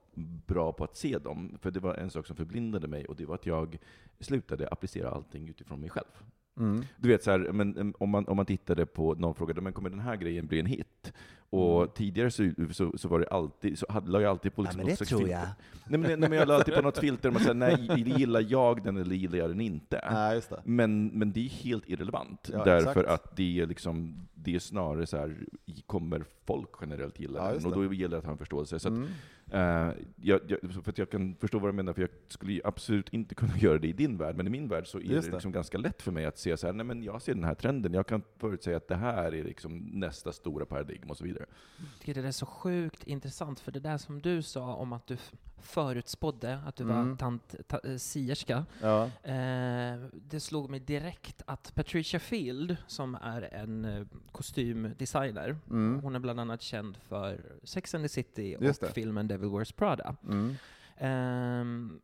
bra 0.48 0.74
på 0.74 0.84
att 0.84 0.98
se 0.98 1.18
dem. 1.18 1.58
För 1.62 1.72
det 1.72 1.80
var 1.80 1.96
en 1.96 2.10
sak 2.10 2.28
som 2.28 2.36
förblindade 2.36 2.88
mig, 2.88 3.06
och 3.06 3.16
det 3.16 3.26
var 3.26 3.36
att 3.36 3.46
jag 3.46 3.78
slutade 4.20 4.68
applicera 4.68 5.10
allting 5.10 5.50
utifrån 5.50 5.80
mig 5.80 5.90
själv. 5.90 6.24
Mm. 6.60 6.84
Du 6.98 7.10
vet, 7.10 7.24
så 7.24 7.32
här, 7.32 7.40
men, 7.40 7.94
om, 7.98 8.10
man, 8.10 8.28
om 8.28 8.38
man 8.38 8.46
tittade 8.46 8.86
på 8.86 9.14
någon 9.14 9.36
frågade, 9.36 9.62
men 9.62 9.74
kommer 9.74 9.90
den 9.90 10.00
här 10.00 10.16
grejen 10.16 10.48
bli 10.48 10.60
en 10.60 10.66
hit? 10.66 11.14
Och 11.56 11.82
Mm. 11.82 11.92
tidigare 11.96 12.32
så, 12.32 12.52
så, 12.72 12.98
så 12.98 13.08
var 13.08 13.20
det 13.20 13.28
alltid, 13.28 13.80
så 13.80 13.86
hade, 13.90 14.12
la 14.12 14.22
jag 14.22 14.30
alltid 14.30 14.56
på 14.56 14.62
liksom 14.62 14.78
men 14.78 14.88
något 14.90 15.00
det 15.00 15.06
tror 15.06 15.20
filter. 15.20 15.34
jag. 15.36 15.48
Nej, 15.88 16.00
men, 16.00 16.20
nej, 16.20 16.30
men 16.30 16.40
jag 16.40 16.48
la 16.48 16.56
alltid 16.56 16.74
på 16.74 16.82
något 16.82 16.98
filter, 16.98 17.32
man 17.32 17.42
säger 17.42 17.54
nej, 17.54 18.04
gillar 18.06 18.46
jag 18.50 18.84
den 18.84 18.98
eller 18.98 19.16
gillar 19.16 19.38
jag 19.38 19.50
den 19.50 19.62
inte? 19.62 20.02
Nej, 20.12 20.36
just 20.36 20.50
det. 20.50 20.62
Men, 20.66 21.08
men 21.08 21.32
det 21.32 21.40
är 21.46 21.50
helt 21.50 21.90
irrelevant, 21.90 22.50
Ja, 22.54 22.64
därför 22.64 22.90
exakt. 22.90 23.10
att 23.10 23.36
det 23.36 23.60
är, 23.60 23.66
liksom, 23.68 24.28
det 24.34 24.56
är 24.56 24.60
snarare 24.60 25.06
så 25.06 25.18
här, 25.18 25.36
kommer 25.86 26.24
folk 26.46 26.70
generellt 26.82 27.20
gilla 27.20 27.40
Ja, 27.40 27.54
den? 27.60 27.66
Och 27.66 27.72
då 27.88 27.94
gäller 27.94 28.10
det 28.10 28.18
att 28.18 28.26
ha 28.26 28.32
en 28.32 28.38
förståelse. 28.38 28.80
Så 28.80 28.88
att, 28.88 28.94
Mm. 28.94 29.88
eh, 29.90 29.94
jag, 30.22 30.40
jag, 30.48 30.60
för 30.84 30.90
att 30.90 30.98
jag 30.98 31.10
kan 31.10 31.36
förstå 31.36 31.60
vad 31.60 31.70
du 31.70 31.76
menar, 31.76 31.94
för 31.94 32.02
jag 32.02 32.10
skulle 32.28 32.54
ju 32.54 32.62
absolut 32.64 33.10
inte 33.14 33.36
kunna 33.42 33.58
göra 33.58 33.78
det 33.78 33.88
i 33.88 33.94
din 33.94 34.18
värld, 34.18 34.36
men 34.38 34.48
i 34.48 34.50
min 34.50 34.68
värld 34.68 34.88
så 34.88 34.98
är 34.98 35.02
Just 35.02 35.14
det, 35.26 35.30
det. 35.32 35.36
liksom 35.36 35.52
ganska 35.52 35.78
lätt 35.78 36.02
för 36.02 36.12
mig 36.12 36.26
att 36.26 36.38
se 36.38 36.58
så 36.58 36.68
här, 36.68 36.74
nej 36.74 36.86
men 36.86 37.04
jag 37.04 37.22
ser 37.22 37.34
den 37.34 37.44
här 37.44 37.56
trenden, 37.56 37.94
jag 37.94 38.08
kan 38.08 38.22
förutsäga 38.38 38.78
att 38.78 38.88
det 38.88 38.96
här 38.96 39.36
är 39.36 39.44
liksom 39.44 39.78
nästa 39.94 40.32
stora 40.32 40.66
paradigm 40.66 41.10
och 41.10 41.18
så 41.18 41.24
vidare. 41.24 41.45
Jag 41.78 42.00
tycker 42.00 42.22
det 42.22 42.28
är 42.28 42.32
så 42.32 42.46
sjukt 42.46 43.04
intressant, 43.04 43.60
för 43.60 43.72
det 43.72 43.80
där 43.80 43.98
som 43.98 44.22
du 44.22 44.42
sa 44.42 44.74
om 44.76 44.94
att 44.94 45.08
du 45.08 45.18
förutspådde 45.58 46.60
att 46.68 46.76
du 46.76 46.84
var 46.84 47.02
Mm. 47.02 47.18
tant, 47.18 47.56
ta, 47.68 47.80
eh, 47.84 47.98
sierska, 47.98 48.66
Ja. 48.82 49.06
eh, 49.24 50.00
det 50.14 50.40
slog 50.40 50.70
mig 50.70 50.80
direkt 50.80 51.42
att 51.48 51.76
Patricia 51.76 52.20
Field, 52.20 52.78
som 52.88 53.16
är 53.16 53.54
en 53.54 53.86
eh, 53.86 54.06
kostymdesigner, 54.32 55.58
Mm. 55.70 56.00
hon 56.04 56.16
är 56.16 56.20
bland 56.20 56.40
annat 56.40 56.62
känd 56.62 56.98
för 56.98 57.42
Sex 57.64 57.96
and 57.96 58.04
the 58.04 58.10
City 58.10 58.58
Just 58.62 58.82
och 58.82 58.88
det. 58.88 58.94
filmen 58.94 59.28
Devil 59.28 59.50
Wears 59.50 59.72
Prada. 59.72 60.16
Mm. 60.24 60.56
Ehm, 60.98 62.00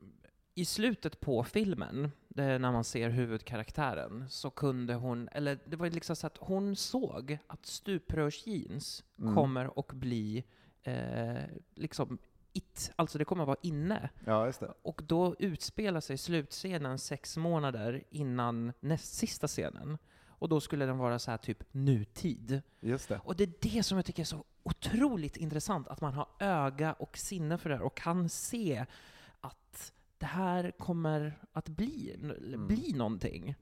I 0.62 0.66
slutet 0.66 1.20
på 1.20 1.44
filmen, 1.44 2.12
det, 2.28 2.60
när 2.60 2.72
man 2.72 2.84
ser 2.84 3.10
huvudkaraktären, 3.10 4.26
så 4.30 4.50
kunde 4.50 4.94
hon, 4.94 5.30
eller 5.32 5.60
det 5.66 5.76
var 5.76 5.90
liksom 5.90 6.16
så 6.16 6.28
att 6.28 6.38
hon 6.38 6.76
såg 6.76 7.38
att 7.48 7.66
stuprörsjeans 7.66 9.04
Mm. 9.20 9.36
kommer 9.36 9.80
att 9.80 9.92
bli 9.94 10.44
eh, 10.84 11.44
liksom 11.76 12.18
it, 12.54 12.92
alltså 12.96 13.18
det 13.18 13.26
kommer 13.26 13.44
att 13.44 13.48
vara 13.48 13.58
inne. 13.62 14.10
ja. 14.26 14.52
Och 14.82 15.02
då 15.06 15.36
utspelar 15.40 16.00
sig 16.02 16.18
slutscenen 16.18 17.00
sex 17.00 17.38
månader 17.38 18.04
innan 18.10 18.74
näst 18.80 19.14
sista 19.14 19.48
scenen. 19.48 19.98
Och 20.28 20.50
då 20.50 20.60
skulle 20.62 20.86
den 20.86 20.98
vara 20.98 21.20
så 21.20 21.32
här 21.32 21.38
typ 21.38 21.64
nutid. 21.72 22.62
Just 22.80 23.10
det. 23.10 23.22
Och 23.24 23.36
det 23.36 23.44
är 23.44 23.54
det 23.62 23.84
som 23.84 23.98
jag 23.98 24.06
tycker 24.06 24.24
är 24.24 24.26
så 24.26 24.44
otroligt 24.64 25.38
intressant, 25.38 25.88
att 25.88 26.02
man 26.02 26.14
har 26.14 26.28
öga 26.40 26.94
och 26.94 27.18
sinne 27.18 27.58
för 27.58 27.70
det 27.70 27.76
här 27.76 27.84
och 27.84 27.98
kan 27.98 28.30
se 28.30 28.86
att 29.42 29.94
det 30.22 30.28
här 30.28 30.72
kommer 30.72 31.40
att 31.54 31.70
bli, 31.70 32.16
Mm. 32.22 32.68
bli 32.68 32.94
någonting. 32.94 33.56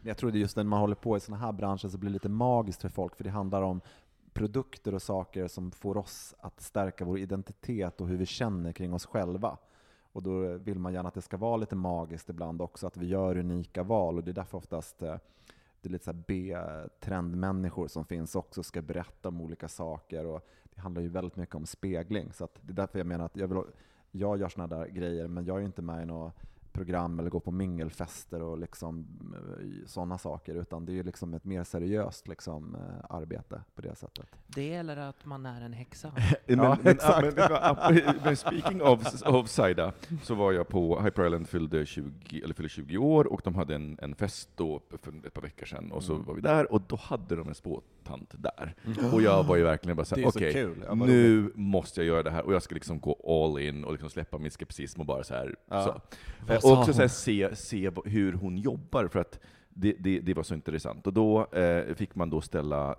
Men 0.00 0.08
Jag 0.08 0.16
tror 0.16 0.30
det 0.30 0.38
just 0.38 0.56
när 0.56 0.64
man 0.64 0.80
håller 0.80 0.94
på 0.94 1.16
i 1.16 1.20
sådana 1.20 1.44
här 1.46 1.52
branscher 1.52 1.88
så 1.88 1.98
blir 1.98 2.10
det 2.10 2.12
lite 2.12 2.28
magiskt 2.28 2.82
för 2.82 2.88
folk, 2.88 3.16
för 3.16 3.24
det 3.24 3.30
handlar 3.30 3.62
om 3.62 3.80
produkter 4.32 4.94
och 4.94 5.02
saker 5.02 5.48
som 5.48 5.70
får 5.70 5.96
oss 5.96 6.34
att 6.38 6.60
stärka 6.60 7.04
vår 7.04 7.18
identitet 7.18 8.00
och 8.00 8.08
hur 8.08 8.16
vi 8.16 8.26
känner 8.26 8.72
kring 8.72 8.94
oss 8.94 9.06
själva. 9.06 9.58
Och 10.12 10.22
då 10.22 10.56
vill 10.58 10.78
man 10.78 10.92
gärna 10.92 11.08
att 11.08 11.14
det 11.14 11.22
ska 11.22 11.36
vara 11.36 11.56
lite 11.56 11.76
magiskt 11.76 12.28
ibland 12.28 12.62
också, 12.62 12.86
att 12.86 12.96
vi 12.96 13.06
gör 13.06 13.36
unika 13.38 13.82
val. 13.82 14.16
Och 14.16 14.24
det 14.24 14.30
är 14.30 14.32
därför 14.32 14.58
oftast 14.58 15.02
eh, 15.02 15.16
det 15.80 15.88
är 15.88 15.92
lite 15.92 16.04
så 16.04 16.12
B-trendmänniskor 16.12 17.88
som 17.88 18.04
finns 18.04 18.34
också, 18.34 18.62
ska 18.62 18.82
berätta 18.82 19.28
om 19.28 19.40
olika 19.40 19.68
saker. 19.68 20.26
Och 20.26 20.48
det 20.74 20.80
handlar 20.80 21.02
ju 21.02 21.08
väldigt 21.08 21.36
mycket 21.36 21.54
om 21.54 21.66
spegling. 21.66 22.32
Så 22.32 22.48
det 22.60 22.72
är 22.72 22.76
därför 22.76 22.98
jag 22.98 23.06
menar 23.06 23.24
att 23.24 23.36
jag, 23.36 23.48
vill, 23.48 23.62
jag 24.16 24.40
gör 24.40 24.48
sådana 24.48 24.76
där 24.76 24.86
grejer, 24.88 25.28
men 25.28 25.44
jag 25.44 25.56
är 25.56 25.60
ju 25.60 25.66
inte 25.66 25.82
med 25.82 26.02
i 26.02 26.06
något 26.06 26.34
program 26.72 27.18
eller 27.18 27.30
går 27.30 27.40
på 27.40 27.50
mingelfester 27.50 28.42
och 28.42 28.58
liksom, 28.58 29.06
sådana 29.86 30.18
saker, 30.18 30.54
utan 30.54 30.86
det 30.86 30.92
är 30.92 30.94
ju 30.94 31.02
liksom 31.02 31.34
ett 31.34 31.44
mer 31.44 31.64
seriöst 31.64 32.28
liksom, 32.28 32.74
eh, 32.74 32.80
arbete 33.16 33.62
på 33.74 33.82
det 33.82 33.94
sättet. 33.96 34.26
Det 34.46 34.74
eller 34.74 34.96
att 34.96 35.24
man 35.24 35.46
är 35.46 35.60
en 35.60 35.72
häxa. 35.72 36.12
Men, 36.46 36.58
Ja, 36.58 36.78
men, 36.82 36.92
exakt. 36.92 37.36
men, 37.36 38.14
men, 38.24 38.36
speaking 38.36 38.82
of, 38.82 39.22
of 39.26 39.48
Saida, 39.48 39.92
så 40.22 40.34
var 40.34 40.52
jag 40.52 40.68
på 40.68 41.00
Hyper 41.00 41.26
Island 41.26 41.48
fyllde 41.48 41.86
20, 41.86 42.42
eller 42.44 42.54
fyllde 42.54 42.68
20 42.68 42.98
år, 42.98 43.32
och 43.32 43.40
de 43.44 43.54
hade 43.54 43.74
en, 43.74 43.98
en 44.02 44.14
fest 44.14 44.48
då 44.56 44.80
för 45.02 45.26
ett 45.26 45.34
par 45.34 45.42
veckor 45.42 45.66
sedan, 45.66 45.92
och 45.92 46.02
så 46.02 46.12
Mm. 46.14 46.26
var 46.26 46.34
vi 46.34 46.40
där, 46.40 46.72
och 46.72 46.82
då 46.86 46.96
hade 46.96 47.36
de 47.36 47.48
en 47.48 47.54
spåtant 48.04 48.34
där. 48.38 48.74
Och 49.12 49.22
jag 49.22 49.44
var 49.44 49.56
ju 49.56 49.62
verkligen 49.62 49.96
bara 49.96 50.04
såhär, 50.04 50.22
är 50.22 50.30
så 50.30 50.38
okej, 50.38 50.52
kul. 50.52 50.84
Ja, 50.86 50.94
vad 50.94 51.08
nu 51.08 51.52
måste 51.54 52.00
jag 52.00 52.06
göra 52.06 52.22
det 52.22 52.30
här, 52.30 52.42
och 52.46 52.54
jag 52.54 52.62
ska 52.62 52.74
liksom 52.74 53.00
gå 53.00 53.44
all 53.44 53.62
in 53.62 53.84
och 53.84 53.92
liksom 53.92 54.10
släppa 54.10 54.38
min 54.38 54.50
skepticism 54.50 55.00
och 55.00 55.06
bara 55.06 55.24
så 55.24 55.34
här. 55.34 55.54
Ja. 55.68 56.00
Så. 56.60 56.72
Och 56.72 56.78
också 56.78 56.92
så 56.92 57.00
här, 57.00 57.08
se, 57.08 57.56
se 57.56 57.90
hur 58.04 58.32
hon 58.32 58.58
jobbar, 58.58 59.08
för 59.08 59.18
att 59.18 59.40
det, 59.74 59.92
det, 59.98 60.20
det 60.20 60.34
var 60.34 60.42
så 60.42 60.54
intressant. 60.54 61.06
Och 61.06 61.12
då 61.12 61.46
eh, 61.46 61.94
fick 61.94 62.14
man 62.14 62.30
då 62.30 62.40
ställa 62.40 62.94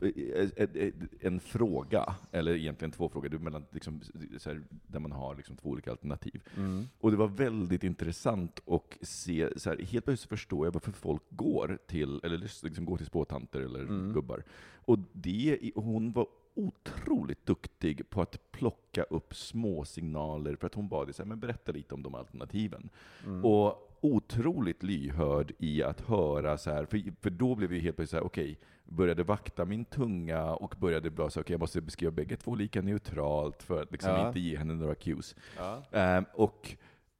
eh, 0.00 0.08
eh, 0.56 0.68
eh, 0.74 0.92
en 1.20 1.40
fråga, 1.40 2.14
eller 2.32 2.54
egentligen 2.54 2.92
två 2.92 3.08
frågor, 3.08 3.38
mellan, 3.38 3.64
liksom, 3.70 4.00
så 4.38 4.50
här, 4.50 4.62
där 4.86 5.00
man 5.00 5.12
har 5.12 5.34
liksom 5.36 5.56
två 5.56 5.68
olika 5.68 5.90
alternativ. 5.90 6.42
Mm. 6.56 6.88
Och 7.00 7.10
det 7.10 7.16
var 7.16 7.28
väldigt 7.28 7.84
intressant 7.84 8.60
att 8.66 8.98
se, 9.08 9.48
så 9.56 9.70
här, 9.70 9.78
helt 9.78 10.04
plötsligt 10.04 10.28
förstår 10.28 10.66
jag 10.66 10.72
varför 10.72 10.92
folk 10.92 11.22
går 11.30 11.78
till, 11.86 12.20
eller 12.22 12.38
liksom 12.38 12.84
går 12.84 12.96
till 12.96 13.06
spåtanter 13.06 13.60
eller 13.60 13.80
Mm. 13.80 14.12
gubbar. 14.12 14.42
Och 14.84 14.98
det, 15.12 15.70
hon 15.74 16.12
var 16.12 16.26
otroligt 16.54 17.46
duktig 17.46 18.10
på 18.10 18.22
att 18.22 18.52
plocka 18.52 19.02
upp 19.02 19.34
små 19.34 19.84
signaler 19.84 20.56
för 20.56 20.66
att 20.66 20.74
hon 20.74 20.88
bad 20.88 21.06
dig 21.06 21.14
så 21.14 21.22
här, 21.22 21.28
men 21.28 21.40
berätta 21.40 21.72
lite 21.72 21.94
om 21.94 22.02
de 22.02 22.14
alternativen. 22.14 22.88
Mm. 23.26 23.44
Och 23.44 23.89
otroligt 24.00 24.82
lyhörd 24.82 25.52
i 25.58 25.82
att 25.82 26.00
höra 26.00 26.58
så 26.58 26.70
här, 26.70 26.84
för, 26.84 27.02
för 27.20 27.30
då 27.30 27.54
blev 27.54 27.70
vi 27.70 27.78
helt 27.80 27.96
plötsligt 27.96 28.10
så 28.10 28.16
här, 28.16 28.24
okej, 28.24 28.58
började 28.84 29.22
vakta 29.22 29.64
min 29.64 29.84
tunga 29.84 30.44
och 30.44 30.74
började 30.80 31.10
bara 31.10 31.30
så 31.30 31.40
okej, 31.40 31.54
jag 31.54 31.60
måste 31.60 31.80
beskriva 31.80 32.10
bägge 32.12 32.36
två 32.36 32.54
lika 32.54 32.82
neutralt 32.82 33.62
för 33.62 33.82
att 33.82 33.92
liksom 33.92 34.10
Ja. 34.10 34.28
inte 34.28 34.40
ge 34.40 34.56
henne 34.56 34.74
några 34.74 34.94
cues. 34.94 35.34
Ja. 35.56 35.82
Ehm, 35.92 36.24
och 36.34 36.76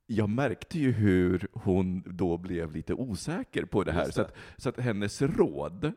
jag 0.06 0.28
märkte 0.28 0.78
ju 0.78 0.92
hur 0.92 1.46
hon 1.52 2.02
då 2.06 2.36
blev 2.36 2.72
lite 2.72 2.94
osäker 2.94 3.64
på 3.64 3.84
det 3.84 3.92
här, 3.92 4.04
Just 4.04 4.14
Så, 4.14 4.20
det. 4.20 4.26
att, 4.26 4.34
så 4.56 4.68
att 4.68 4.78
hennes 4.78 5.22
råd 5.22 5.92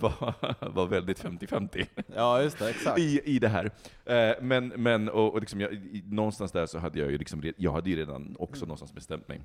var, 0.00 0.34
var 0.74 0.86
väldigt 0.86 1.24
50-50 1.24 1.86
ja, 2.14 2.42
just 2.42 2.58
det. 2.58 2.70
Exakt. 2.70 2.98
i, 2.98 3.20
i 3.24 3.38
det 3.38 3.48
här. 3.48 3.70
Eh, 4.04 4.42
men 4.42 4.68
men 4.68 5.08
och, 5.08 5.32
och 5.34 5.40
liksom 5.40 5.60
jag, 5.60 6.02
någonstans 6.04 6.52
där 6.52 6.66
så 6.66 6.78
hade 6.78 6.98
jag 6.98 7.10
ju 7.10 7.18
liksom, 7.18 7.52
jag 7.56 7.72
hade 7.72 7.90
ju 7.90 7.96
redan 7.96 8.36
också 8.38 8.64
någonstans 8.64 8.94
bestämt 8.94 9.28
mig. 9.28 9.40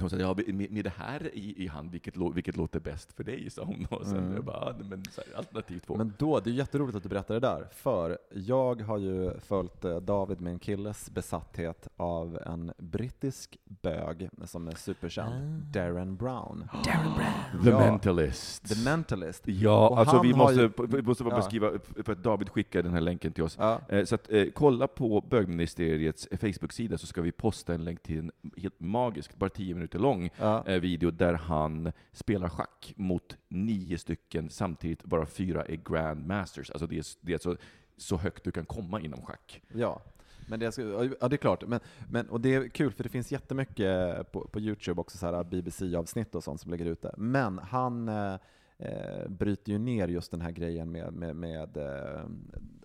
Så 0.00 0.08
sa, 0.08 0.16
ja, 0.16 0.36
med, 0.46 0.84
det 0.84 0.92
här 0.96 1.34
i, 1.34 1.64
i 1.64 1.66
hand, 1.66 1.90
vilket, 1.90 2.16
lå, 2.16 2.30
vilket 2.30 2.56
låter 2.56 2.80
bäst 2.80 3.12
för 3.12 3.24
dig? 3.24 3.50
sa 3.50 3.64
hon. 3.64 3.86
Och 3.90 4.06
sen 4.06 4.16
Mm. 4.18 4.34
jag 4.34 4.44
bara, 4.44 4.74
men 4.90 5.04
så 5.10 5.20
här, 5.26 5.38
alternativ 5.38 5.78
två. 5.78 5.96
Men 5.96 6.12
då, 6.18 6.40
det 6.40 6.50
är 6.50 6.54
jätteroligt 6.54 6.96
att 6.96 7.02
du 7.02 7.08
berättar 7.08 7.34
det 7.34 7.40
där, 7.40 7.68
för 7.72 8.18
jag 8.34 8.80
har 8.82 8.98
ju 8.98 9.38
följt 9.40 9.84
eh, 9.84 9.96
David, 9.96 10.40
min 10.40 10.58
killes 10.58 11.10
besatthet 11.10 11.88
av 11.96 12.38
en 12.46 12.72
brittisk 12.78 13.56
bög 13.64 14.28
som 14.44 14.68
är 14.68 14.74
superkänd, 14.74 15.32
Ah. 15.32 15.72
Darren 15.72 16.16
Brown. 16.16 16.68
Darren 16.84 17.12
Brown. 17.16 17.64
The 17.64 17.70
Ja. 17.70 17.78
Mentalist. 17.78 18.68
The 18.68 18.84
Mentalist. 18.90 19.42
Ja, 19.48 19.88
Och 19.88 19.98
alltså 19.98 20.22
vi 20.22 20.34
måste, 20.34 20.60
ju- 20.60 20.70
vi 20.88 21.02
måste 21.02 21.24
bara 21.24 21.34
Ja. 21.34 21.36
beskriva, 21.36 21.70
för 22.04 22.12
att 22.12 22.22
David 22.22 22.48
skickade 22.48 22.82
den 22.82 22.94
här 22.94 23.00
länken 23.00 23.32
till 23.32 23.44
oss. 23.44 23.56
Ja. 23.60 23.80
Eh, 23.88 24.04
Så 24.04 24.14
att, 24.14 24.32
eh, 24.32 24.44
kolla 24.54 24.86
på 24.86 25.20
bögministeriets 25.30 26.28
Facebook-sida 26.40 26.98
så 26.98 27.06
ska 27.06 27.22
vi 27.22 27.32
posta 27.32 27.74
en 27.74 27.84
länk 27.84 28.02
till 28.02 28.18
en 28.18 28.30
helt 28.56 28.80
magisk, 28.80 29.36
bara 29.36 29.50
10 29.50 29.74
minuter 29.74 29.81
lång, 29.94 30.30
Ja. 30.38 30.66
eh, 30.66 30.80
video 30.80 31.10
där 31.10 31.34
han 31.34 31.92
spelar 32.12 32.48
schack 32.48 32.92
mot 32.96 33.36
nio 33.48 33.98
stycken 33.98 34.50
samtidigt, 34.50 35.04
bara 35.04 35.26
fyra 35.26 35.64
är 35.64 35.76
grandmasters. 35.76 36.70
Alltså 36.70 36.86
det 36.86 36.98
är, 36.98 37.04
det 37.20 37.32
är 37.32 37.36
alltså 37.36 37.56
så 37.96 38.16
högt 38.16 38.44
du 38.44 38.50
kan 38.52 38.64
komma 38.64 39.00
inom 39.00 39.22
schack. 39.22 39.62
Ja. 39.74 40.02
Men 40.48 40.60
det, 40.60 40.78
är, 40.78 41.14
ja, 41.20 41.28
det 41.28 41.34
är 41.34 41.38
klart. 41.38 41.66
Men, 41.66 41.80
men, 42.10 42.28
och 42.28 42.40
det 42.40 42.54
är 42.54 42.68
kul, 42.68 42.92
för 42.92 43.02
det 43.02 43.08
finns 43.08 43.32
jättemycket 43.32 44.32
på, 44.32 44.48
på 44.48 44.60
Youtube 44.60 45.00
också, 45.00 45.18
så 45.18 45.26
här 45.26 45.44
BBC-avsnitt 45.44 46.34
och 46.34 46.44
sånt 46.44 46.60
som 46.60 46.70
ligger 46.70 46.86
ute. 46.86 47.14
Men 47.16 47.58
han 47.58 48.08
eh, 48.08 48.34
eh, 48.78 49.28
bryter 49.28 49.72
ju 49.72 49.78
ner 49.78 50.08
just 50.08 50.30
den 50.30 50.40
här 50.40 50.50
grejen 50.50 50.92
med, 50.92 51.12
med, 51.12 51.36
med 51.36 51.76
eh, 51.76 52.20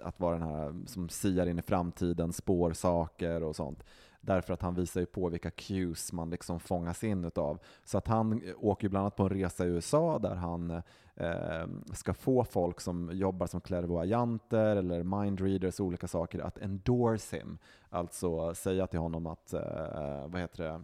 att 0.01 0.19
vara 0.19 0.37
den 0.37 0.47
här 0.47 0.75
som 0.85 1.09
siar 1.09 1.45
in 1.45 1.59
i 1.59 1.61
framtiden, 1.61 2.33
spår 2.33 2.73
saker 2.73 3.43
och 3.43 3.55
sånt. 3.55 3.83
Därför 4.27 4.53
att 4.53 4.61
han 4.61 4.75
visar 4.75 4.99
ju 4.99 5.05
på 5.05 5.29
vilka 5.29 5.51
cues 5.51 6.13
man 6.13 6.29
liksom 6.29 6.59
fångas 6.59 7.03
in 7.03 7.25
utav. 7.25 7.59
Så 7.83 7.97
att 7.97 8.07
han 8.07 8.41
eh, 8.43 8.53
åker 8.57 8.85
ju 8.85 8.89
bland 8.89 9.01
annat 9.01 9.15
på 9.15 9.23
en 9.23 9.29
resa 9.29 9.65
i 9.65 9.67
USA 9.67 10.19
där 10.19 10.35
han 10.35 10.71
eh, 11.15 11.67
ska 11.93 12.13
få 12.13 12.43
folk 12.43 12.81
som 12.81 13.09
jobbar 13.13 13.47
som 13.47 13.61
klärvoajanter 13.61 14.75
eller 14.75 15.03
mindreaders 15.03 15.79
och 15.79 15.85
olika 15.85 16.07
saker 16.07 16.39
att 16.39 16.57
endorse 16.57 17.37
him. 17.37 17.57
Alltså 17.89 18.55
säga 18.55 18.87
till 18.87 18.99
honom 18.99 19.27
att, 19.27 19.53
eh, 19.53 20.27
vad 20.27 20.41
heter 20.41 20.63
det, 20.63 20.81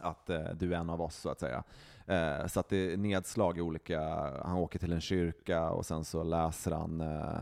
att 0.00 0.30
eh, 0.30 0.48
du 0.54 0.74
är 0.74 0.78
en 0.78 0.90
av 0.90 1.02
oss 1.02 1.16
så 1.16 1.28
att 1.28 1.40
säga. 1.40 1.64
Eh, 2.06 2.46
så 2.46 2.60
att 2.60 2.68
det 2.68 2.92
är 2.92 2.96
nedslag 2.96 3.58
i 3.58 3.60
olika, 3.60 4.00
han 4.44 4.56
åker 4.56 4.78
till 4.78 4.92
en 4.92 5.00
kyrka 5.00 5.70
och 5.70 5.86
sen 5.86 6.04
så 6.04 6.22
läser 6.22 6.70
han 6.70 7.00
eh, 7.00 7.40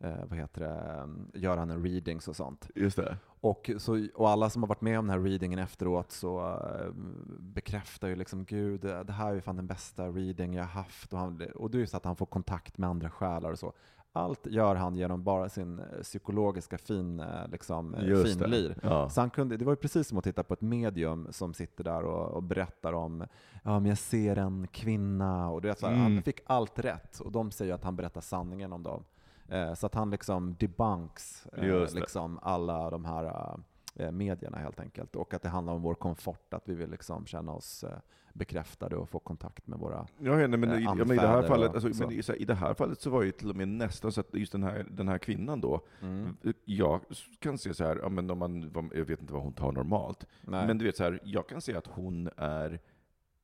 eh, 0.00 0.24
vad 0.28 0.38
heter 0.38 0.60
det, 0.60 1.38
gör 1.38 1.56
han 1.56 1.70
en 1.70 1.84
readings 1.84 2.28
och 2.28 2.36
sånt. 2.36 2.70
Just 2.74 2.96
det. 2.96 3.16
Och, 3.44 3.70
så, 3.78 4.06
och 4.14 4.30
alla 4.30 4.50
som 4.50 4.62
har 4.62 4.68
varit 4.68 4.80
med 4.80 4.98
om 4.98 5.06
den 5.06 5.18
här 5.18 5.24
readingen 5.24 5.58
efteråt 5.58 6.12
så 6.12 6.40
uh, 6.40 6.92
bekräftar 7.38 8.08
ju 8.08 8.16
liksom 8.16 8.44
Gud, 8.44 8.80
det 8.80 9.12
här 9.12 9.30
är 9.30 9.34
ju 9.34 9.40
fan 9.40 9.56
den 9.56 9.66
bästa 9.66 10.08
reading 10.08 10.54
jag 10.54 10.64
haft. 10.64 11.12
Och, 11.12 11.18
han, 11.18 11.42
och 11.54 11.70
det 11.70 11.78
är 11.78 11.80
ju 11.80 11.86
så 11.86 11.96
att 11.96 12.04
han 12.04 12.16
får 12.16 12.26
kontakt 12.26 12.78
med 12.78 12.90
andra 12.90 13.10
själar 13.10 13.50
och 13.50 13.58
så. 13.58 13.72
Allt 14.12 14.46
gör 14.46 14.74
han 14.74 14.94
genom 14.94 15.24
bara 15.24 15.48
sin 15.48 15.78
eh, 15.78 15.84
psykologiska 16.02 16.78
fin, 16.78 17.20
eh, 17.20 17.48
liksom, 17.52 17.94
finlir. 18.24 18.76
Ja. 18.82 19.08
Så 19.08 19.20
han 19.20 19.30
kunde, 19.30 19.56
det 19.56 19.64
var 19.64 19.72
ju 19.72 19.76
precis 19.76 20.08
som 20.08 20.18
att 20.18 20.24
titta 20.24 20.42
på 20.42 20.54
ett 20.54 20.60
medium 20.60 21.28
som 21.30 21.54
sitter 21.54 21.84
där 21.84 22.02
och, 22.02 22.30
och 22.30 22.42
berättar 22.42 22.92
om 22.92 23.26
ja, 23.62 23.80
men 23.80 23.86
jag 23.86 23.98
ser 23.98 24.36
en 24.36 24.66
kvinna, 24.66 25.50
och 25.50 25.62
du 25.62 25.68
vet, 25.68 25.78
så 25.78 25.86
här, 25.86 25.94
mm. 25.94 26.14
han 26.14 26.22
fick 26.22 26.40
allt 26.46 26.78
rätt. 26.78 27.20
Och 27.20 27.32
de 27.32 27.50
säger 27.50 27.74
att 27.74 27.84
han 27.84 27.96
berättar 27.96 28.20
sanningen 28.20 28.72
om 28.72 28.82
dem. 28.82 29.04
Eh, 29.48 29.74
så 29.74 29.86
att 29.86 29.94
han 29.94 30.10
liksom 30.10 30.56
debunks 30.58 31.46
eh, 31.46 31.94
liksom 31.94 32.38
alla 32.42 32.90
de 32.90 33.04
här 33.04 33.56
eh, 33.94 34.10
medierna 34.10 34.58
helt 34.58 34.80
enkelt. 34.80 35.16
Och 35.16 35.34
att 35.34 35.42
det 35.42 35.48
handlar 35.48 35.72
om 35.72 35.82
vår 35.82 35.94
komfort, 35.94 36.54
att 36.54 36.68
vi 36.68 36.74
vill 36.74 36.90
liksom 36.90 37.26
känna 37.26 37.52
oss 37.52 37.84
bekräftade 38.34 38.96
och 38.96 39.08
få 39.08 39.18
kontakt 39.18 39.66
med 39.66 39.78
våra 39.78 40.06
ja, 40.18 40.40
ja, 40.40 40.48
men, 40.48 40.64
i, 40.80 40.84
ja, 40.84 40.94
men 40.94 41.12
i, 41.12 41.16
det 41.16 41.26
här 41.26 41.42
fallet, 41.42 41.74
alltså, 41.74 42.04
men 42.04 42.12
i, 42.12 42.22
i, 42.36 42.44
det 42.44 42.54
här 42.54 42.74
fallet 42.74 43.00
så 43.00 43.10
var 43.10 43.24
det 43.24 43.32
till 43.32 43.50
och 43.50 43.56
med 43.56 43.68
nästan 43.68 44.12
så 44.12 44.20
att 44.20 44.34
just 44.34 44.52
den 44.52 44.62
här, 44.62 44.86
den 44.90 45.08
här 45.08 45.18
kvinnan 45.18 45.60
då, 45.60 45.80
mm. 46.00 46.36
jag 46.64 47.00
kan 47.38 47.58
se 47.58 47.74
så 47.74 47.84
här, 47.84 47.98
ja, 48.02 48.08
men 48.08 48.30
om 48.30 48.38
man, 48.38 48.90
jag 48.94 49.04
vet 49.04 49.20
inte 49.20 49.32
vad 49.32 49.42
hon 49.42 49.52
tar 49.52 49.72
normalt, 49.72 50.26
Nej. 50.42 50.66
men 50.66 50.78
du 50.78 50.84
vet 50.84 50.96
så 50.96 51.04
här, 51.04 51.20
jag 51.24 51.48
kan 51.48 51.60
se 51.60 51.76
att 51.76 51.86
hon 51.86 52.30
är 52.36 52.80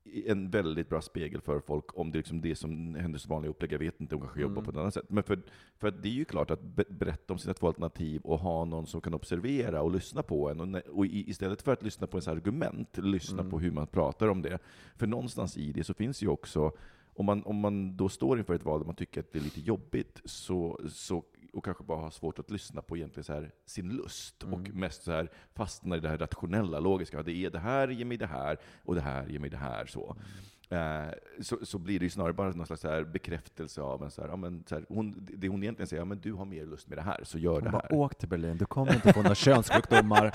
en 0.05 0.51
väldigt 0.51 0.89
bra 0.89 1.03
spegel 1.03 1.41
för 1.41 1.61
folk 1.61 1.99
om 1.99 2.11
det 2.11 2.17
är 2.17 2.21
liksom 2.21 2.41
det 2.41 2.57
som 2.57 2.95
hennes 2.95 3.27
vanliga 3.27 3.51
upplägg, 3.51 3.73
jag 3.73 3.79
vet 3.79 4.01
inte, 4.01 4.15
hon 4.15 4.23
kanske 4.23 4.41
jobbar 4.41 4.63
mm. 4.63 4.65
på 4.65 4.71
ett 4.71 4.77
annat 4.77 4.95
sätt. 4.95 5.05
Men 5.09 5.23
för, 5.23 5.43
för 5.79 5.91
det 5.91 6.09
är 6.09 6.13
ju 6.13 6.25
klart 6.25 6.51
att 6.51 6.63
berätta 6.89 7.33
om 7.33 7.39
sina 7.39 7.55
två 7.55 7.67
alternativ 7.67 8.21
och 8.21 8.39
ha 8.39 8.65
någon 8.65 8.87
som 8.87 9.01
kan 9.01 9.15
observera 9.15 9.83
och 9.83 9.91
lyssna 9.91 10.23
på 10.23 10.51
en, 10.51 10.61
och, 10.61 10.81
och 10.87 11.07
istället 11.07 11.63
för 11.63 11.73
att 11.73 11.83
lyssna 11.83 12.07
på 12.07 12.17
ens 12.17 12.29
argument, 12.29 12.99
lyssna 12.99 13.41
mm. 13.41 13.51
på 13.51 13.61
hur 13.61 13.71
man 13.71 13.87
pratar 13.87 14.29
om 14.29 14.43
det. 14.43 14.59
För 14.97 15.07
någonstans 15.07 15.57
i 15.57 15.73
det 15.73 15.85
så 15.85 15.95
finns 15.95 16.23
ju 16.23 16.29
också 16.29 16.73
om 17.15 17.27
man, 17.27 17.43
om 17.43 17.57
man 17.57 17.97
då 17.97 18.09
står 18.09 18.39
inför 18.39 18.55
ett 18.55 18.65
val 18.65 18.81
där 18.81 18.87
man 18.87 18.95
tycker 18.95 19.21
att 19.21 19.33
det 19.33 19.39
är 19.39 19.43
lite 19.43 19.61
jobbigt, 19.61 20.21
så, 20.25 20.81
så 20.89 21.25
och 21.53 21.65
kanske 21.65 21.85
bara 21.85 22.01
har 22.01 22.11
svårt 22.11 22.39
att 22.39 22.51
lyssna 22.51 22.83
på 22.83 22.97
egentligen 22.97 23.25
så 23.25 23.33
här, 23.33 23.51
sin 23.67 23.89
lust 23.89 24.43
mm. 24.43 24.55
och 24.55 24.69
mest 24.69 25.03
så 25.03 25.13
här 25.13 25.31
fastnar 25.55 25.97
i 25.97 26.01
det 26.01 26.09
här 26.09 26.19
rationella, 26.19 26.81
logiska. 26.81 27.23
Det 27.23 27.33
är 27.33 27.51
det 27.51 27.59
här 27.59 27.89
ger 27.89 28.05
mig 28.05 28.17
det 28.17 28.27
här 28.27 28.59
och 28.85 28.95
det 28.95 29.01
här 29.01 29.27
ger 29.27 29.39
mig 29.39 29.51
det 29.51 29.57
här. 29.57 29.87
Så. 29.87 30.17
Mm. 30.17 30.27
Eh, 30.73 31.13
så, 31.41 31.59
så 31.63 31.79
blir 31.79 31.99
det 31.99 32.05
ju 32.05 32.11
snarare 32.11 32.33
bara 32.33 32.51
någon 32.51 32.67
slags 32.67 32.83
så 32.83 33.05
bekräftelse 33.05 33.81
av 33.81 34.03
en 34.03 34.11
så 34.11 34.23
här, 34.23 34.29
ja, 34.29 34.37
men, 34.37 34.65
så 34.69 34.75
här, 34.75 34.85
hon, 34.89 35.29
det 35.37 35.49
hon 35.49 35.63
egentligen 35.63 35.87
säger, 35.87 36.01
ja, 36.01 36.05
men 36.05 36.21
du 36.21 36.33
har 36.33 36.45
mer 36.45 36.67
lust 36.67 36.89
med 36.89 36.99
det 36.99 37.03
här, 37.03 37.21
så 37.25 37.39
gör 37.39 37.53
hon 37.53 37.65
det 37.65 37.71
här. 37.71 37.87
Bara, 37.91 37.99
Åk 37.99 38.15
till 38.19 38.29
Berlin, 38.29 38.57
du 38.57 38.65
kommer 38.65 38.95
inte 38.95 39.13
få 39.13 39.23
några 39.23 39.35
könssjukdomar. 39.35 40.33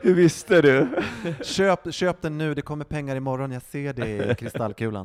Hur 0.00 0.14
visste 0.14 0.62
du? 0.62 0.88
Köp, 1.42 1.94
köp 1.94 2.22
den 2.22 2.38
nu, 2.38 2.54
det 2.54 2.62
kommer 2.62 2.84
pengar 2.84 3.16
imorgon, 3.16 3.52
jag 3.52 3.62
ser 3.62 3.92
det 3.92 4.32
i 4.32 4.34
kristallkulan. 4.34 5.04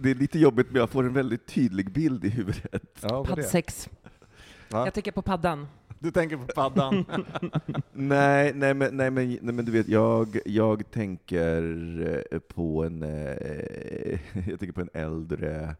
det 0.00 0.10
är 0.10 0.14
lite 0.14 0.38
jobbigt, 0.38 0.66
men 0.70 0.80
jag 0.80 0.90
får 0.90 1.04
en 1.04 1.12
väldigt 1.12 1.46
tydlig 1.46 1.92
bild 1.92 2.24
i 2.24 2.28
huvudet. 2.28 2.98
Ja, 3.00 3.24
Paddsex. 3.24 3.88
Jag 4.68 4.94
tänker 4.94 5.12
på 5.12 5.22
paddan. 5.22 5.66
Du 5.98 6.10
tänker 6.10 6.36
på 6.36 6.46
paddan? 6.46 7.04
nej, 7.92 8.52
nej, 8.54 8.74
men, 8.74 8.96
nej, 8.96 9.10
men, 9.10 9.28
nej, 9.28 9.54
men 9.54 9.64
du 9.64 9.72
vet, 9.72 9.88
jag, 9.88 10.38
jag 10.44 10.90
tänker 10.90 12.40
på 12.40 12.84
en, 12.84 13.02
eh, 13.02 14.18
jag 14.48 14.58
tänker 14.60 14.72
på 14.72 14.80
en 14.80 14.90
äldre 14.92 15.76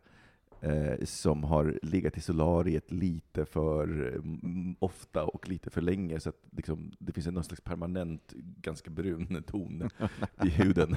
eh, 0.61 1.05
som 1.05 1.45
har 1.45 1.79
legat 1.83 2.17
i 2.17 2.21
solariet 2.21 2.93
lite 2.93 3.45
för 3.45 3.85
mm, 4.15 4.77
ofta 4.79 5.25
och 5.25 5.49
lite 5.49 5.71
för 5.71 5.81
länge, 5.81 6.21
så 6.21 6.29
att 6.29 6.37
liksom, 6.51 6.93
det 6.99 7.13
finns 7.13 7.27
en 7.27 7.35
någon 7.35 7.45
slags 7.45 7.61
permanent, 7.61 8.33
ganska 8.37 8.91
brun 8.91 9.43
ton 9.47 9.91
i 10.45 10.49
huden. 10.49 10.97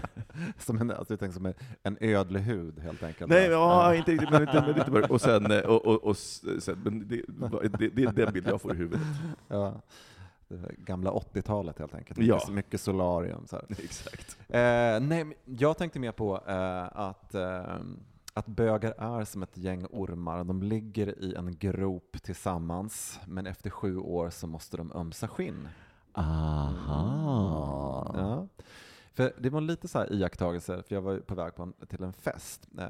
som 0.57 0.77
en, 0.77 0.91
alltså, 0.91 1.17
tänker 1.17 1.33
som 1.33 1.45
en, 1.45 1.53
en 1.83 1.97
ödlig 2.01 2.41
hud, 2.41 2.79
helt 2.79 3.03
enkelt? 3.03 3.29
Nej, 3.29 3.47
ja, 3.47 3.95
inte 3.95 4.11
riktigt, 4.11 4.31
men, 4.31 4.45
men 4.53 4.67
lite. 4.67 5.13
Och 5.13 5.21
sen, 5.21 5.45
och, 5.65 5.85
och, 5.85 6.03
och 6.03 6.17
sen 6.17 6.81
men 6.83 7.07
det, 7.07 7.21
det, 7.79 7.89
det 7.89 8.03
är 8.03 8.11
den 8.11 8.33
bild 8.33 8.47
jag 8.47 8.61
får 8.61 8.73
i 8.73 8.77
huvudet. 8.77 9.01
Ja 9.47 9.81
gamla 10.77 11.11
80-talet 11.11 11.79
helt 11.79 11.95
enkelt. 11.95 12.19
Ja. 12.19 12.35
Mycket, 12.35 12.53
mycket 12.53 12.81
solarium. 12.81 13.47
Så 13.47 13.61
Exakt. 13.69 14.37
Eh, 14.49 14.99
nej, 14.99 15.37
jag 15.45 15.77
tänkte 15.77 15.99
mer 15.99 16.11
på 16.11 16.41
eh, 16.47 16.97
att 16.99 17.35
eh, 17.35 17.75
att 18.33 18.47
bögar 18.47 18.93
är 18.97 19.25
som 19.25 19.43
ett 19.43 19.57
gäng 19.57 19.85
ormar. 19.89 20.43
De 20.43 20.63
ligger 20.63 21.23
i 21.23 21.35
en 21.35 21.57
grop 21.57 22.17
tillsammans, 22.21 23.19
men 23.27 23.47
efter 23.47 23.69
sju 23.69 23.97
år 23.97 24.29
så 24.29 24.47
måste 24.47 24.77
de 24.77 24.91
ömsa 24.91 25.27
skinn. 25.27 25.67
Aha. 26.13 28.13
Ja. 28.17 28.47
För 29.13 29.33
det 29.39 29.49
var 29.49 29.61
lite 29.61 29.87
så 29.87 29.99
här 29.99 30.13
iakttagelser, 30.13 30.81
för 30.81 30.95
jag 30.95 31.01
var 31.01 31.17
på 31.17 31.35
väg 31.35 31.55
på 31.55 31.63
en, 31.63 31.73
till 31.87 32.03
en 32.03 32.13
fest 32.13 32.67
eh, 32.79 32.85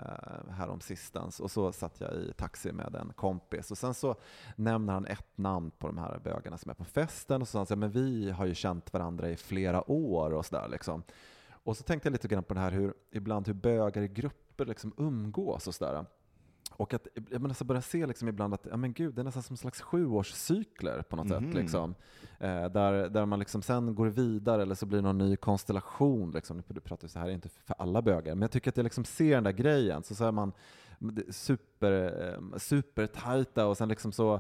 här 0.50 0.70
om 0.70 0.82
sistens 0.82 1.40
och 1.40 1.52
så 1.52 1.72
satt 1.72 2.02
jag 2.02 2.14
i 2.14 2.34
taxi 2.34 2.72
med 2.72 2.96
en 2.96 3.14
kompis 3.16 3.72
och 3.72 3.78
sen 3.78 3.94
så 3.94 4.16
nämner 4.56 4.94
han 4.94 5.06
ett 5.06 5.38
namn 5.38 5.72
på 5.72 5.88
de 5.88 5.98
här 5.98 6.20
bögarna 6.24 6.58
som 6.58 6.70
är 6.70 6.76
på 6.76 6.86
festen 6.86 7.42
och 7.42 7.48
så 7.48 7.52
sa 7.52 7.60
han 7.60 7.66
så 7.66 7.74
här, 7.74 7.80
men 7.80 7.92
vi 7.92 8.32
har 8.32 8.46
ju 8.46 8.56
känt 8.56 8.94
varandra 8.94 9.30
i 9.30 9.36
flera 9.36 9.92
år 9.92 10.34
och 10.34 10.46
sådär 10.46 10.68
liksom. 10.72 11.04
Och 11.64 11.78
så 11.78 11.84
tänkte 11.84 12.08
jag 12.08 12.12
lite 12.12 12.28
grann 12.28 12.44
på 12.44 12.54
det 12.54 12.60
här 12.60 12.72
hur 12.72 12.94
ibland 13.12 13.48
hur 13.48 13.54
bögar 13.54 14.02
i 14.02 14.08
grupper 14.52 14.66
liksom 14.66 14.94
umgås 14.98 15.68
och 15.68 15.76
sådär. 15.76 16.06
Och 16.72 16.94
att 16.94 17.08
jag 17.30 17.42
nästan 17.42 17.68
börjar 17.68 17.82
se 17.82 18.06
liksom 18.06 18.28
ibland 18.28 18.54
att 18.54 18.68
ja, 18.70 18.78
men 18.78 18.94
gud, 18.94 19.14
det 19.16 19.22
är 19.22 19.24
nästan 19.24 19.44
som 19.44 19.58
slags 19.58 19.82
sjuårscykler 19.82 21.02
på 21.02 21.16
något 21.16 21.26
Mhm. 21.28 21.46
sätt. 21.46 21.54
Liksom. 21.54 21.96
Eh, 22.40 22.66
där, 22.66 23.10
där 23.10 23.26
man 23.26 23.40
liksom 23.40 23.62
sen 23.62 23.96
går 23.96 24.08
vidare 24.08 24.62
eller 24.62 24.76
så 24.76 24.86
blir 24.86 24.98
det 24.98 25.04
någon 25.04 25.18
ny 25.18 25.36
konstellation. 25.36 26.32
Liksom. 26.32 26.64
Du 26.68 26.80
pratar 26.80 27.06
ju 27.06 27.10
så 27.10 27.20
här, 27.20 27.30
inte 27.30 27.50
för 27.50 27.76
alla 27.80 28.02
bögar, 28.02 28.36
men 28.36 28.42
jag 28.42 28.52
tycker 28.52 28.70
att 28.72 28.78
jag 28.78 28.84
liksom 28.84 29.06
ser 29.06 29.36
den 29.36 29.44
där 29.44 29.52
grejen. 29.52 30.04
Så, 30.04 30.16
så 30.16 30.26
är 30.26 30.32
man 30.32 30.52
super, 31.30 31.92
eh, 32.52 32.58
super 32.58 33.08
tajta 33.08 33.68
och 33.68 33.78
sen 33.78 33.90
liksom 33.90 34.12
så 34.12 34.40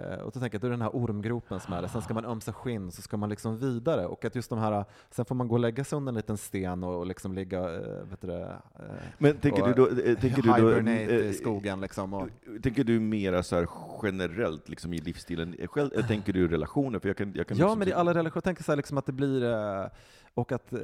och 0.00 0.30
då 0.34 0.40
tänker 0.40 0.44
jag 0.44 0.54
att 0.54 0.60
det 0.62 0.66
är 0.68 0.70
den 0.70 0.82
här 0.82 0.90
ormgropen 0.96 1.60
som 1.60 1.72
är 1.74 1.82
det. 1.82 1.88
Sen 1.88 2.02
ska 2.02 2.14
man 2.14 2.24
ömsa 2.24 2.52
skinn, 2.52 2.90
så 2.92 3.02
ska 3.02 3.16
man 3.16 3.28
liksom 3.28 3.58
vidare. 3.58 4.06
Och 4.06 4.24
att 4.24 4.34
just 4.34 4.50
de 4.50 4.58
här, 4.58 4.84
sen 5.10 5.24
får 5.24 5.34
man 5.34 5.48
gå 5.48 5.54
och 5.54 5.60
lägga 5.60 5.84
sig 5.84 5.96
under 5.96 6.10
en 6.10 6.16
liten 6.16 6.36
sten 6.36 6.84
och, 6.84 6.98
och 6.98 7.06
liksom 7.06 7.32
ligga, 7.34 7.58
eh, 7.58 8.04
vet 8.10 8.20
du 8.20 8.26
det, 8.26 8.56
eh, 8.78 8.84
Men 9.18 9.36
tänker 9.36 9.66
du 9.66 9.72
då, 9.72 9.88
eh, 9.88 10.18
tänker 10.18 10.42
du 10.42 10.52
då 10.62 10.90
eh, 10.90 11.16
i 11.16 11.32
skogen 11.34 11.80
liksom. 11.80 12.14
Och, 12.14 12.28
Tänker 12.62 12.84
du 12.84 13.00
mera 13.00 13.42
så 13.42 13.66
generellt 14.02 14.68
liksom 14.68 14.94
i 14.94 14.98
livsstilen 14.98 15.56
själv, 15.68 15.90
tänker 16.08 16.32
du 16.32 16.48
relationer? 16.48 16.98
För 16.98 17.08
jag 17.08 17.16
kan, 17.16 17.32
jag 17.34 17.46
kan 17.46 17.56
ja, 17.56 17.64
liksom 17.64 17.78
men 17.78 17.88
i 17.88 17.92
alla 17.92 18.10
relationer, 18.14 18.36
jag 18.36 18.44
tänker 18.44 18.62
så 18.64 18.72
här 18.72 18.76
liksom 18.76 18.98
att 18.98 19.06
det 19.06 19.12
blir, 19.12 19.44
eh, 19.44 19.86
och 20.34 20.52
att 20.52 20.72
eh, 20.72 20.78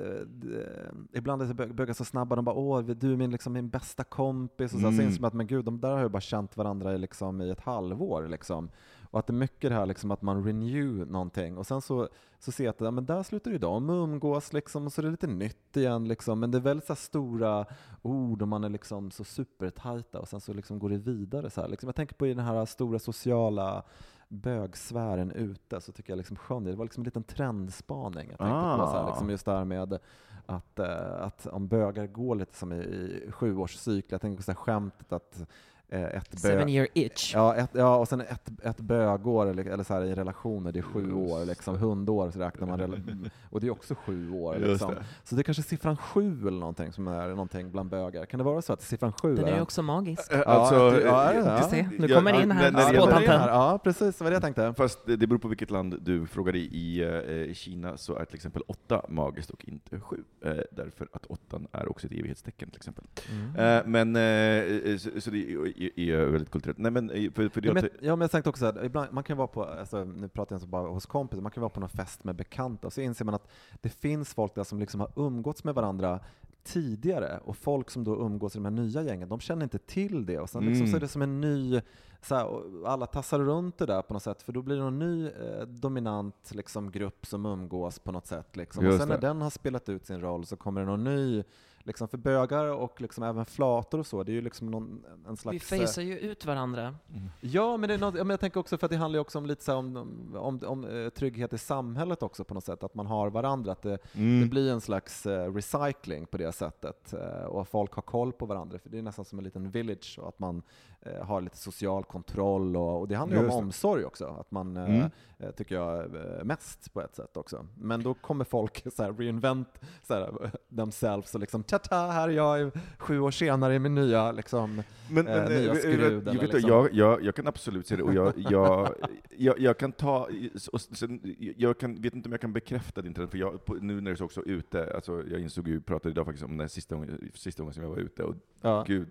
ibland 1.12 1.42
är 1.42 1.66
bögar 1.66 1.94
så 1.94 2.04
snabba, 2.04 2.36
de 2.36 2.44
bara 2.44 2.56
åh, 2.56 2.80
du 2.84 3.12
är 3.12 3.16
min, 3.16 3.30
liksom, 3.30 3.52
min 3.52 3.68
bästa 3.68 4.04
kompis, 4.04 4.74
och 4.74 4.80
så, 4.80 4.86
här, 4.86 4.92
så 4.92 4.98
Mm. 4.98 5.06
inser 5.06 5.20
man 5.20 5.28
att 5.28 5.34
men 5.34 5.46
gud, 5.46 5.64
de 5.64 5.80
där 5.80 5.90
har 5.90 6.02
ju 6.02 6.08
bara 6.08 6.20
känt 6.20 6.56
varandra 6.56 6.94
i, 6.94 6.98
liksom, 6.98 7.40
i 7.42 7.50
ett 7.50 7.60
halvår. 7.60 8.28
Liksom. 8.28 8.70
Och 9.10 9.18
att 9.18 9.26
det 9.26 9.30
är 9.30 9.34
mycket 9.34 9.70
det 9.70 9.74
här 9.76 9.86
liksom, 9.86 10.10
att 10.10 10.22
man 10.22 10.44
renew 10.44 11.10
någonting, 11.10 11.56
och 11.58 11.66
sen 11.66 11.80
så, 11.82 12.08
så 12.38 12.52
ser 12.52 12.64
jag 12.64 12.70
att 12.70 12.80
ja, 12.80 12.90
men 12.90 13.06
där 13.06 13.22
slutar 13.22 13.50
ju 13.50 13.58
de 13.58 13.90
umgås, 13.90 14.52
liksom, 14.52 14.86
och 14.86 14.92
så 14.92 15.00
är 15.00 15.04
det 15.04 15.10
lite 15.10 15.26
nytt 15.26 15.76
igen. 15.76 16.08
Liksom. 16.08 16.40
Men 16.40 16.50
det 16.50 16.58
är 16.58 16.62
väldigt 16.62 16.86
så 16.86 16.94
stora 16.94 17.66
ord, 18.02 18.42
och 18.42 18.48
man 18.48 18.64
är 18.64 18.68
liksom 18.68 19.10
så 19.10 19.24
supertajta, 19.24 20.20
och 20.20 20.28
sen 20.28 20.40
så 20.40 20.52
liksom 20.52 20.78
går 20.78 20.88
det 20.90 20.98
vidare. 20.98 21.50
Så 21.50 21.60
här. 21.60 21.68
Liksom, 21.68 21.88
jag 21.88 21.94
tänker 21.96 22.14
på 22.14 22.26
i 22.26 22.34
den 22.34 22.44
här 22.44 22.64
stora 22.64 22.98
sociala 22.98 23.82
bögsfären 24.28 25.30
ute 25.32 25.80
så 25.80 25.92
tycker 25.92 26.12
jag 26.12 26.16
liksom 26.16 26.36
skön 26.36 26.64
det. 26.64 26.76
Var 26.76 26.84
liksom 26.84 27.00
en 27.00 27.04
liten 27.04 27.22
trendspaning 27.24 28.28
jag 28.30 28.38
tänkte 28.38 28.76
på. 28.78 28.86
Så 28.86 28.92
här, 28.96 29.04
Ah. 29.04 29.06
liksom 29.08 29.30
just 29.30 29.44
det 29.44 29.52
här 29.52 29.64
med 29.64 29.98
att, 30.46 30.78
eh, 30.78 31.22
att 31.22 31.46
om 31.46 31.68
bögar 31.68 32.06
går 32.06 32.34
lite 32.34 32.56
som 32.56 32.72
i, 32.72 32.76
i 32.76 33.30
sjuårscykler, 33.32 34.14
jag 34.14 34.20
tänker 34.20 34.36
på 34.36 34.42
så 34.42 34.52
här 34.52 34.56
skämtet 34.56 35.12
att 35.12 35.48
ett 35.90 36.30
bö- 36.30 36.36
Seven 36.38 36.68
year 36.68 36.88
itch. 36.94 37.34
Ja, 37.34 37.54
ett, 37.54 37.70
ja, 37.72 37.96
och 37.96 38.08
sen 38.08 38.20
ett, 38.20 38.48
ett 38.62 38.80
bögår, 38.80 39.46
eller, 39.46 39.64
eller 39.64 39.84
så 39.84 39.94
här, 39.94 40.04
i 40.04 40.14
relationer, 40.14 40.72
det 40.72 40.78
är 40.78 40.82
sju 40.82 41.12
år. 41.12 41.44
Liksom, 41.44 41.76
hundår 41.78 42.30
så 42.30 42.38
räknar 42.38 42.66
man, 42.66 42.80
rela- 42.80 43.30
och 43.50 43.60
det 43.60 43.66
är 43.66 43.70
också 43.70 43.94
sju 43.94 44.30
år. 44.32 44.56
Liksom. 44.58 44.94
det. 44.94 45.04
Så 45.24 45.34
det 45.34 45.40
är 45.40 45.42
kanske 45.42 45.62
siffran 45.62 45.96
sju 45.96 46.40
eller 46.48 46.58
någonting 46.60 46.92
som 46.92 47.08
är 47.08 47.28
någonting 47.28 47.70
bland 47.70 47.90
bögar. 47.90 48.26
Kan 48.26 48.38
det 48.38 48.44
vara 48.44 48.62
så 48.62 48.72
att 48.72 48.82
siffran 48.82 49.12
sju 49.12 49.34
Den 49.34 49.44
är 49.44 49.52
är 49.52 49.60
också 49.62 49.82
magisk. 49.82 50.32
Eh, 50.32 50.38
Ja, 50.38 50.44
Alltså, 50.44 50.90
det- 50.90 51.00
ja, 51.02 51.32
eh, 51.32 51.38
ja. 51.46 51.58
Du 51.62 51.76
ser, 51.76 51.88
nu 51.98 52.06
Ja, 52.06 52.16
kommer 52.16 52.30
ja, 52.34 52.42
in 52.42 52.50
här, 52.50 52.70
det 52.70 52.80
Ja, 52.82 52.88
det 52.92 52.98
spåtanten. 52.98 53.40
här. 53.40 53.48
Ja, 53.48 53.78
precis. 53.84 54.18
Det 54.18 54.24
var 54.24 54.30
det 54.30 54.34
jag 54.34 54.42
tänkte. 54.42 54.74
Fast 54.76 55.06
det 55.06 55.16
det 55.16 55.26
beror 55.26 55.38
på 55.38 55.48
vilket 55.48 55.70
land 55.70 55.96
du 56.02 56.26
frågar 56.26 56.56
i. 56.56 56.60
I 56.60 57.02
eh, 57.48 57.54
Kina 57.54 57.96
så 57.96 58.16
är 58.16 58.24
till 58.24 58.34
exempel 58.34 58.62
åtta 58.66 59.02
magiskt 59.08 59.50
och 59.50 59.64
inte 59.68 60.00
sju. 60.00 60.16
Eh, 60.44 60.52
därför 60.72 61.08
att 61.12 61.26
åttan 61.26 61.66
är 61.72 61.88
också 61.90 62.06
ett 62.06 62.12
evighetstecken 62.12 62.68
till 62.70 62.76
exempel. 62.76 63.04
Mm. 63.32 63.76
Eh, 63.78 63.82
men, 63.86 64.16
eh, 64.16 64.96
så, 64.98 65.20
så 65.20 65.30
det 65.30 65.38
är, 65.78 66.00
är 66.00 66.26
väldigt 66.26 66.50
kulturellt. 66.50 66.78
Nej, 66.78 66.92
men, 66.92 67.10
eh, 67.10 67.30
för, 67.32 67.48
för 67.48 67.60
det 67.60 67.68
Ja 67.68 67.74
jag 67.74 67.82
men, 67.82 67.90
ja, 68.00 68.16
men 68.16 68.20
jag 68.20 68.30
tänkte 68.30 68.50
också 68.50 68.66
att 68.66 68.84
ibland, 68.84 69.12
man 69.12 69.24
kan 69.24 69.36
vara 69.36 69.48
på, 69.48 69.64
alltså, 69.64 70.04
nu 70.04 70.28
pratar 70.28 70.54
jag 70.54 70.58
inte 70.58 70.68
bara 70.68 70.88
hos 70.88 71.06
kompisar, 71.06 71.42
man 71.42 71.52
kan 71.52 71.60
vara 71.60 71.70
på 71.70 71.80
någon 71.80 71.88
fest 71.88 72.24
med 72.24 72.34
bekanta 72.36 72.86
och 72.86 72.92
så 72.92 73.00
inser 73.00 73.24
man 73.24 73.34
att 73.34 73.48
det 73.80 73.88
finns 73.88 74.34
folk 74.34 74.54
där 74.54 74.64
som 74.64 74.78
liksom 74.78 75.00
har 75.00 75.10
umgåtts 75.16 75.64
med 75.64 75.74
varandra 75.74 76.20
tidigare 76.64 77.40
och 77.44 77.56
folk 77.56 77.90
som 77.90 78.04
då 78.04 78.16
umgås 78.16 78.54
i 78.54 78.58
de 78.58 78.64
här 78.64 78.72
nya 78.72 79.02
gängen, 79.02 79.28
de 79.28 79.40
känner 79.40 79.62
inte 79.62 79.78
till 79.78 80.26
det 80.26 80.38
och 80.38 80.50
sen 80.50 80.64
liksom 80.64 80.80
Mm. 80.80 80.90
så 80.90 80.96
är 80.96 81.00
det 81.00 81.08
som 81.08 81.22
en 81.22 81.40
ny, 81.40 81.80
så 82.22 82.34
här, 82.34 82.48
alla 82.86 83.06
tassar 83.06 83.38
runt 83.38 83.78
det 83.78 83.86
där 83.86 84.02
på 84.02 84.14
något 84.14 84.22
sätt 84.22 84.42
för 84.42 84.52
då 84.52 84.62
blir 84.62 84.76
det 84.76 84.82
någon 84.82 84.98
ny 84.98 85.26
eh, 85.26 85.66
dominant 85.66 86.50
liksom, 86.54 86.90
grupp 86.90 87.26
som 87.26 87.46
umgås 87.46 87.98
på 87.98 88.12
något 88.12 88.26
sätt. 88.26 88.56
Liksom. 88.56 88.86
Och 88.86 88.94
sen 88.94 89.08
när 89.08 89.18
det. 89.18 89.26
den 89.26 89.40
har 89.40 89.50
spelat 89.50 89.88
ut 89.88 90.06
sin 90.06 90.20
roll 90.20 90.46
så 90.46 90.56
kommer 90.56 90.80
det 90.80 90.86
någon 90.86 91.04
ny 91.04 91.44
Liksom 91.88 92.08
för 92.08 92.18
bögar 92.18 92.64
och 92.64 93.00
liksom 93.00 93.24
även 93.24 93.46
flator 93.46 93.98
och 93.98 94.06
så, 94.06 94.22
det 94.22 94.32
är 94.32 94.34
ju 94.34 94.40
liksom 94.40 94.70
någon, 94.70 95.04
en 95.28 95.36
slags... 95.36 95.72
Vi 95.72 95.76
eh, 95.76 95.86
facear 95.86 96.04
ju 96.04 96.18
ut 96.18 96.46
varandra. 96.46 96.94
Ja, 97.40 97.76
men, 97.76 97.88
det 97.88 97.94
är 97.94 97.98
något, 97.98 98.14
men 98.14 98.30
jag 98.30 98.40
tänker 98.40 98.60
också 98.60 98.78
för 98.78 98.86
att 98.86 98.90
det 98.90 98.96
handlar 98.96 99.16
ju 99.16 99.20
också 99.20 99.38
om 99.38 99.46
lite 99.46 99.64
så 99.64 99.72
här 99.72 99.78
om, 99.78 99.96
om, 99.96 100.36
om, 100.36 100.60
om 100.66 100.84
eh, 100.84 101.08
trygghet 101.08 101.52
i 101.52 101.58
samhället 101.58 102.22
också 102.22 102.44
på 102.44 102.54
något 102.54 102.64
sätt, 102.64 102.82
att 102.82 102.94
man 102.94 103.06
har 103.06 103.30
varandra, 103.30 103.72
att 103.72 103.82
det, 103.82 103.98
Mm. 104.12 104.40
det 104.40 104.46
blir 104.46 104.72
en 104.72 104.80
slags 104.80 105.26
eh, 105.26 105.54
recycling 105.54 106.26
på 106.26 106.36
det 106.36 106.52
sättet 106.52 107.12
eh, 107.12 107.44
och 107.44 107.68
folk 107.68 107.92
har 107.92 108.02
koll 108.02 108.32
på 108.32 108.46
varandra, 108.46 108.78
för 108.78 108.90
det 108.90 108.98
är 108.98 109.02
nästan 109.02 109.24
som 109.24 109.38
en 109.38 109.44
liten 109.44 109.70
village 109.70 110.18
och 110.22 110.28
att 110.28 110.38
man 110.38 110.56
eh, 110.56 110.97
har 111.22 111.40
lite 111.40 111.56
social 111.56 112.04
kontroll 112.04 112.76
och, 112.76 113.00
och 113.00 113.08
det 113.08 113.14
handlar 113.14 113.38
ju 113.42 113.48
om 113.48 113.56
omsorg 113.56 114.04
också, 114.04 114.36
att 114.40 114.50
man, 114.50 114.76
eh, 114.76 114.84
Mm. 114.84 115.10
eh, 115.38 115.50
tycker 115.50 115.74
jag, 115.74 115.98
eh, 116.14 116.44
mest 116.44 116.92
på 116.92 117.00
ett 117.02 117.14
sätt 117.16 117.36
också. 117.36 117.66
Men 117.74 118.02
då 118.02 118.14
kommer 118.14 118.44
folk 118.44 118.82
så 118.94 119.02
här 119.02 119.12
reinvent 119.12 119.68
så 120.02 120.14
här, 120.14 120.50
themselves 120.76 121.34
och 121.34 121.40
liksom 121.40 121.62
ta-ta, 121.62 121.96
här 122.10 122.28
är 122.28 122.32
jag 122.32 122.70
sju 122.98 123.20
år 123.20 123.30
senare 123.30 123.74
i 123.74 123.78
min 123.78 123.94
nya 123.94 124.32
liksom, 124.32 124.82
Men, 125.10 125.28
eh, 125.28 125.34
men, 125.34 125.52
nya 125.52 125.72
eh, 125.72 125.78
skrud 125.78 126.26
jag, 126.28 126.34
liksom. 126.34 126.60
jag, 126.70 126.94
jag, 126.94 127.22
jag 127.22 127.34
kan 127.34 127.46
absolut 127.46 127.86
se 127.86 127.96
det, 127.96 128.02
och 128.02 128.14
jag, 128.14 128.32
jag, 128.36 128.94
jag, 129.36 129.58
jag 129.58 129.78
kan 129.78 129.92
ta, 129.92 130.28
och 130.72 130.80
sen, 130.80 131.36
jag 131.56 131.78
kan, 131.78 132.00
vet 132.02 132.14
inte 132.14 132.28
om 132.28 132.32
jag 132.32 132.40
kan 132.40 132.52
bekräfta 132.52 133.02
din 133.02 133.14
trend, 133.14 133.30
för 133.30 133.38
jag, 133.38 133.64
på, 133.64 133.74
nu 133.74 134.00
när 134.00 134.14
du 134.14 134.24
också 134.24 134.42
ute, 134.42 134.92
alltså 134.94 135.22
jag 135.30 135.40
insåg 135.40 135.68
ju, 135.68 135.80
pratade 135.80 136.10
idag 136.10 136.24
faktiskt 136.24 136.44
om 136.44 136.56
den 136.56 136.68
sista 136.68 136.94
gången, 136.94 137.30
sista 137.34 137.62
gången 137.62 137.74
som 137.74 137.82
jag 137.82 137.90
var 137.90 137.96
ute, 137.96 138.22
och 138.22 138.34
ja. 138.60 138.84
gud, 138.86 139.08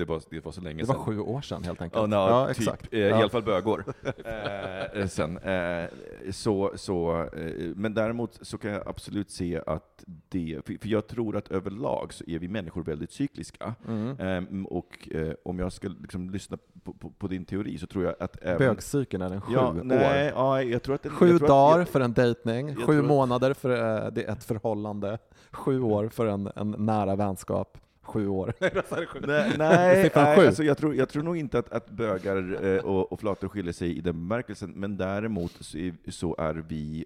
det 0.00 0.04
var, 0.06 0.22
det 0.30 0.44
var 0.44 0.52
så 0.52 0.60
länge 0.60 0.82
Det 0.82 0.88
var 0.88 0.94
sedan. 0.94 1.04
sju 1.04 1.20
år 1.20 1.40
sedan 1.40 1.64
helt 1.64 1.82
enkelt. 1.82 2.00
Ja, 2.00 2.06
no, 2.06 2.14
ja 2.16 2.46
typ. 2.48 2.58
exakt. 2.58 2.92
Eh, 2.92 2.98
I 2.98 3.08
Ja. 3.08 3.16
alla 3.16 3.28
fall 3.28 3.42
bögår. 3.42 3.84
eh, 4.94 5.06
sen. 5.06 5.38
Eh, 5.38 5.84
så, 6.30 6.72
så, 6.74 7.22
eh, 7.36 7.52
men 7.76 7.94
däremot 7.94 8.38
så 8.46 8.58
kan 8.58 8.70
jag 8.70 8.88
absolut 8.88 9.30
se 9.30 9.60
att 9.66 10.04
det, 10.06 10.60
för, 10.66 10.78
för 10.80 10.88
jag 10.88 11.06
tror 11.06 11.36
att 11.36 11.48
överlag 11.50 12.12
så 12.12 12.24
är 12.26 12.38
vi 12.38 12.48
människor 12.48 12.82
väldigt 12.82 13.12
cykliska. 13.12 13.74
Mm. 13.88 14.16
Ehm, 14.20 14.66
och 14.66 15.08
eh, 15.10 15.32
om 15.44 15.58
jag 15.58 15.72
ska 15.72 15.88
liksom 15.88 16.30
lyssna 16.30 16.58
på, 16.84 16.92
på, 16.92 17.10
på 17.10 17.26
din 17.28 17.44
teori 17.44 17.78
så 17.78 17.86
tror 17.86 18.04
jag 18.04 18.14
att 18.20 18.36
även... 18.42 18.58
Bögcykeln 18.58 19.22
är 19.22 19.30
den 19.30 19.40
sju 19.40 19.52
ja, 19.54 19.72
nej, 19.82 20.26
år. 20.26 20.32
ja, 20.36 20.62
jag 20.62 20.82
tror 20.82 20.94
att 20.94 21.02
den, 21.02 21.12
Sju 21.12 21.28
jag 21.28 21.40
dagar 21.40 21.80
att, 21.80 21.88
för 21.88 22.00
en 22.00 22.12
dejtning, 22.12 22.68
jag 22.68 22.78
sju 22.78 23.02
månader 23.02 23.54
för 23.54 23.70
eh, 23.70 24.10
det 24.12 24.24
är 24.24 24.32
ett 24.32 24.44
förhållande, 24.44 25.18
sju 25.52 25.80
år 25.82 26.08
för 26.08 26.26
en, 26.26 26.50
en 26.56 26.70
nära 26.78 27.16
vänskap, 27.16 27.78
sju 28.10 28.28
år. 28.28 28.52
Nej, 29.26 29.52
nej, 29.58 30.04
Siffran 30.04 30.24
nej 30.24 30.36
sju. 30.36 30.46
alltså 30.46 30.62
jag, 30.64 30.78
tror, 30.78 30.94
jag 30.94 31.08
tror 31.08 31.22
nog 31.22 31.36
inte 31.36 31.58
att, 31.58 31.72
att 31.72 31.90
bögar 31.90 32.64
eh, 32.64 32.84
och, 32.84 33.12
och 33.12 33.20
flator 33.20 33.48
skiljer 33.48 33.72
sig 33.72 33.98
i 33.98 34.00
den 34.00 34.14
bemärkelsen, 34.14 34.72
men 34.76 34.96
däremot 34.96 35.52
så 35.60 35.78
är, 35.78 35.94
så 36.08 36.36
är 36.38 36.54
vi 36.68 37.04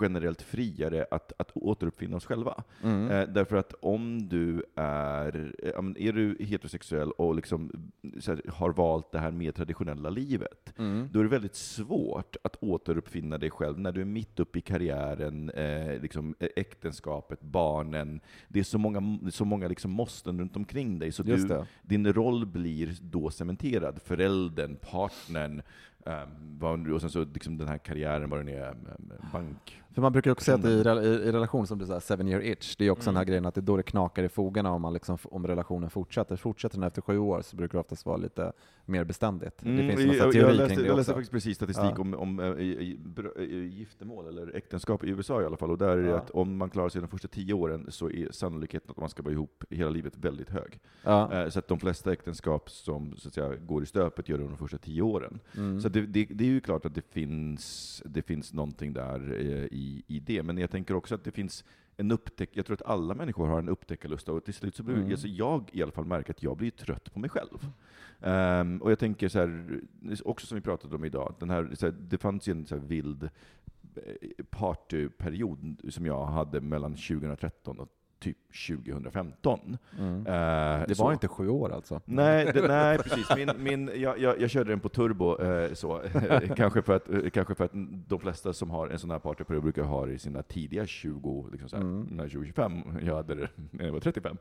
generellt 0.00 0.42
friare 0.42 1.06
att, 1.10 1.32
att 1.36 1.50
återuppfinna 1.54 2.16
oss 2.16 2.26
själva. 2.26 2.62
Mm. 2.82 3.10
Eh, 3.10 3.28
därför 3.28 3.56
att 3.56 3.74
om 3.80 4.28
du 4.28 4.64
är, 4.74 5.52
eh, 5.62 6.06
är 6.08 6.12
du 6.12 6.36
heterosexuell 6.40 7.10
och 7.10 7.34
liksom, 7.34 7.72
här, 8.26 8.50
har 8.50 8.70
valt 8.72 9.12
det 9.12 9.18
här 9.18 9.30
mer 9.30 9.52
traditionella 9.52 10.10
livet, 10.10 10.72
Mm. 10.78 11.08
då 11.12 11.18
är 11.18 11.22
det 11.22 11.30
väldigt 11.30 11.54
svårt 11.54 12.36
att 12.44 12.56
återuppfinna 12.60 13.38
dig 13.38 13.50
själv 13.50 13.78
när 13.78 13.92
du 13.92 14.00
är 14.00 14.04
mitt 14.04 14.40
uppe 14.40 14.58
i 14.58 14.62
karriären, 14.62 15.50
eh, 15.50 16.00
liksom, 16.00 16.34
äktenskapet, 16.56 17.40
barnen. 17.42 18.20
Det 18.48 18.58
är 18.60 18.64
så 18.64 18.78
många, 18.78 19.18
så 19.30 19.44
många 19.44 19.68
liksom 19.68 19.90
måsten 19.90 20.38
runt 20.38 20.56
omkring 20.56 20.98
dig, 20.98 21.12
så 21.12 21.22
du, 21.22 21.62
din 21.82 22.12
roll 22.12 22.46
blir 22.46 22.96
då 23.00 23.30
cementerad. 23.30 24.00
Föräldern, 24.04 24.76
partnern, 24.90 25.62
Um, 26.06 26.58
vad, 26.58 26.90
och 26.90 27.00
sen 27.00 27.10
så 27.10 27.24
liksom 27.24 27.58
den 27.58 27.68
här 27.68 27.78
karriären, 27.78 28.30
vad 28.30 28.40
den 28.40 28.48
är, 28.48 28.70
um, 28.70 29.12
bank... 29.32 29.82
För 29.94 30.02
man 30.02 30.12
brukar 30.12 30.30
också 30.30 30.44
säga 30.44 30.54
att 30.54 30.64
i, 30.64 30.82
rela- 30.82 31.02
i, 31.02 31.06
i 31.08 31.32
relation, 31.32 31.66
som 31.66 31.78
du 31.78 31.86
säger, 31.86 32.00
seven 32.00 32.28
year 32.28 32.40
itch, 32.40 32.76
det 32.76 32.84
är 32.86 32.90
också 32.90 33.10
den 33.10 33.16
här 33.16 33.22
Mm. 33.22 33.28
grejen 33.28 33.46
att 33.46 33.54
det 33.54 33.60
är 33.60 33.62
då 33.62 33.76
det 33.76 33.82
knakar 33.82 34.22
i 34.22 34.28
fogarna 34.28 34.70
om, 34.72 34.82
man 34.82 34.92
liksom, 34.92 35.18
om 35.24 35.46
relationen 35.46 35.90
fortsätter. 35.90 36.36
Fortsätter 36.36 36.76
den 36.78 36.86
efter 36.86 37.02
sju 37.02 37.18
år 37.18 37.42
så 37.42 37.56
brukar 37.56 37.72
det 37.72 37.80
oftast 37.80 38.06
vara 38.06 38.16
lite 38.16 38.52
mer 38.88 39.04
beständigt. 39.04 39.56
det 39.58 39.64
finns 39.64 39.88
massa 39.88 40.02
Mm, 40.02 40.16
jag, 40.16 40.32
teori 40.32 40.38
jag, 40.38 40.48
kring 40.48 40.58
läste, 40.58 40.82
det 40.82 40.86
jag 40.86 40.96
läste 40.96 41.10
också. 41.10 41.12
faktiskt 41.12 41.32
precis 41.32 41.56
statistik 41.56 41.92
Ja. 41.96 42.00
om, 42.00 42.14
om 42.14 42.40
eh, 42.40 42.54
giftermål, 43.78 44.26
eller 44.28 44.56
äktenskap 44.56 45.04
i 45.04 45.08
USA 45.10 45.42
i 45.42 45.44
alla 45.44 45.56
fall, 45.56 45.70
och 45.70 45.78
där 45.78 45.88
är 45.98 46.02
det 46.02 46.08
Ja. 46.08 46.16
att 46.16 46.30
om 46.30 46.56
man 46.56 46.70
klarar 46.70 46.88
sig 46.88 47.00
de 47.00 47.08
första 47.08 47.28
tio 47.28 47.54
åren 47.54 47.86
så 47.88 48.10
är 48.10 48.28
sannolikheten 48.32 48.90
att 48.90 48.96
man 48.96 49.08
ska 49.08 49.22
vara 49.22 49.32
ihop 49.32 49.64
hela 49.70 49.90
livet 49.90 50.16
väldigt 50.16 50.48
hög. 50.50 50.78
Ja. 51.02 51.32
Eh, 51.42 51.48
Så 51.48 51.58
att 51.58 51.68
de 51.68 51.78
flesta 51.80 52.12
äktenskap 52.12 52.70
som 52.70 53.16
så 53.16 53.28
att 53.28 53.34
säga, 53.34 53.56
går 53.56 53.82
i 53.82 53.86
stöpet 53.86 54.28
gör 54.28 54.38
det 54.38 54.44
de 54.44 54.56
första 54.56 54.78
tio 54.78 55.02
åren. 55.02 55.38
Mm. 55.56 55.80
Så 55.80 55.88
det, 55.88 56.00
det, 56.06 56.24
det 56.30 56.44
är 56.44 56.48
ju 56.48 56.60
klart 56.60 56.86
att 56.86 56.94
det 56.94 57.12
finns, 57.12 58.02
det 58.06 58.22
finns 58.22 58.52
någonting 58.52 58.92
där 58.92 59.32
eh, 59.40 59.64
i, 59.78 60.02
i 60.06 60.20
det, 60.20 60.42
men 60.42 60.58
jag 60.58 60.70
tänker 60.70 60.94
också 60.94 61.14
att 61.14 61.24
det 61.24 61.30
finns 61.30 61.64
en 61.98 62.10
upptäck, 62.10 62.50
jag 62.52 62.66
tror 62.66 62.74
att 62.74 62.82
alla 62.86 63.14
människor 63.14 63.46
har 63.46 63.58
en 63.58 63.68
upptäckarlust, 63.68 64.28
och 64.28 64.44
till 64.44 64.54
slut 64.54 64.74
så 64.76 64.82
blir 64.82 64.96
Mm. 64.96 65.10
alltså 65.10 65.28
jag 65.28 65.70
i 65.72 65.82
alla 65.82 65.92
fall 65.92 66.04
märker 66.04 66.30
att 66.32 66.42
jag 66.42 66.56
blir 66.56 66.70
trött 66.70 67.12
på 67.12 67.18
mig 67.18 67.30
själv. 67.30 67.58
Ehm, 68.22 68.82
och 68.82 68.90
jag 68.90 68.98
tänker 68.98 69.28
så 69.28 69.38
här, 69.38 69.80
också 70.24 70.46
som 70.46 70.54
vi 70.54 70.60
pratade 70.60 70.94
om 70.96 71.04
idag, 71.04 71.34
den 71.38 71.50
här, 71.50 71.70
så 71.74 71.86
här, 71.86 71.94
det 71.98 72.18
fanns 72.18 72.48
ju 72.48 72.50
en 72.50 72.66
så 72.66 72.74
här 72.74 72.82
vild 72.82 73.22
eh, 73.94 74.44
partyperiod 74.50 75.76
som 75.88 76.06
jag 76.06 76.26
hade 76.26 76.60
mellan 76.60 76.94
2013 76.94 77.78
och 77.78 77.88
typ 78.18 78.36
2015. 78.68 79.78
Mm. 79.98 80.26
Eh, 80.26 80.86
Det 80.88 80.94
så- 80.94 81.04
var 81.04 81.12
inte 81.12 81.28
sju 81.28 81.48
år 81.48 81.72
alltså? 81.72 82.00
Nej, 82.04 82.50
det, 82.54 82.62
nej 82.68 82.98
precis. 82.98 83.26
Min, 83.36 83.50
min, 83.58 84.00
jag, 84.00 84.18
jag, 84.18 84.40
jag 84.40 84.50
körde 84.50 84.70
den 84.70 84.80
på 84.80 84.88
turbo, 84.88 85.42
eh, 85.42 85.72
så. 85.72 86.02
kanske, 86.56 86.82
för 86.82 86.96
att, 86.96 87.32
kanske 87.32 87.54
för 87.54 87.64
att 87.64 87.72
de 88.08 88.20
flesta 88.20 88.52
som 88.52 88.70
har 88.70 88.88
en 88.88 88.98
sån 88.98 89.10
här 89.10 89.18
partyperiod 89.18 89.62
brukar 89.62 89.82
ha 89.82 90.06
det 90.06 90.12
i 90.12 90.18
sina 90.18 90.42
tidiga 90.42 90.86
20, 90.86 91.48
liksom 91.52 91.68
så 91.68 91.76
här, 91.76 91.82
Mm. 91.82 92.06
när 92.10 92.24
2025. 92.28 92.72
Jag 93.02 93.14
hade 93.16 93.34
det 93.34 93.48
när 93.70 93.84
jag 93.84 93.92
var 93.92 94.00
35. 94.00 94.36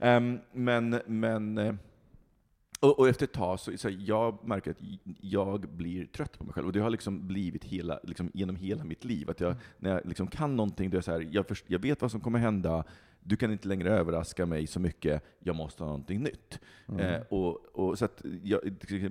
Ehm, 0.00 0.38
men, 0.52 1.00
men 1.06 1.78
och, 2.84 2.98
och 2.98 3.08
efter 3.08 3.24
ett 3.24 3.32
tag 3.32 3.60
så, 3.60 3.78
så 3.78 3.90
jag 3.90 4.38
märker 4.44 4.70
att 4.70 4.80
jag 5.20 5.60
blir 5.60 6.06
trött 6.06 6.38
på 6.38 6.44
mig 6.44 6.52
själv. 6.52 6.66
Och 6.66 6.72
det 6.72 6.80
har 6.80 6.90
liksom 6.90 7.26
blivit 7.26 7.64
hela, 7.64 8.00
liksom 8.02 8.30
genom 8.34 8.56
hela 8.56 8.84
mitt 8.84 9.04
liv. 9.04 9.30
Att 9.30 9.40
jag, 9.40 9.56
när 9.78 9.90
jag 9.90 10.00
liksom 10.04 10.26
kan 10.26 10.56
någonting, 10.56 10.90
då 10.90 10.94
är 10.94 10.96
jag 10.96 11.04
så 11.04 11.12
här, 11.12 11.28
jag, 11.30 11.48
först, 11.48 11.64
jag 11.68 11.78
vet 11.78 12.02
vad 12.02 12.10
som 12.10 12.20
kommer 12.20 12.38
hända, 12.38 12.84
du 13.20 13.36
kan 13.36 13.52
inte 13.52 13.68
längre 13.68 13.90
överraska 13.90 14.46
mig 14.46 14.66
så 14.66 14.80
mycket, 14.80 15.22
jag 15.38 15.56
måste 15.56 15.82
ha 15.82 15.90
någonting 15.90 16.22
nytt. 16.22 16.60
Mm. 16.88 17.00
Eh, 17.00 17.20
och, 17.28 17.66
och, 17.72 17.98
så 17.98 18.08
jag, 18.42 18.60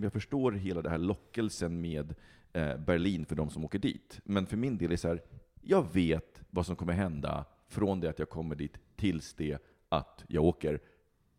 jag 0.01 0.13
förstår 0.13 0.51
hela 0.51 0.81
den 0.81 0.91
här 0.91 0.99
lockelsen 0.99 1.81
med 1.81 2.15
eh, 2.53 2.77
Berlin 2.77 3.25
för 3.25 3.35
de 3.35 3.49
som 3.49 3.65
åker 3.65 3.79
dit. 3.79 4.21
Men 4.23 4.45
för 4.45 4.57
min 4.57 4.77
del 4.77 4.85
är 4.85 4.89
det 4.89 4.97
så 4.97 5.07
här, 5.07 5.21
jag 5.61 5.93
vet 5.93 6.41
vad 6.49 6.65
som 6.65 6.75
kommer 6.75 6.93
hända 6.93 7.45
från 7.67 7.99
det 7.99 8.09
att 8.09 8.19
jag 8.19 8.29
kommer 8.29 8.55
dit 8.55 8.77
tills 8.95 9.33
det 9.33 9.57
att 9.89 10.23
jag 10.27 10.43
åker. 10.43 10.79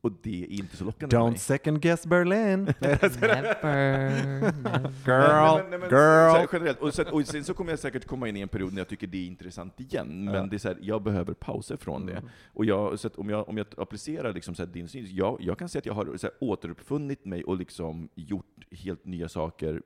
Och 0.04 0.12
det 0.22 0.42
är 0.44 0.50
inte 0.50 0.76
så 0.76 0.84
lockande 0.84 1.16
för 1.16 1.22
Don't 1.22 1.30
mig. 1.30 1.38
second 1.38 1.80
guess 1.80 2.06
Berlin! 2.06 2.64
Never, 2.80 3.62
never. 3.62 4.90
Girl, 5.06 5.60
men- 5.62 5.70
nej, 5.70 5.78
men- 5.78 5.90
girl! 5.90 6.30
Så 6.30 6.36
här, 6.38 6.48
generellt. 6.52 6.78
Och 6.80 6.94
sen, 6.94 7.06
och 7.06 7.26
sen 7.26 7.44
så 7.44 7.54
kommer 7.54 7.72
jag 7.72 7.78
säkert 7.78 8.04
komma 8.06 8.28
in 8.28 8.36
i 8.36 8.40
en 8.40 8.48
period 8.48 8.72
när 8.72 8.80
jag 8.80 8.88
tycker 8.88 9.06
det 9.06 9.18
är 9.18 9.26
intressant 9.26 9.80
igen, 9.80 10.24
men 10.24 10.34
Ja. 10.34 10.46
det 10.46 10.56
är 10.56 10.58
så 10.58 10.68
här, 10.68 10.78
jag 10.80 11.02
behöver 11.02 11.34
pauser 11.34 11.76
från 11.76 12.06
det. 12.06 12.12
Mm. 12.12 12.24
Och 12.52 12.64
jag, 12.64 12.98
så 12.98 13.06
att 13.06 13.16
om, 13.16 13.28
jag, 13.30 13.48
om 13.48 13.56
jag 13.58 13.66
applicerar 13.76 14.32
liksom 14.32 14.54
så 14.54 14.64
här 14.64 14.72
din 14.72 14.88
syn, 14.88 15.06
jag, 15.10 15.36
jag 15.40 15.58
kan 15.58 15.68
säga 15.68 15.78
att 15.78 15.86
jag 15.86 15.94
har 15.94 16.16
så 16.16 16.26
här 16.26 16.34
återuppfunnit 16.40 17.24
mig 17.24 17.44
och 17.44 17.56
liksom 17.56 18.08
gjort 18.14 18.46
helt 18.70 19.04
nya 19.04 19.28
saker. 19.28 19.82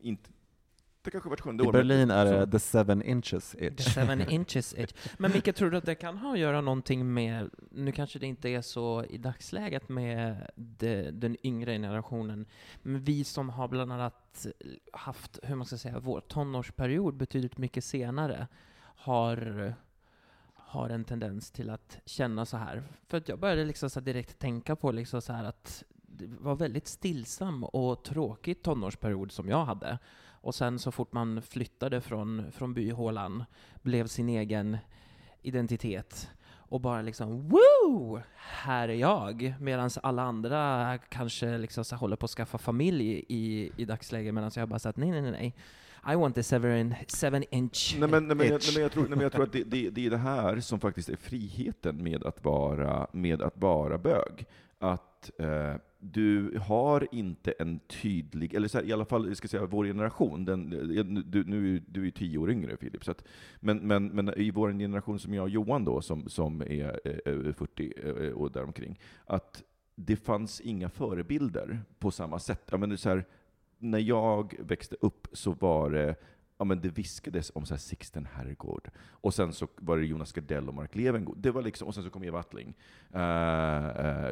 Inte, 0.00 0.30
det 1.06 1.10
kanske 1.10 1.30
vart 1.30 1.40
sjunde 1.40 1.64
I 1.64 1.66
år. 1.66 1.72
men- 1.72 1.78
Berlin 1.88 2.10
är 2.10 2.24
det 2.24 2.50
the 2.50 2.58
seven 2.58 3.02
inches 3.02 3.50
The 3.50 3.66
itch. 3.66 3.94
seven 3.94 4.30
inches 4.30 4.74
itch. 4.74 4.92
Men 5.18 5.32
Micke, 5.32 5.54
tror 5.56 5.70
du 5.70 5.76
att 5.76 5.84
det 5.86 5.94
kan 5.94 6.18
ha 6.18 6.32
att 6.32 6.38
göra 6.38 6.60
någonting 6.60 7.14
med, 7.14 7.50
nu 7.70 7.92
kanske 7.92 8.18
det 8.18 8.26
inte 8.26 8.48
är 8.48 8.62
så 8.62 9.04
i 9.04 9.18
dagsläget 9.18 9.88
med 9.88 10.50
de, 10.54 11.10
den 11.10 11.36
yngre 11.46 11.72
generationen, 11.72 12.46
men 12.82 13.00
vi 13.00 13.24
som 13.24 13.48
har 13.48 13.68
bland 13.68 13.92
annat 13.92 14.46
haft, 14.92 15.38
hur 15.42 15.54
man 15.56 15.66
ska 15.66 15.76
säga, 15.78 15.98
vår 15.98 16.20
tonårsperiod 16.20 17.14
betydligt 17.16 17.58
mycket 17.58 17.84
senare, 17.84 18.46
har 18.82 19.74
har 20.68 20.88
en 20.90 21.04
tendens 21.04 21.50
till 21.50 21.70
att 21.70 21.98
känna 22.04 22.46
så 22.46 22.56
här. 22.56 22.82
För 23.08 23.18
att 23.18 23.28
jag 23.28 23.38
började 23.38 23.64
liksom 23.64 23.90
så 23.90 24.00
direkt 24.00 24.38
tänka 24.38 24.76
på 24.76 24.92
liksom 24.92 25.22
så 25.22 25.32
här 25.32 25.44
att 25.44 25.84
det 26.02 26.26
var 26.40 26.56
väldigt 26.56 26.86
stillsam 26.86 27.64
och 27.64 28.04
tråkig 28.04 28.62
tonårsperiod 28.62 29.32
som 29.32 29.48
jag 29.48 29.64
hade. 29.64 29.98
Och 30.46 30.54
sen 30.54 30.78
så 30.78 30.92
fort 30.92 31.12
man 31.12 31.42
flyttade 31.42 32.00
från, 32.00 32.52
från 32.52 32.74
byhålan, 32.74 33.44
blev 33.82 34.06
sin 34.06 34.28
egen 34.28 34.78
identitet 35.42 36.30
och 36.48 36.80
bara 36.80 37.02
liksom 37.02 37.48
woo! 37.48 38.20
Här 38.36 38.88
är 38.88 38.94
jag! 38.94 39.54
Medan 39.60 39.90
alla 40.02 40.22
andra 40.22 40.98
kanske 40.98 41.58
liksom 41.58 41.84
så 41.84 41.96
håller 41.96 42.16
på 42.16 42.24
att 42.24 42.30
skaffa 42.30 42.58
familj 42.58 43.24
i, 43.28 43.72
i 43.76 43.84
dagsläget 43.84 44.34
medan 44.34 44.50
jag 44.56 44.68
bara 44.68 44.78
sagt 44.78 44.98
nej, 44.98 45.10
nej, 45.10 45.30
nej. 45.30 45.54
I 46.12 46.16
want 46.16 46.34
the 46.34 46.42
seven, 46.42 46.94
seven 47.08 47.44
inch 47.50 47.96
Nej 47.98 48.08
men, 48.08 48.28
nej, 48.28 48.36
men, 48.36 48.46
jag, 48.46 48.60
nej, 48.62 48.74
men 48.74 48.82
jag 48.82 48.92
tror, 48.92 49.02
nej, 49.02 49.10
men 49.10 49.20
jag 49.20 49.32
tror 49.32 49.44
att 49.44 49.52
det, 49.52 49.64
det, 49.64 49.90
det 49.90 50.06
är 50.06 50.10
det 50.10 50.16
här 50.16 50.60
som 50.60 50.80
faktiskt 50.80 51.08
är 51.08 51.16
friheten 51.16 52.02
med 52.02 52.24
att 52.24 52.44
vara, 52.44 53.06
med 53.12 53.42
att 53.42 53.56
vara 53.56 53.98
bög. 53.98 54.46
Att 54.78 55.15
eh, 55.38 55.74
du 55.98 56.58
har 56.58 57.08
inte 57.14 57.50
en 57.52 57.78
tydlig, 57.78 58.54
eller 58.54 58.68
så 58.68 58.78
här, 58.78 58.84
i 58.84 58.92
alla 58.92 59.04
fall 59.04 59.28
jag 59.28 59.36
ska 59.36 59.48
säga 59.48 59.66
vår 59.66 59.84
generation, 59.84 60.44
den, 60.44 60.72
eh, 60.72 61.04
du, 61.04 61.44
nu, 61.44 61.76
är- 61.76 61.82
du 61.88 62.00
är 62.00 62.04
ju 62.04 62.10
tio 62.10 62.38
år 62.38 62.50
yngre 62.50 62.76
Filip, 62.76 63.04
så 63.04 63.10
att, 63.10 63.24
men, 63.60 63.78
men, 63.78 64.06
men 64.08 64.38
i 64.38 64.50
vår 64.50 64.72
generation 64.72 65.18
som 65.18 65.34
jag 65.34 65.42
och 65.42 65.48
Johan 65.50 65.84
då, 65.84 66.00
som, 66.00 66.28
som 66.28 66.60
är 66.60 67.00
eh, 67.04 67.52
40 67.52 67.92
eh, 68.04 68.32
och 68.32 68.52
däromkring, 68.52 69.00
att 69.24 69.62
det 69.94 70.16
fanns 70.16 70.60
inga 70.60 70.88
förebilder 70.88 71.80
på 71.98 72.10
samma 72.10 72.38
sätt. 72.38 72.62
Jag 72.70 72.80
menar, 72.80 72.96
så 72.96 73.08
här, 73.08 73.24
när 73.78 73.98
jag 73.98 74.54
växte 74.58 74.96
upp 75.00 75.26
så 75.32 75.52
var 75.52 75.90
det 75.90 76.14
Ja, 76.58 76.64
men 76.64 76.80
det 76.80 76.88
viskades 76.88 77.52
om 77.54 77.66
så 77.66 77.74
här 77.74 77.78
Sixten 77.78 78.26
Herrgård, 78.32 78.90
och 78.98 79.34
sen 79.34 79.52
så 79.52 79.68
var 79.76 79.96
det 79.96 80.06
Jonas 80.06 80.32
Gardell 80.32 80.68
och 80.68 80.74
Mark 80.74 80.94
Levengood, 80.94 81.38
det 81.38 81.50
var 81.50 81.62
liksom, 81.62 81.88
och 81.88 81.94
sen 81.94 82.04
så 82.04 82.10
kom 82.10 82.24
Eva 82.24 82.38
Attling. 82.38 82.74
Uh, 83.14 83.20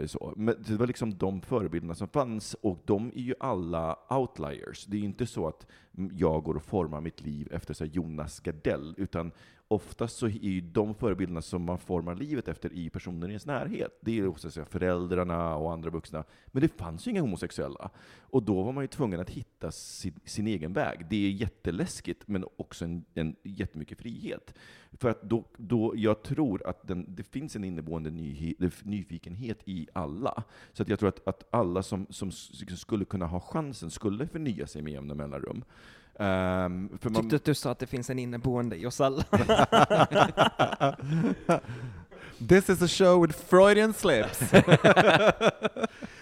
uh, 0.00 0.06
så. 0.06 0.32
Men 0.36 0.54
det 0.66 0.76
var 0.76 0.86
liksom 0.86 1.18
de 1.18 1.40
förebilderna 1.40 1.94
som 1.94 2.08
fanns, 2.08 2.54
och 2.54 2.82
de 2.84 3.12
är 3.14 3.20
ju 3.20 3.34
alla 3.40 3.98
outliers. 4.10 4.84
Det 4.86 4.96
är 4.96 5.00
ju 5.00 5.06
inte 5.06 5.26
så 5.26 5.48
att 5.48 5.66
jag 6.12 6.42
går 6.42 6.54
och 6.54 6.64
formar 6.64 7.00
mitt 7.00 7.20
liv 7.20 7.48
efter 7.52 7.74
så 7.74 7.84
här 7.84 7.90
Jonas 7.90 8.40
Gardell, 8.40 8.94
utan 8.96 9.32
oftast 9.74 10.16
så 10.16 10.26
är 10.26 10.30
ju 10.30 10.60
de 10.60 10.94
förebilderna 10.94 11.42
som 11.42 11.62
man 11.62 11.78
formar 11.78 12.14
livet 12.14 12.48
efter 12.48 12.72
i 12.72 12.90
personer 12.90 13.28
i 13.28 13.30
ens 13.30 13.46
närhet. 13.46 13.98
Det 14.00 14.18
är 14.18 14.26
också 14.26 14.50
föräldrarna 14.50 15.56
och 15.56 15.72
andra 15.72 15.90
vuxna. 15.90 16.24
Men 16.46 16.62
det 16.62 16.68
fanns 16.68 17.06
ju 17.06 17.10
inga 17.10 17.20
homosexuella. 17.20 17.90
Och 18.20 18.42
då 18.42 18.62
var 18.62 18.72
man 18.72 18.84
ju 18.84 18.88
tvungen 18.88 19.20
att 19.20 19.30
hitta 19.30 19.70
sin, 19.70 20.20
sin 20.24 20.46
egen 20.46 20.72
väg. 20.72 21.06
Det 21.10 21.26
är 21.26 21.30
jätteläskigt, 21.30 22.22
men 22.26 22.44
också 22.56 22.84
en, 22.84 23.04
en 23.14 23.36
jättemycket 23.42 23.98
frihet. 23.98 24.54
För 24.92 25.08
att 25.10 25.22
då, 25.22 25.44
då, 25.56 25.92
jag 25.96 26.22
tror 26.22 26.66
att 26.66 26.88
den, 26.88 27.14
det 27.14 27.22
finns 27.22 27.56
en 27.56 27.64
inneboende 27.64 28.10
ny, 28.10 28.54
nyfikenhet 28.82 29.58
i 29.64 29.88
alla. 29.92 30.42
Så 30.72 30.82
att 30.82 30.88
jag 30.88 30.98
tror 30.98 31.08
att, 31.08 31.28
att 31.28 31.54
alla 31.54 31.82
som, 31.82 32.06
som 32.10 32.30
skulle 32.30 33.04
kunna 33.04 33.26
ha 33.26 33.40
chansen 33.40 33.90
skulle 33.90 34.26
förnya 34.26 34.66
sig 34.66 34.82
med 34.82 34.92
jämna 34.92 35.14
mellanrum. 35.14 35.64
Ehm, 36.18 36.98
för 36.98 37.10
man, 37.10 37.22
Tyckte 37.22 37.36
att 37.36 37.44
du 37.44 37.54
sa 37.54 37.70
att 37.70 37.78
det 37.78 37.86
finns 37.86 38.10
en 38.10 38.18
inneboende 38.18 38.76
i 38.76 38.86
oss 38.86 39.00
alla. 39.00 39.24
This 42.48 42.68
is 42.70 42.82
a 42.82 42.88
show 42.88 43.26
with 43.26 43.38
Freudian 43.38 43.92
slips. 43.92 44.52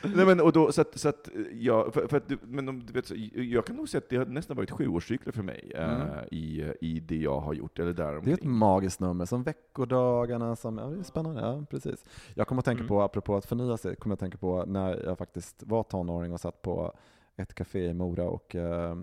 Nej, 0.03 0.27
men, 0.27 0.41
och 0.41 0.53
då, 0.53 0.73
så 0.73 0.81
att, 0.81 0.99
så 0.99 1.09
att, 1.09 1.29
ja, 1.53 1.91
för, 1.91 2.07
för 2.09 2.17
att, 2.17 2.31
men 2.43 2.69
om, 2.69 2.87
du 2.87 2.93
vet, 2.93 3.07
så, 3.07 3.15
jag 3.35 3.67
kan 3.67 3.77
nog 3.77 3.89
säga 3.89 3.99
att 3.99 4.09
det 4.09 4.17
har 4.17 4.25
nästan 4.27 4.57
varit 4.57 4.71
sjuårscykler 4.71 5.33
för 5.33 5.43
mig 5.43 5.73
eh, 5.75 5.93
Mm. 5.93 6.09
i, 6.31 6.73
i 6.81 7.01
det 7.01 7.17
jag 7.17 7.41
har 7.41 7.55
gjort, 7.55 7.79
eller 7.79 7.93
Det 7.93 8.31
är 8.31 8.35
ett 8.35 8.45
magiskt 8.45 9.01
nummer, 9.01 9.25
som 9.25 9.43
veckodagarna, 9.43 10.57
som, 10.57 10.79
ja 10.79 10.85
det 10.85 10.99
är 10.99 11.03
spännande, 11.03 11.41
ja 11.41 11.65
precis. 11.71 12.05
Jag 12.35 12.47
kommer 12.49 12.59
att 12.61 12.65
tänka 12.67 12.81
Mm. 12.81 12.89
på, 12.89 13.03
apropå 13.03 13.37
att 13.37 13.47
förnya 13.47 13.77
sig, 13.77 13.97
kommer 13.97 14.13
jag 14.13 14.17
att 14.17 14.21
tänka 14.21 14.39
på 14.39 14.65
när 14.67 15.05
jag 15.05 15.19
faktiskt 15.19 15.63
var 15.67 15.83
tonåring 15.83 16.33
och 16.33 16.41
satt 16.41 16.63
på 16.63 16.93
ett 17.37 17.55
café 17.55 17.87
i 17.87 17.95
Mora 17.95 18.25
och 18.25 18.55
eh, 18.57 18.97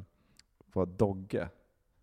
var 0.74 0.86
Dogge 0.86 1.50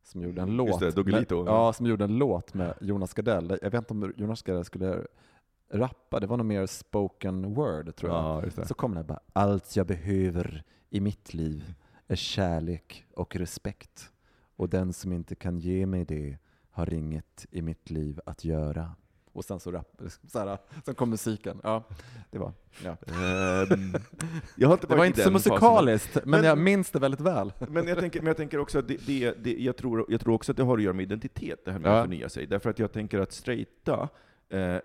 som 0.03 0.23
gjorde 0.23 0.43
en 0.43 0.49
Mm, 0.49 0.57
låt. 0.57 0.81
det, 0.81 1.05
med, 1.05 1.27
ja, 1.31 1.73
som 1.73 1.87
gjorde 1.87 2.05
en 2.05 2.19
låt 2.19 2.55
med 2.55 2.75
Jonas 2.81 3.15
Gardell. 3.15 3.59
Jag 3.63 3.71
vet 3.71 3.79
inte 3.91 3.93
om 3.93 4.13
Jonas 4.17 4.43
Gardell 4.43 4.65
skulle 4.65 5.07
rappa, 5.73 6.21
det 6.21 6.27
var 6.27 6.37
nog 6.37 6.47
mer 6.47 6.67
spoken 6.67 7.55
word 7.55 7.97
tror 7.97 8.13
jag. 8.13 8.51
Ja. 8.57 8.65
Så 8.65 8.75
kom 8.75 8.95
det 8.95 9.05
bara, 9.05 9.21
allt 9.33 9.77
jag 9.77 9.87
behöver 9.87 10.65
i 10.91 11.01
mitt 11.01 11.35
liv 11.35 11.75
är 12.07 12.17
kärlek 12.17 13.05
och 13.15 13.37
respekt. 13.37 14.13
Och 14.57 14.69
den 14.69 14.93
som 14.93 15.13
inte 15.13 15.35
kan 15.35 15.59
ge 15.59 15.87
mig 15.87 16.05
det 16.05 16.39
har 16.71 16.95
inget 16.95 17.47
i 17.51 17.63
mitt 17.63 17.91
liv 17.91 18.21
att 18.27 18.45
göra. 18.45 18.93
Och 19.37 19.45
sen 19.45 19.61
så, 19.61 19.71
rap, 19.73 20.01
så 20.33 20.39
här, 20.39 20.59
sen 20.85 20.95
kom 20.95 21.11
musiken. 21.11 21.61
Ja, 21.63 21.85
det 22.31 22.39
var, 22.39 22.53
ja. 22.85 22.91
Ehm, 22.91 23.95
jag 24.57 24.69
har 24.69 24.75
inte 24.75 24.87
Det 24.87 24.97
var 24.97 25.05
inte 25.05 25.23
så 25.23 25.31
fasen. 25.31 25.33
musikaliskt, 25.33 26.15
men, 26.15 26.31
Men- 26.31 26.45
jag 26.45 26.59
minns 26.59 26.91
det 26.91 26.99
väldigt 26.99 27.21
väl. 27.21 27.53
Men 27.69 27.89
jag 27.89 27.99
tänker, 27.99 28.21
men 28.21 28.27
jag 28.27 28.37
tänker 28.37 28.59
också 28.59 28.79
att 28.79 28.89
det, 28.89 29.07
det, 29.07 29.45
det, 29.45 29.55
jag, 29.59 29.77
tror, 29.77 30.07
jag 30.09 30.21
tror 30.21 30.35
också 30.35 30.53
att 30.53 30.57
det 30.57 30.63
har 30.63 30.77
att 30.79 30.85
göra 30.85 30.93
med 30.95 31.03
identitet, 31.03 31.65
det 31.65 31.73
här 31.73 31.79
med 31.79 31.91
Ja. 31.91 31.99
att 31.99 32.05
förnya 32.05 32.29
sig. 32.29 32.47
Därför 32.47 32.71
att 32.71 32.79
jag 32.79 32.93
tänker 32.93 33.19
att 33.21 33.33
straighta 33.33 34.09
eh, 34.49 34.77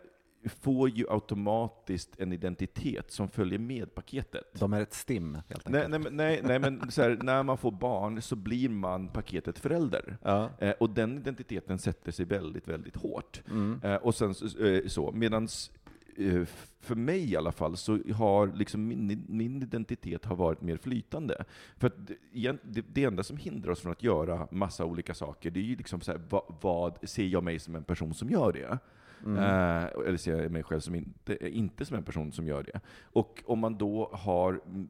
får 0.46 0.90
ju 0.90 1.06
automatiskt 1.10 2.20
en 2.20 2.34
identitet 2.34 3.12
som 3.12 3.30
följer 3.30 3.60
med 3.60 3.96
paketet. 3.96 4.60
De 4.60 4.74
är 4.74 4.82
ett 4.82 4.94
stim, 4.94 5.38
helt 5.50 5.70
Nej, 5.70 5.84
enkelt. 5.84 5.90
nej, 6.04 6.12
men- 6.12 6.18
nej, 6.18 6.42
nej 6.44 6.60
men 6.60 6.92
så 6.92 7.02
här, 7.02 7.20
när 7.22 7.44
man 7.44 7.58
får 7.58 7.72
barn 7.72 8.22
så 8.22 8.36
blir 8.36 8.70
man 8.70 9.08
paketet 9.08 9.60
förälder. 9.60 10.18
Ja. 10.22 10.50
Eh, 10.60 10.72
och 10.80 10.90
den 10.90 11.18
identiteten 11.18 11.80
sätter 11.80 12.12
sig 12.12 12.26
väldigt, 12.26 12.68
väldigt 12.68 12.96
hårt. 12.96 13.42
Mm. 13.50 13.80
Eh, 13.84 13.96
och 13.96 14.16
sen 14.16 14.30
eh, 14.60 14.88
så 14.88 15.12
medans 15.12 15.72
eh, 16.18 16.44
för 16.80 16.96
mig 16.96 17.32
i 17.32 17.36
alla 17.38 17.52
fall, 17.52 17.78
så 17.78 18.00
har 18.14 18.48
liksom 18.48 18.88
min, 18.88 19.26
min 19.28 19.62
identitet 19.62 20.26
har 20.26 20.36
varit 20.36 20.62
mer 20.62 20.78
flytande. 20.78 21.44
För 21.78 21.88
att 21.88 22.08
det, 22.64 22.86
det 22.94 23.04
enda 23.04 23.24
som 23.24 23.38
hindrar 23.38 23.72
oss 23.72 23.80
från 23.82 23.92
att 23.92 24.04
göra 24.04 24.48
massa 24.52 24.86
olika 24.86 25.14
saker, 25.14 25.52
det 25.52 25.60
är 25.60 25.64
ju 25.64 25.76
liksom 25.76 26.02
så 26.02 26.12
här, 26.12 26.22
vad, 26.30 26.56
vad 26.62 27.10
ser 27.10 27.26
jag 27.26 27.44
mig 27.44 27.60
som 27.60 27.76
en 27.76 27.84
person 27.84 28.14
som 28.14 28.30
gör 28.30 28.54
det? 28.54 28.78
Mm. 29.26 29.38
Eh, 29.38 29.90
eller 30.08 30.18
ser 30.18 30.42
jag 30.42 30.52
mig 30.52 30.64
själv 30.64 30.80
som 30.80 30.96
inte, 30.96 31.50
inte 31.58 31.86
som 31.86 31.98
en 31.98 32.04
person 32.04 32.32
som 32.32 32.48
gör 32.48 32.64
det. 32.64 32.80
Och 33.04 33.44
om 33.46 33.60
man 33.60 33.78
då 33.78 34.10
har 34.14 34.62
mm, 34.66 34.90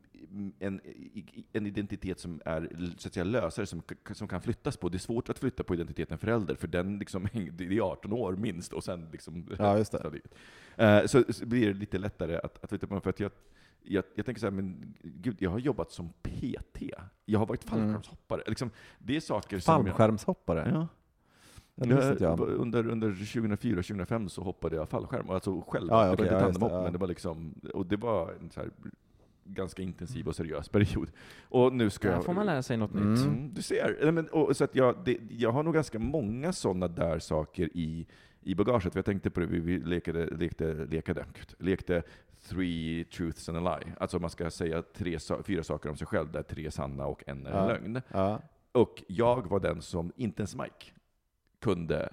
en, 0.59 0.82
en 1.53 1.65
identitet 1.67 2.19
som 2.19 2.41
är 2.45 2.69
så 2.97 3.07
att 3.07 3.13
säga, 3.13 3.23
lösare, 3.23 3.65
som, 3.65 3.82
som 4.11 4.27
kan 4.27 4.41
flyttas 4.41 4.77
på. 4.77 4.89
Det 4.89 4.97
är 4.97 4.99
svårt 4.99 5.29
att 5.29 5.39
flytta 5.39 5.63
på 5.63 5.73
identiteten 5.73 6.17
förälder, 6.17 6.55
för 6.55 6.67
den 6.67 6.99
liksom, 6.99 7.27
det 7.51 7.63
är 7.77 7.82
18 7.82 8.13
år 8.13 8.34
minst, 8.36 8.73
och 8.73 8.84
sen 8.84 9.07
liksom... 9.11 9.47
Ja, 9.59 9.77
just 9.77 9.91
det. 9.91 10.19
Eh, 10.86 11.05
Så, 11.05 11.23
så 11.29 11.45
blir 11.45 11.67
det 11.67 11.79
lite 11.79 11.97
lättare 11.97 12.38
att, 12.38 12.63
att 12.63 12.69
flytta 12.69 12.88
på, 12.88 12.99
för 13.01 13.09
att 13.09 13.19
jag, 13.19 13.32
jag, 13.84 14.03
jag 14.15 14.25
tänker 14.25 14.39
så 14.39 14.45
här, 14.45 14.51
men 14.51 14.93
gud, 15.03 15.36
jag 15.39 15.49
har 15.49 15.59
jobbat 15.59 15.91
som 15.91 16.09
PT. 16.21 16.82
Jag 17.25 17.39
har 17.39 17.45
varit 17.45 17.63
fallskärmshoppare. 17.63 18.43
Liksom, 18.47 18.69
det 18.99 19.15
är 19.15 19.19
saker 19.19 19.59
som... 19.59 19.73
jag- 19.73 19.86
Fallskärmshoppare? 19.86 20.69
Ja. 20.73 20.79
Ja, 20.79 20.88
det 20.88 20.88
visste 20.88 20.88
inte 20.88 21.61
Jag, 21.76 22.22
jag. 22.22 22.39
under, 22.39 22.88
under 22.88 23.11
2004-2005 23.11 24.28
så 24.28 24.41
hoppade 24.43 24.76
jag 24.76 24.89
fallskärm, 24.89 25.30
alltså 25.30 25.61
själv. 25.67 25.88
Ja, 25.89 26.01
ja, 26.01 26.07
det 26.07 26.13
okej, 26.13 26.26
var 26.26 26.34
inte 26.34 26.34
ja, 26.34 26.47
just 26.47 26.53
det, 26.53 26.59
tandemhopp, 26.59 26.72
ja. 26.72 26.84
men 26.84 26.91
det 26.93 26.97
var 26.99 27.07
liksom, 27.07 27.53
och 27.74 27.86
det 27.86 27.97
var 27.97 28.34
en 28.41 28.49
så 28.49 28.59
här 28.59 28.69
ganska 29.43 29.82
intensiv 29.82 30.28
och 30.28 30.36
seriös 30.36 30.69
period. 30.69 31.11
Och 31.49 31.74
nu 31.74 31.89
ska 31.89 32.07
Där 32.07 32.15
jag... 32.15 32.26
får 32.26 32.34
man 32.34 32.45
lära 32.45 32.63
sig 32.63 32.78
något 32.78 32.91
Mm. 32.93 33.13
nytt. 33.13 33.26
Mm, 33.26 33.53
du 33.53 33.61
ser. 33.61 34.11
Men, 34.11 34.28
och, 34.30 34.57
så 34.57 34.63
att 34.63 34.76
jag, 34.76 34.95
det, 35.05 35.17
jag 35.30 35.51
har 35.51 35.63
nog 35.63 35.74
ganska 35.74 35.99
många 35.99 36.53
sådana 36.53 36.88
där 36.88 37.19
saker 37.19 37.69
i, 37.74 38.07
i 38.41 38.55
bagaget. 38.55 38.93
För 38.93 38.97
jag 38.97 39.05
tänkte 39.05 39.30
på 39.30 39.39
det, 39.39 39.45
vi, 39.45 39.59
vi 39.59 39.80
lekade, 39.80 40.26
lekte, 40.26 40.74
lekade, 40.74 41.26
lekte 41.59 42.03
three 42.49 43.03
truths 43.03 43.49
and 43.49 43.67
a 43.67 43.78
lie. 43.80 43.93
Alltså 43.99 44.19
man 44.19 44.30
ska 44.30 44.49
säga 44.49 44.82
tre, 44.82 45.17
fyra 45.43 45.63
saker 45.63 45.89
om 45.89 45.95
sig 45.97 46.07
själv, 46.07 46.32
där 46.32 46.43
tre 46.43 46.65
är 46.65 46.69
sanna 46.69 47.05
och 47.05 47.24
en 47.28 47.45
är 47.45 47.51
Ja. 47.51 47.67
lögn. 47.67 48.01
Ja. 48.11 48.41
Och 48.72 49.03
jag 49.07 49.49
var 49.49 49.59
den 49.59 49.82
som 49.82 50.11
inte 50.15 50.41
ens 50.41 50.55
Mike 50.55 50.86
kunde 51.62 52.09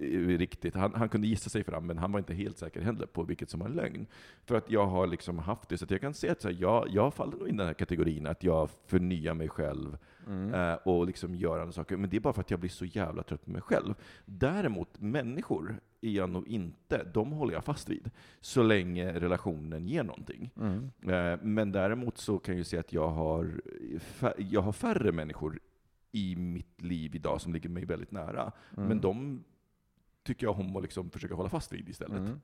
eh, 0.00 0.26
riktigt, 0.38 0.74
han, 0.74 0.94
han 0.94 1.08
kunde 1.08 1.26
gissa 1.26 1.50
sig 1.50 1.64
fram, 1.64 1.86
men 1.86 1.98
han 1.98 2.12
var 2.12 2.18
inte 2.18 2.34
helt 2.34 2.58
säker 2.58 2.80
heller 2.80 3.06
på 3.06 3.22
vilket 3.22 3.50
som 3.50 3.60
var 3.60 3.68
lögn. 3.68 4.06
För 4.44 4.54
att 4.54 4.70
jag 4.70 4.86
har 4.86 5.06
liksom 5.06 5.38
haft 5.38 5.68
det, 5.68 5.78
så 5.78 5.86
jag 5.88 6.00
kan 6.00 6.14
se 6.14 6.28
att 6.28 6.40
så 6.40 6.48
här, 6.48 6.56
jag, 6.60 6.86
jag 6.90 7.14
faller 7.14 7.36
nog 7.36 7.48
in 7.48 7.54
i 7.54 7.58
den 7.58 7.66
här 7.66 7.74
kategorin, 7.74 8.26
att 8.26 8.42
jag 8.44 8.70
förnyar 8.86 9.34
mig 9.34 9.48
själv 9.48 9.98
Mm. 10.28 10.54
eh, 10.54 10.74
och 10.74 11.06
liksom 11.06 11.34
gör 11.34 11.58
andra 11.58 11.72
saker. 11.72 11.96
Men 11.96 12.10
det 12.10 12.16
är 12.16 12.20
bara 12.20 12.32
för 12.32 12.40
att 12.40 12.50
jag 12.50 12.60
blir 12.60 12.70
så 12.70 12.84
jävla 12.84 13.22
trött 13.22 13.44
på 13.44 13.50
mig 13.50 13.60
själv. 13.62 13.94
Däremot, 14.24 15.00
människor 15.00 15.80
är 16.00 16.10
jag 16.10 16.30
nog 16.30 16.48
inte, 16.48 17.04
de 17.14 17.32
håller 17.32 17.54
jag 17.54 17.64
fast 17.64 17.88
vid. 17.88 18.10
Så 18.40 18.62
länge 18.62 19.12
relationen 19.20 19.86
ger 19.88 20.02
någonting. 20.02 20.50
Mm. 20.56 20.90
Eh, 21.08 21.38
Men 21.42 21.72
däremot 21.72 22.18
så 22.18 22.38
kan 22.38 22.54
jag 22.54 22.58
ju 22.58 22.64
se 22.64 22.78
att 22.78 22.92
jag 22.92 23.08
har, 23.08 23.60
fa- 24.20 24.34
jag 24.50 24.60
har 24.62 24.72
färre 24.72 25.12
människor 25.12 25.58
i 26.16 26.36
mitt 26.36 26.82
liv 26.82 27.14
idag 27.14 27.40
som 27.40 27.52
ligger 27.52 27.68
mig 27.68 27.84
väldigt 27.84 28.10
nära. 28.12 28.52
Mm. 28.76 28.88
Men 28.88 29.00
de 29.00 29.44
tycker 30.24 30.46
jag 30.46 30.60
om 30.60 30.76
att 30.76 30.82
liksom 30.82 31.10
försöka 31.10 31.34
hålla 31.34 31.48
fast 31.48 31.72
vid 31.72 31.88
istället. 31.88 32.18
Mm. 32.18 32.40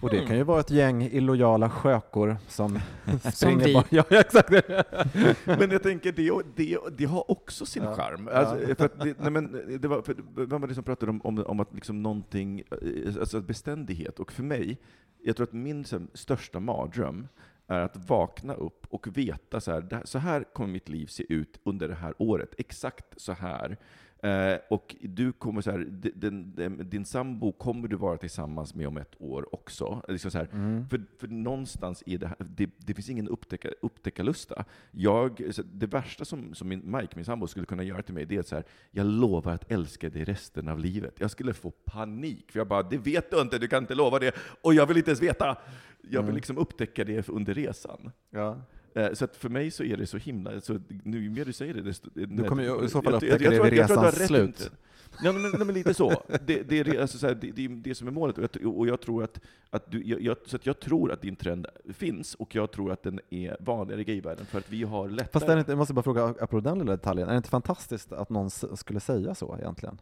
Och 0.00 0.10
det 0.10 0.26
kan 0.26 0.36
ju 0.36 0.42
vara 0.42 0.60
ett 0.60 0.70
gäng 0.70 1.02
illojala 1.02 1.70
skökor 1.70 2.36
som 2.48 2.78
springer 3.34 3.74
bara- 3.74 3.84
Ja, 3.90 4.04
exakt. 4.10 4.50
Men 5.44 5.70
jag 5.70 5.82
tänker, 5.82 6.12
det, 6.12 6.42
det, 6.56 6.78
det 6.98 7.04
har 7.04 7.30
också 7.30 7.66
sin 7.66 7.82
Ja. 7.82 7.94
charm. 7.96 8.28
Ja. 8.32 8.36
Alltså, 8.38 8.74
för 8.74 8.84
att 8.84 9.00
det, 9.00 9.14
nej 9.20 9.30
men, 9.30 9.78
det 9.80 9.88
var, 9.88 10.02
för, 10.02 10.16
vem 10.46 10.60
var 10.60 10.68
det 10.68 10.74
som 10.74 10.84
pratade 10.84 11.10
om, 11.10 11.20
om, 11.24 11.38
om 11.46 11.60
att 11.60 11.74
liksom 11.74 12.02
någonting, 12.02 12.62
alltså 13.20 13.40
beständighet? 13.40 14.20
Och 14.20 14.32
för 14.32 14.42
mig, 14.42 14.78
jag 15.22 15.36
tror 15.36 15.46
att 15.46 15.52
min 15.52 15.84
största 16.14 16.60
mardröm 16.60 17.28
är 17.66 17.80
att 17.80 18.08
vakna 18.08 18.54
upp 18.54 18.86
och 18.90 19.16
veta 19.18 19.60
så 19.60 19.72
här, 19.72 20.00
så 20.04 20.18
här 20.18 20.44
kommer 20.54 20.72
mitt 20.72 20.88
liv 20.88 21.06
se 21.06 21.32
ut 21.32 21.60
under 21.64 21.88
det 21.88 21.94
här 21.94 22.14
året. 22.18 22.54
Exakt 22.58 23.20
så 23.20 23.32
här. 23.32 23.76
Eh, 24.22 24.58
och 24.70 24.96
du 25.02 25.32
kommer 25.32 25.60
så 25.60 25.70
här, 25.70 25.78
d- 25.78 26.10
den, 26.14 26.54
den, 26.54 26.90
din 26.90 27.04
sambo 27.04 27.52
kommer 27.52 27.88
du 27.88 27.96
vara 27.96 28.16
tillsammans 28.16 28.74
med 28.74 28.88
om 28.88 28.96
ett 28.96 29.14
år 29.18 29.54
också. 29.54 30.02
Liksom 30.08 30.30
så 30.30 30.38
Mm. 30.38 30.88
för, 30.88 31.00
för 31.18 31.28
någonstans 31.28 32.02
är 32.06 32.18
det 32.18 32.26
här, 32.26 32.36
det, 32.38 32.70
det 32.78 32.94
finns 32.94 33.10
ingen 33.10 33.28
upptäcka, 33.28 33.68
upptäckarlusta. 33.82 34.64
Jag, 34.90 35.42
det 35.64 35.86
värsta 35.86 36.24
som, 36.24 36.54
som 36.54 36.68
min, 36.68 36.82
Mike, 36.96 37.12
min 37.16 37.24
sambo, 37.24 37.46
skulle 37.46 37.66
kunna 37.66 37.82
göra 37.82 38.02
till 38.02 38.14
mig, 38.14 38.24
det 38.26 38.36
är 38.36 38.40
att 38.40 38.46
så 38.48 38.54
här, 38.54 38.64
jag 38.90 39.06
lovar 39.06 39.52
att 39.52 39.70
älska 39.72 40.10
dig 40.10 40.24
resten 40.24 40.68
av 40.68 40.78
livet. 40.78 41.14
Jag 41.20 41.30
skulle 41.30 41.54
få 41.54 41.70
panik, 41.70 42.52
för 42.52 42.60
jag 42.60 42.68
bara, 42.68 42.82
det 42.82 42.98
vet 42.98 43.30
du 43.30 43.40
inte, 43.40 43.58
du 43.58 43.68
kan 43.68 43.82
inte 43.82 43.94
lova 43.94 44.18
det, 44.18 44.34
och 44.62 44.74
jag 44.74 44.86
vill 44.86 44.96
inte 44.96 45.10
ens 45.10 45.22
veta. 45.22 45.56
Jag 46.10 46.22
vill 46.22 46.34
liksom 46.34 46.58
upptäcka 46.58 47.04
det 47.04 47.28
under 47.28 47.54
resan. 47.54 48.10
Ja. 48.30 48.56
Eh, 48.94 49.12
Så 49.12 49.24
att 49.24 49.36
för 49.36 49.48
mig 49.48 49.70
så 49.70 49.84
är 49.84 49.96
det 49.96 50.06
så 50.06 50.16
himla, 50.16 50.60
så 50.60 50.78
nu 51.04 51.30
mer 51.30 51.44
du 51.44 51.52
säger 51.52 51.74
det, 51.74 51.82
desto... 51.82 52.10
Du 52.14 52.44
kommer 52.44 52.62
ju 52.62 52.84
i 52.84 52.88
så 52.88 53.02
fall 53.02 53.12
Jag- 53.12 53.22
jag- 53.22 53.32
upptäcka 53.32 53.44
jag 53.54 53.64
det 53.64 53.70
vid 53.70 53.78
jag 53.78 53.90
resans 53.90 54.26
slut. 54.26 54.46
inte. 54.46 54.62
Ja, 55.22 55.32
men, 55.32 55.42
nej, 55.42 55.52
men 55.66 55.74
lite 55.74 55.94
så. 55.94 56.22
Det, 56.46 56.62
det, 56.62 56.80
är, 56.80 57.00
alltså, 57.00 57.18
så 57.18 57.26
här, 57.26 57.34
det, 57.34 57.50
det 57.50 57.64
är 57.64 57.68
det 57.68 57.94
som 57.94 58.08
är 58.08 58.12
målet. 58.12 58.38
Och 58.38 58.44
jag, 58.62 58.76
och 58.78 58.86
jag 58.86 59.00
tror 59.00 59.24
att, 59.24 59.40
att 59.70 59.90
du, 59.90 60.02
jag, 60.04 60.20
jag, 60.20 60.36
så 60.46 60.56
att 60.56 60.66
jag 60.66 60.80
tror 60.80 61.12
att 61.12 61.20
din 61.22 61.36
trend 61.36 61.66
finns, 61.94 62.34
och 62.34 62.54
jag 62.54 62.70
tror 62.72 62.92
att 62.92 63.02
den 63.02 63.20
är 63.30 63.56
vanligare 63.60 64.00
i 64.00 64.04
gayvärlden, 64.04 64.46
för 64.46 64.58
att 64.58 64.70
vi 64.72 64.82
har 64.82 65.08
lättare... 65.08 65.28
Fast 65.32 65.48
är 65.48 65.54
det 65.54 65.58
inte, 65.58 65.70
jag 65.72 65.78
måste 65.78 65.94
bara 65.94 66.02
fråga, 66.02 66.24
apropå 66.24 66.60
den 66.60 66.78
lilla 66.78 66.92
detaljen, 66.92 67.28
är 67.28 67.32
det 67.32 67.36
inte 67.36 67.48
fantastiskt 67.48 68.12
att 68.12 68.30
någon 68.30 68.50
skulle 68.50 69.00
säga 69.00 69.34
så 69.34 69.56
egentligen? 69.60 69.98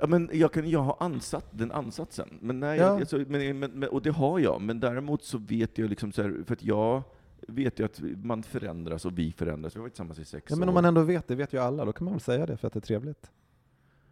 Ja, 0.00 0.06
men 0.06 0.30
jag, 0.32 0.52
kan, 0.52 0.70
jag 0.70 0.80
har 0.82 0.96
ansatt 1.00 1.46
den 1.50 1.72
ansatsen, 1.72 2.28
men 2.40 2.60
nej, 2.60 2.78
Ja. 2.78 2.86
alltså, 3.00 3.16
men, 3.28 3.58
men, 3.58 3.70
men, 3.70 3.88
och 3.88 4.02
det 4.02 4.10
har 4.10 4.38
jag, 4.38 4.60
men 4.62 4.80
däremot 4.80 5.22
så 5.24 5.38
vet 5.38 5.78
jag, 5.78 5.90
liksom 5.90 6.12
så 6.12 6.22
här, 6.22 6.44
för 6.46 6.52
att 6.54 6.62
jag 6.64 7.02
vet 7.48 7.80
ju 7.80 7.84
att 7.84 8.00
man 8.24 8.42
förändras 8.42 9.04
och 9.04 9.18
vi 9.18 9.32
förändras. 9.32 9.76
Vi 9.76 9.78
har 9.78 9.82
varit 9.82 9.92
tillsammans 9.92 10.18
i 10.18 10.24
sex 10.24 10.46
Ja, 10.50 10.56
men 10.56 10.68
år. 10.68 10.68
om 10.68 10.74
man 10.74 10.84
ändå 10.84 11.02
vet, 11.02 11.28
det 11.28 11.34
vet 11.34 11.52
ju 11.52 11.58
alla, 11.58 11.84
då 11.84 11.92
kan 11.92 12.04
man 12.04 12.14
väl 12.14 12.20
säga 12.20 12.46
det 12.46 12.56
för 12.56 12.66
att 12.66 12.72
det 12.72 12.78
är 12.78 12.80
trevligt. 12.80 13.30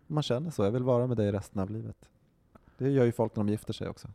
Man 0.06 0.22
känner 0.22 0.50
så, 0.50 0.64
jag 0.64 0.70
vill 0.70 0.82
vara 0.82 1.06
med 1.06 1.16
dig 1.16 1.32
resten 1.32 1.60
av 1.62 1.70
livet. 1.70 2.08
Det 2.78 2.90
gör 2.90 3.04
ju 3.04 3.12
folk 3.12 3.36
när 3.36 3.44
de 3.44 3.50
gifter 3.50 3.72
sig 3.72 3.88
också. 3.88 4.08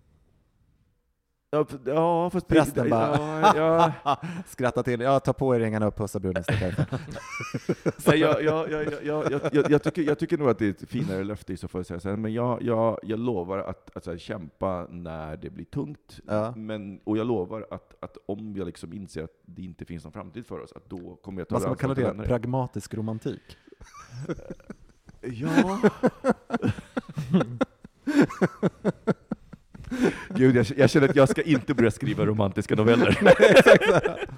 Ja, 1.85 2.29
fast... 2.29 2.47
Prästen 2.47 2.89
bara 2.89 3.17
Ja, 3.55 3.93
ja, 4.03 4.21
Skratta 4.47 4.83
till, 4.83 5.01
ja 5.01 5.19
ta 5.19 5.33
på 5.33 5.55
er 5.55 5.59
ringarna 5.59 5.85
upp, 5.85 5.95
pussa 5.97 6.19
bruden, 6.19 6.43
jag, 8.05 8.43
jag, 8.43 8.71
jag, 8.71 9.31
jag, 9.53 9.71
jag, 9.71 9.83
tycker, 9.83 10.01
jag 10.01 10.19
tycker 10.19 10.37
nog 10.37 10.49
att 10.49 10.59
det 10.59 10.65
är 10.65 10.69
ett 10.69 10.89
finare 10.89 11.23
löfte 11.23 11.53
i 11.53 11.57
så 11.57 11.67
fall 11.67 11.85
säga 11.85 12.15
men 12.17 12.33
jag, 12.33 12.61
jag, 12.61 12.99
jag 13.03 13.19
lovar 13.19 13.57
att, 13.57 13.97
att 13.97 14.05
här, 14.05 14.17
kämpa 14.17 14.87
när 14.89 15.37
det 15.37 15.49
blir 15.49 15.65
tungt, 15.65 16.19
Ja. 16.27 16.53
men, 16.55 16.99
och 17.03 17.17
jag 17.17 17.27
lovar 17.27 17.67
att, 17.71 17.95
att 17.99 18.17
om 18.25 18.55
jag 18.57 18.65
liksom 18.65 18.93
inser 18.93 19.23
att 19.23 19.41
det 19.45 19.61
inte 19.61 19.85
finns 19.85 20.03
någon 20.03 20.13
framtid 20.13 20.45
för 20.45 20.59
oss, 20.59 20.71
att 20.75 20.89
då 20.89 21.15
kommer 21.15 21.41
jag 21.41 21.47
ta 21.47 21.55
Vad 21.55 21.61
ska 21.61 21.69
man 21.69 21.77
kalla 21.77 21.93
det? 21.93 22.03
vänner. 22.03 22.23
Pragmatisk 22.25 22.93
romantik? 22.93 23.57
Ja. 25.21 25.79
Gud, 30.41 30.55
jag, 30.55 30.65
jag 30.77 30.89
känner 30.89 31.09
att 31.09 31.15
jag 31.15 31.29
ska 31.29 31.41
inte 31.41 31.73
börja 31.73 31.91
skriva 31.91 32.25
romantiska 32.25 32.75
noveller. 32.75 33.17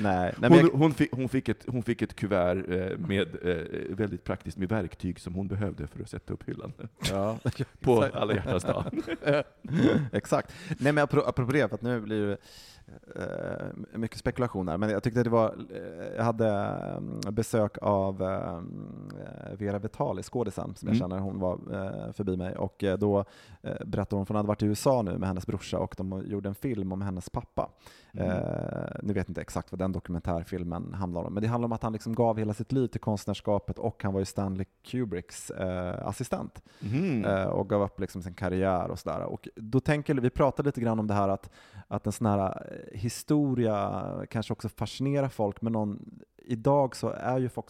Nej, 0.00 0.34
nej 0.38 0.50
Hon, 0.50 0.58
jag, 0.58 0.68
hon, 0.68 0.94
fick, 0.94 1.12
hon, 1.12 1.28
fick 1.28 1.48
ett, 1.48 1.64
hon 1.66 1.82
fick 1.82 2.02
ett 2.02 2.16
kuvert 2.16 2.56
eh, 2.68 2.98
med, 2.98 3.28
eh, 3.42 3.96
väldigt 3.96 4.24
praktiskt 4.24 4.56
med 4.56 4.68
verktyg 4.68 5.20
som 5.20 5.34
hon 5.34 5.48
behövde 5.48 5.86
för 5.86 6.02
att 6.02 6.10
sätta 6.10 6.32
upp 6.32 6.48
hyllan 6.48 6.72
ja, 7.10 7.38
på 7.80 8.02
alla 8.14 8.34
hjärtans 8.34 8.62
dag. 8.62 8.84
Exakt. 10.12 10.52
Nej 10.78 10.92
men 10.92 11.06
apro- 11.06 11.28
apropå 11.28 11.52
det, 11.52 11.68
för 11.68 11.74
att 11.74 11.82
nu 11.82 12.00
blir 12.00 12.26
det 12.26 12.36
eh, 13.16 13.98
mycket 13.98 14.18
spekulationer, 14.18 14.76
men 14.76 14.90
jag 14.90 15.02
tyckte 15.02 15.22
det 15.22 15.30
var, 15.30 15.54
eh, 15.70 16.16
jag 16.16 16.24
hade 16.24 16.48
eh, 17.26 17.30
besök 17.30 17.78
av 17.82 18.22
eh, 18.22 18.60
Vera 19.58 19.78
Vitali, 19.78 20.22
skådisen 20.22 20.74
som 20.74 20.88
jag 20.88 20.96
Mm. 20.96 21.00
känner, 21.08 21.18
hon 21.22 21.40
var 21.40 21.58
eh, 21.72 22.12
förbi 22.12 22.36
mig 22.36 22.56
och 22.56 22.84
då 22.98 23.24
berättade 23.86 24.16
hon, 24.16 24.26
för 24.26 24.34
hon 24.34 24.36
hade 24.36 24.48
varit 24.48 24.62
i 24.62 24.66
USA 24.66 25.02
nu 25.02 25.18
med 25.18 25.28
hennes 25.28 25.46
brorsa 25.46 25.78
och 25.78 25.94
de 25.98 26.22
gjorde 26.26 26.48
en 26.48 26.54
film 26.54 26.92
om 26.92 27.02
hennes 27.02 27.30
pappa. 27.30 27.70
Mm. 28.12 28.42
Nu 29.02 29.12
vet 29.12 29.28
inte 29.28 29.40
exakt 29.40 29.72
vad 29.72 29.78
den 29.78 29.92
dokumentärfilmen 29.92 30.94
handlar 30.94 31.24
om, 31.24 31.34
men 31.34 31.42
det 31.42 31.48
handlar 31.48 31.66
om 31.66 31.72
att 31.72 31.82
han 31.82 31.92
liksom 31.92 32.14
gav 32.14 32.38
hela 32.38 32.54
sitt 32.54 32.72
liv 32.72 32.86
till 32.86 33.00
konstnärskapet 33.00 33.78
och 33.78 34.02
han 34.02 34.12
var 34.12 34.20
ju 34.20 34.24
Stanley 34.24 34.66
Kubricks 34.84 35.50
assistent 36.02 36.62
eh, 37.26 37.44
och 37.44 37.68
gav 37.68 37.82
upp 37.82 38.00
liksom 38.00 38.22
sin 38.22 38.34
karriär 38.34 38.90
och 38.90 38.98
sådär. 38.98 39.20
Och 39.22 39.48
då 39.56 39.80
tänker 39.80 40.14
vi 40.14 40.30
pratade 40.30 40.68
lite 40.68 40.80
grann 40.80 40.98
om 40.98 41.06
det 41.06 41.14
här 41.14 41.28
att, 41.28 41.50
att 41.88 42.06
en 42.06 42.12
sån 42.12 42.26
här 42.26 42.66
historia 42.92 44.04
kanske 44.30 44.52
också 44.52 44.68
fascinerar 44.68 45.28
folk, 45.28 45.62
men 45.62 45.72
någon, 45.72 46.20
idag 46.36 46.96
så 46.96 47.08
är 47.08 47.38
ju 47.38 47.48
folk, 47.48 47.66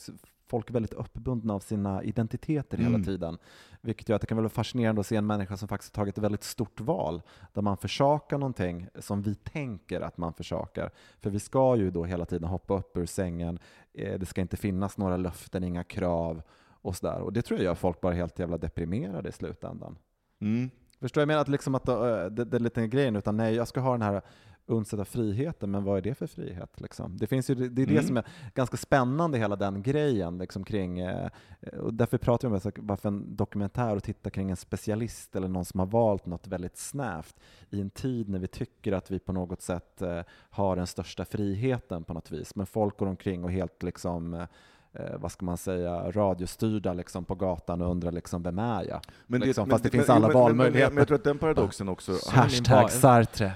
folk 0.49 0.71
väldigt 0.71 0.93
uppbundna 0.95 1.55
av 1.55 1.61
sina 1.61 2.03
identiteter 2.03 2.79
hela 2.79 2.89
Mm. 2.89 3.05
tiden. 3.05 3.39
Vilket 3.81 4.09
gör 4.09 4.17
att 4.17 4.21
det 4.21 4.27
kan 4.27 4.37
vara 4.37 4.49
fascinerande 4.49 5.01
att 5.01 5.07
se 5.07 5.17
en 5.17 5.27
människa 5.27 5.57
som 5.57 5.69
faktiskt 5.69 5.95
tagit 5.95 6.19
ett 6.19 6.25
väldigt 6.25 6.45
stort 6.45 6.81
val, 6.81 7.23
där 7.53 7.63
man 7.63 7.77
försakar 7.77 8.39
någonting 8.39 8.89
som 8.99 9.23
vi 9.23 9.35
tänker 9.35 10.01
att 10.01 10.17
man 10.19 10.33
försakar. 10.33 10.91
För 11.21 11.31
vi 11.31 11.39
ska 11.41 11.77
ju 11.77 11.91
då 11.91 12.05
hela 12.05 12.25
tiden 12.25 12.49
hoppa 12.49 12.79
upp 12.79 12.97
ur 12.97 13.07
sängen, 13.07 13.59
eh, 13.95 14.19
det 14.19 14.27
ska 14.27 14.41
inte 14.41 14.57
finnas 14.57 14.99
några 14.99 15.17
löften, 15.17 15.65
inga 15.65 15.85
krav 15.85 16.43
och 16.83 16.97
sådär. 16.97 17.21
Och 17.21 17.33
det 17.33 17.43
tror 17.43 17.59
jag 17.61 17.65
gör 17.65 17.75
folk 17.75 18.01
bara 18.01 18.15
helt 18.15 18.39
jävla 18.39 18.59
deprimerade 18.59 19.29
i 19.29 19.33
slutändan. 19.33 19.99
Mm. 20.41 20.71
Förstår 21.01 21.21
jag 21.21 21.27
menar 21.29 21.41
att 21.41 21.49
liksom 21.49 21.75
att 21.75 21.89
äh, 21.89 21.97
det, 22.25 22.45
det 22.45 22.57
är 22.57 22.61
lite 22.61 22.87
grejen, 22.87 23.17
utan 23.17 23.37
nej, 23.37 23.55
jag 23.55 23.69
ska 23.69 23.81
ha 23.81 23.93
den 23.93 24.03
här 24.03 24.23
unset 24.67 25.01
av 25.01 25.05
friheten, 25.05 25.71
men 25.71 25.85
vad 25.85 25.99
är 25.99 26.03
det 26.03 26.15
för 26.15 26.27
frihet? 26.27 26.81
Liksom? 26.81 27.17
Det, 27.17 27.27
finns 27.27 27.51
ju, 27.51 27.55
det 27.55 27.83
är 27.83 27.87
det 27.87 27.93
Mm. 27.93 28.07
som 28.07 28.17
är 28.17 28.25
ganska 28.55 28.77
spännande, 28.77 29.39
hela 29.39 29.57
den 29.57 29.83
grejen. 29.83 30.39
Liksom, 30.39 30.65
kring, 30.65 30.99
eh, 30.99 31.29
och 31.81 31.95
därför 31.95 32.19
pratar 32.19 32.49
vi 32.49 32.55
om 32.55 32.61
det, 32.65 32.73
varför 32.83 33.09
en 33.09 33.37
dokumentär 33.37 33.97
och 33.97 34.03
titta 34.03 34.31
kring 34.31 34.51
en 34.51 34.57
specialist 34.57 35.37
eller 35.37 35.49
någon 35.49 35.65
som 35.65 35.81
har 35.81 35.87
valt 35.87 36.27
något 36.27 36.47
väldigt 36.47 36.77
snävt 36.77 37.37
i 37.71 37.81
en 37.81 37.91
tid 37.91 38.29
när 38.29 38.39
vi 38.39 38.47
tycker 38.47 38.93
att 38.93 39.11
vi 39.11 39.19
på 39.19 39.33
något 39.33 39.63
sätt 39.63 40.03
eh, 40.03 40.21
har 40.31 40.77
den 40.77 40.87
största 40.87 41.25
friheten 41.25 42.05
på 42.05 42.15
något 42.15 42.31
vis. 42.31 42.55
Men 42.55 42.67
folk 42.67 42.99
går 42.99 43.07
omkring 43.07 43.45
och 43.45 43.51
helt 43.51 43.83
liksom 43.83 44.47
eh, 44.99 45.19
vad 45.19 45.33
ska 45.33 45.45
man 45.47 45.57
säga, 45.57 46.11
radiostyrda 46.11 46.93
liksom 46.93 47.25
på 47.25 47.35
gatan 47.35 47.81
och 47.83 47.91
undrar 47.91 48.13
liksom, 48.13 48.43
vem 48.43 48.59
är 48.59 48.85
jag? 48.89 49.01
Men 49.27 49.41
liksom, 49.41 49.63
men- 49.69 49.71
fast 49.71 49.85
det 49.85 49.89
men- 49.93 49.99
finns 50.01 50.11
alla 50.11 50.21
men- 50.21 50.29
men- 50.33 50.43
valmöjligheter. 50.43 50.91
Men 50.91 50.99
jag 50.99 51.09
tror 51.09 51.19
att 51.19 51.25
den 51.25 51.39
paradoxen 51.39 51.89
också... 51.89 52.13
Hashtag 52.31 52.91
Sartre. 52.91 53.53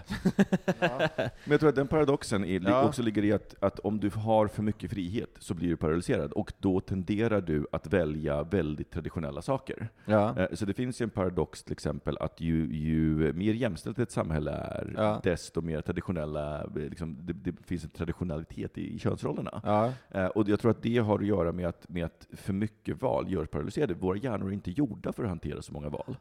Men 0.80 1.30
jag 1.44 1.60
tror 1.60 1.68
att 1.68 1.76
den 1.76 1.88
paradoxen 1.88 2.44
är, 2.44 2.60
Ja. 2.60 2.82
också 2.84 3.02
ligger 3.02 3.24
i 3.24 3.32
att, 3.32 3.54
att 3.60 3.78
om 3.78 4.00
du 4.00 4.10
har 4.10 4.46
för 4.46 4.62
mycket 4.62 4.90
frihet 4.90 5.30
så 5.38 5.54
blir 5.54 5.68
du 5.68 5.76
paralyserad, 5.76 6.32
och 6.32 6.52
då 6.58 6.80
tenderar 6.80 7.40
du 7.40 7.66
att 7.72 7.86
välja 7.86 8.42
väldigt 8.42 8.90
traditionella 8.90 9.42
saker. 9.42 9.88
Ja. 10.04 10.34
Eh, 10.38 10.46
Så 10.54 10.64
det 10.64 10.74
finns 10.74 11.00
ju 11.00 11.04
en 11.04 11.10
paradox 11.10 11.62
till 11.62 11.72
exempel 11.72 12.18
att 12.18 12.40
ju, 12.40 12.74
ju 12.76 13.32
mer 13.32 13.52
jämställt 13.54 13.98
ett 13.98 14.10
samhälle 14.10 14.50
är, 14.50 14.94
Ja. 14.96 15.20
desto 15.22 15.60
mer 15.60 15.80
traditionella, 15.80 16.60
eh, 16.64 16.66
liksom, 16.74 17.18
det, 17.22 17.32
det 17.32 17.52
finns 17.66 17.84
en 17.84 17.90
traditionalitet 17.90 18.78
i, 18.78 18.94
i 18.94 18.98
könsrollerna. 18.98 19.60
Ja. 19.64 19.92
Eh, 20.10 20.26
Och 20.26 20.48
jag 20.48 20.60
tror 20.60 20.70
att 20.70 20.82
det 20.82 20.98
har 20.98 21.18
att 21.18 21.26
göra 21.30 21.52
med 21.52 21.68
att, 21.68 21.88
med 21.88 22.04
att 22.04 22.28
för 22.32 22.52
mycket 22.52 23.02
val 23.02 23.32
gör 23.32 23.42
oss 23.42 23.48
paralyserade. 23.48 23.94
Våra 23.94 24.16
hjärnor 24.16 24.48
är 24.48 24.52
inte 24.52 24.70
gjorda 24.70 25.12
för 25.12 25.22
att 25.22 25.28
hantera 25.28 25.62
så 25.62 25.72
många 25.72 25.88
val. 25.88 26.16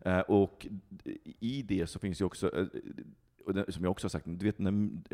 Eh, 0.00 0.20
Och 0.20 0.66
i 1.40 1.62
det 1.62 1.86
så 1.86 1.98
finns 1.98 2.20
ju 2.20 2.24
också, 2.24 2.58
eh, 2.58 2.66
som 3.68 3.84
jag 3.84 3.90
också 3.90 4.04
har 4.04 4.10
sagt, 4.10 4.26
du 4.28 4.44
vet 4.46 4.58
den, 4.58 5.04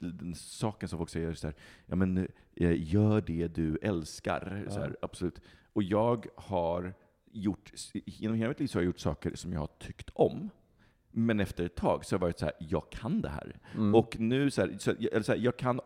den 0.00 0.34
saken 0.34 0.88
som 0.88 0.98
folk 0.98 1.10
säger 1.10 1.34
så 1.34 1.46
här, 1.46 1.56
ja 1.86 1.96
men 1.96 2.28
eh, 2.56 2.92
gör 2.92 3.20
det 3.20 3.48
du 3.48 3.78
älskar. 3.82 4.66
Så 4.68 4.78
här, 4.80 4.96
absolut. 5.02 5.40
Och 5.72 5.82
jag 5.82 6.26
har 6.36 6.94
gjort, 7.32 7.72
genom 7.92 8.36
hela 8.36 8.48
mitt 8.48 8.60
liv 8.60 8.66
så 8.66 8.78
har 8.78 8.82
jag 8.82 8.86
gjort 8.86 8.98
saker 8.98 9.34
som 9.34 9.52
jag 9.52 9.60
har 9.60 9.70
tyckt 9.78 10.10
om. 10.14 10.50
Men 11.10 11.40
efter 11.40 11.64
ett 11.66 11.74
tag 11.74 12.04
så 12.04 12.14
har 12.14 12.18
jag 12.18 12.26
varit 12.26 12.38
så 12.38 12.44
här, 12.44 12.54
jag 12.58 12.90
kan 12.90 13.20
det 13.22 13.28
här. 13.28 13.58
Mm. 13.74 13.94
Och 13.94 14.20
nu 14.20 14.50
så 14.50 14.60
här, 14.60 14.76
så, 14.78 14.90
eller 14.90 15.22
så 15.22 15.32
här, 15.32 15.38
jag 15.38 15.56
kan 15.56 15.80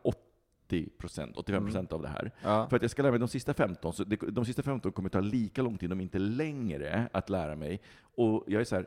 80%, 0.72 1.34
85% 1.34 1.76
Mm. 1.76 1.86
av 1.90 2.02
det 2.02 2.08
här. 2.08 2.30
Ja. 2.42 2.66
För 2.68 2.76
att 2.76 2.82
jag 2.82 2.90
ska 2.90 3.02
lära 3.02 3.12
mig 3.12 3.20
de 3.20 3.28
sista 3.28 3.54
15, 3.54 3.92
så 3.92 4.04
det, 4.04 4.16
de 4.16 4.44
sista 4.44 4.62
15 4.62 4.92
kommer 4.92 5.08
ta 5.08 5.20
lika 5.20 5.62
lång 5.62 5.78
tid, 5.78 5.92
om 5.92 6.00
inte 6.00 6.18
längre, 6.18 7.08
att 7.12 7.30
lära 7.30 7.56
mig. 7.56 7.80
Och 8.00 8.44
jag 8.46 8.60
är 8.60 8.64
så 8.64 8.76
här, 8.76 8.86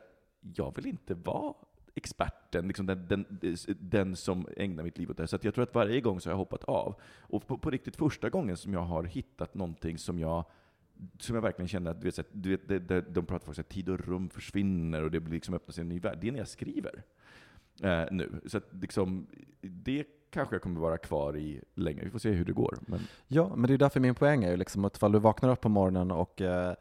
jag 0.56 0.76
vill 0.76 0.86
inte 0.86 1.14
vara 1.14 1.54
experten, 1.94 2.66
liksom 2.66 2.86
den, 2.86 3.06
den, 3.08 3.24
den 3.80 4.16
som 4.16 4.48
ägnar 4.56 4.84
mitt 4.84 4.98
liv 4.98 5.10
åt 5.10 5.16
det 5.16 5.22
här. 5.22 5.26
Så 5.26 5.38
jag 5.42 5.54
tror 5.54 5.62
att 5.62 5.74
varje 5.74 6.00
gång 6.00 6.20
så 6.20 6.28
har 6.28 6.32
jag 6.32 6.38
hoppat 6.38 6.64
av. 6.64 6.94
Och 7.20 7.46
på, 7.46 7.58
på 7.58 7.70
riktigt 7.70 7.96
första 7.96 8.30
gången 8.30 8.56
som 8.56 8.72
jag 8.72 8.80
har 8.80 9.04
hittat 9.04 9.54
någonting 9.54 9.98
som 9.98 10.18
jag 10.18 10.44
som 11.18 11.34
jag 11.34 11.42
verkligen 11.42 11.68
känner 11.68 11.90
att, 11.90 12.00
du 12.00 12.10
vet, 12.10 12.26
du 12.32 12.50
vet, 12.50 12.68
det, 12.68 12.78
det, 12.78 13.00
de 13.00 13.26
pratar 13.26 13.44
folk 13.46 13.54
så 13.54 13.60
att 13.60 13.68
tid 13.68 13.88
och 13.88 14.00
rum 14.00 14.28
försvinner 14.28 15.02
och 15.02 15.10
det 15.10 15.20
blir 15.20 15.32
liksom 15.34 15.54
öppnar 15.54 15.72
sig 15.72 15.82
en 15.82 15.88
ny 15.88 15.98
värld. 16.00 16.18
Det 16.20 16.28
är 16.28 16.32
när 16.32 16.38
jag 16.38 16.48
skriver 16.48 17.02
eh, 17.82 18.04
nu. 18.10 18.40
Så 18.46 18.58
att 18.58 18.64
liksom, 18.80 19.26
det 19.60 20.04
kanske 20.30 20.54
jag 20.54 20.62
kommer 20.62 20.80
vara 20.80 20.98
kvar 20.98 21.36
i 21.36 21.60
länge. 21.74 22.04
Vi 22.04 22.10
får 22.10 22.18
se 22.18 22.30
hur 22.30 22.44
det 22.44 22.52
går. 22.52 22.78
Men, 22.80 23.00
Ja, 23.28 23.56
men 23.56 23.68
det 23.68 23.74
är 23.74 23.78
därför 23.78 24.00
min 24.00 24.14
poäng 24.14 24.44
är 24.44 24.50
ju 24.50 24.56
liksom 24.56 24.84
att 24.84 24.96
ifall 24.96 25.12
du 25.12 25.18
vaknar 25.18 25.48
upp 25.50 25.60
på 25.60 25.68
morgonen 25.68 26.10
och 26.10 26.42
eh, 26.42 26.74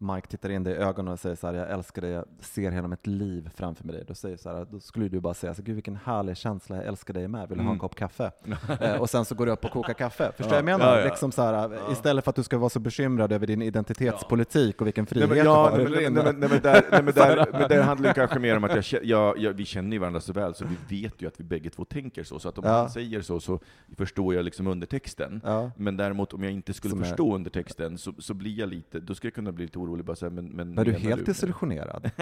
Mike 0.00 0.28
tittar 0.28 0.50
in 0.50 0.64
dig 0.64 0.74
i 0.74 0.76
ögonen 0.76 1.12
och 1.12 1.20
säger 1.20 1.36
så 1.36 1.46
här, 1.46 1.54
jag 1.54 1.70
älskar 1.70 2.02
dig, 2.02 2.10
jag 2.10 2.24
ser 2.40 2.70
hela 2.70 2.88
mitt 2.88 3.06
liv 3.06 3.50
framför 3.54 3.84
mig. 3.84 4.04
Då, 4.08 4.14
säger 4.14 4.36
så 4.36 4.48
här, 4.48 4.66
då 4.70 4.80
skulle 4.80 5.08
du 5.08 5.20
bara 5.20 5.34
säga, 5.34 5.54
så, 5.54 5.62
gud 5.62 5.74
vilken 5.74 5.96
härlig 6.04 6.36
känsla, 6.36 6.76
jag 6.76 6.84
älskar 6.86 7.14
dig 7.14 7.28
med, 7.28 7.48
vill 7.48 7.58
du 7.58 7.64
ha 7.64 7.70
en 7.70 7.78
Mm. 7.78 7.78
kopp 7.80 7.94
kaffe? 7.94 8.30
eh, 8.80 8.94
och 9.00 9.10
sen 9.10 9.24
så 9.24 9.34
går 9.34 9.46
du 9.46 9.52
upp 9.52 9.64
och 9.64 9.70
kokar 9.70 9.94
kaffe. 9.94 10.32
Förstår 10.36 10.52
Ja, 10.52 10.56
jag 10.58 10.64
menar? 10.64 10.86
ja, 10.94 10.98
ja. 10.98 11.04
Liksom 11.04 11.32
så 11.32 11.42
här, 11.42 11.92
Istället 11.92 12.24
för 12.24 12.30
att 12.30 12.36
du 12.36 12.42
ska 12.42 12.58
vara 12.58 12.70
så 12.70 12.80
bekymrad 12.80 13.32
över 13.32 13.46
din 13.46 13.62
identitetspolitik 13.62 14.80
och 14.80 14.86
vilken 14.86 15.06
frihet 15.06 15.28
Nej, 15.30 15.36
men, 15.36 15.44
du 15.44 15.50
ja, 15.50 15.70
har. 15.70 15.76
nej, 15.78 15.84
men, 15.84 15.92
nej, 16.14 16.24
men, 16.24 16.40
nej, 16.40 16.48
men, 16.48 16.60
där, 16.62 16.82
nej, 16.90 17.02
men, 17.02 17.14
där, 17.14 17.46
men 17.52 17.68
där 17.68 17.82
handlar 17.82 18.08
det 18.08 18.14
kanske 18.14 18.38
mer 18.38 18.56
om 18.56 18.64
att 18.64 18.92
jag, 18.92 19.04
jag, 19.04 19.38
jag, 19.38 19.52
vi 19.52 19.64
känner 19.64 19.92
ju 19.92 19.98
varandra 19.98 20.20
så 20.20 20.32
väl, 20.32 20.54
så 20.54 20.64
vi 20.88 21.02
vet 21.02 21.22
ju 21.22 21.26
att 21.28 21.40
vi 21.40 21.44
bägge 21.44 21.70
två 21.70 21.84
tänker 21.84 22.24
så. 22.24 22.38
Så 22.38 22.48
att 22.48 22.58
om 22.58 22.64
han 22.64 22.90
säger 22.90 23.20
så, 23.22 23.40
så 23.40 23.60
förstår 23.96 24.34
jag 24.34 24.44
liksom 24.44 24.66
undertexten. 24.66 25.40
Men 25.76 25.96
däremot 25.96 26.32
om 26.32 26.42
jag 26.42 26.52
inte 26.52 26.72
skulle 26.72 26.90
Som 26.90 27.00
är- 27.02 27.04
förstå 27.04 27.34
undertexten, 27.34 27.98
så, 27.98 28.12
så 28.18 28.34
blir 28.34 28.58
jag 28.58 28.68
lite, 28.68 29.00
då 29.00 29.14
skulle 29.14 29.28
jag 29.28 29.34
kunna 29.34 29.52
bli 29.52 29.64
lite 29.64 29.78
orolig. 29.78 29.87
Bara 29.96 30.16
så 30.16 30.26
här, 30.26 30.30
men, 30.30 30.44
men, 30.46 30.78
Är 30.78 30.84
du 30.84 30.92
helt 30.92 31.26
desillusionerad? 31.26 32.10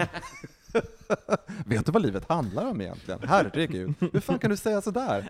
Vet 1.65 1.85
du 1.85 1.91
vad 1.91 2.01
livet 2.01 2.29
handlar 2.29 2.65
om 2.65 2.81
egentligen? 2.81 3.19
Herregud, 3.27 3.93
hur 3.99 4.19
fan 4.19 4.39
kan 4.39 4.49
du 4.49 4.57
säga 4.57 4.81
sådär? 4.81 5.29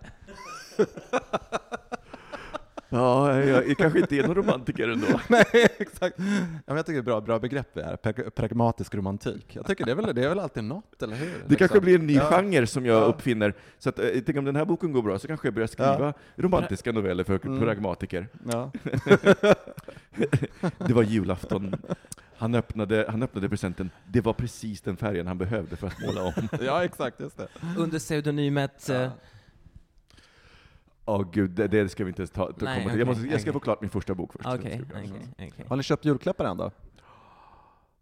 Ja, 2.90 3.40
jag, 3.44 3.68
jag 3.70 3.78
kanske 3.78 4.00
inte 4.00 4.16
är 4.16 4.28
någon 4.28 4.36
romantiker 4.36 4.88
ändå. 4.90 5.08
Nej, 5.28 5.46
exakt. 5.78 6.16
Ja, 6.20 6.24
men 6.66 6.76
jag 6.76 6.86
tycker 6.86 6.94
det 6.94 7.00
är 7.00 7.04
bra, 7.04 7.22
bra 7.22 7.40
begrepp 7.40 7.74
det 7.74 7.84
här, 7.84 7.96
Pra- 7.96 8.30
pragmatisk 8.30 8.96
romantik. 8.96 9.56
Jag 9.56 9.66
tycker 9.66 9.86
det 9.86 9.92
är 9.92 9.96
väl, 9.96 10.16
det 10.16 10.24
är 10.24 10.30
väl 10.30 10.40
alltid 10.40 10.64
något, 10.64 11.04
eller 11.04 11.16
hur? 11.16 11.26
Det 11.28 11.34
Liksom. 11.38 11.56
kanske 11.58 11.80
blir 11.80 12.00
en 12.00 12.08
ny 12.08 12.14
Ja. 12.14 12.30
genre 12.32 12.68
som 12.68 12.86
jag 12.86 12.96
Ja. 13.02 13.06
uppfinner. 13.06 13.54
Så 13.80 13.90
att, 13.90 14.00
eh, 14.00 14.06
tänk 14.26 14.38
om 14.38 14.46
den 14.46 14.56
här 14.56 14.66
boken 14.66 14.92
går 14.92 15.02
bra, 15.02 15.20
så 15.20 15.28
kanske 15.28 15.48
jag 15.48 15.54
börjar 15.54 15.68
skriva 15.68 16.00
Ja. 16.00 16.14
romantiska 16.36 16.92
noveller 16.92 17.24
för 17.24 17.40
Mm. 17.46 17.60
pragmatiker. 17.60 18.28
Ja. 18.52 18.72
Det 20.78 20.94
var 20.94 21.04
julafton. 21.04 21.76
Han 22.38 22.56
öppnade, 22.56 23.06
han 23.10 23.24
öppnade 23.24 23.50
presenten. 23.50 23.90
Det 24.08 24.22
var 24.22 24.34
precis 24.34 24.82
den 24.82 24.98
färgen 24.98 25.28
han 25.28 25.38
behövde 25.38 25.76
för 25.76 25.88
att 25.88 26.00
måla 26.06 26.24
om. 26.24 26.34
ja, 26.62 26.84
exakt, 26.84 27.20
just 27.20 27.38
det. 27.38 27.48
Under 27.78 28.00
pseudonymet... 28.00 28.90
eh, 28.90 29.12
Åh 31.06 31.30
gud, 31.32 31.52
det, 31.52 31.68
det 31.68 31.90
ska 31.90 32.04
vi 32.04 32.10
inte 32.10 32.22
ens 32.22 32.32
ta, 32.32 32.52
ta 32.52 32.66
Nej, 32.66 32.78
komma 32.80 32.90
till. 32.90 33.00
Jag, 33.00 33.08
måste, 33.08 33.22
okej, 33.22 33.32
jag 33.32 33.42
ska 33.42 33.54
få 33.54 33.60
klart 33.60 33.82
min 33.82 33.90
första 33.90 34.16
bok 34.16 34.34
först. 34.34 34.46
Okej. 34.48 34.82
Har 35.68 35.76
ni 35.76 35.84
köpt 35.84 36.06
julklappar 36.06 36.46
än 36.46 36.58
då? 36.58 36.72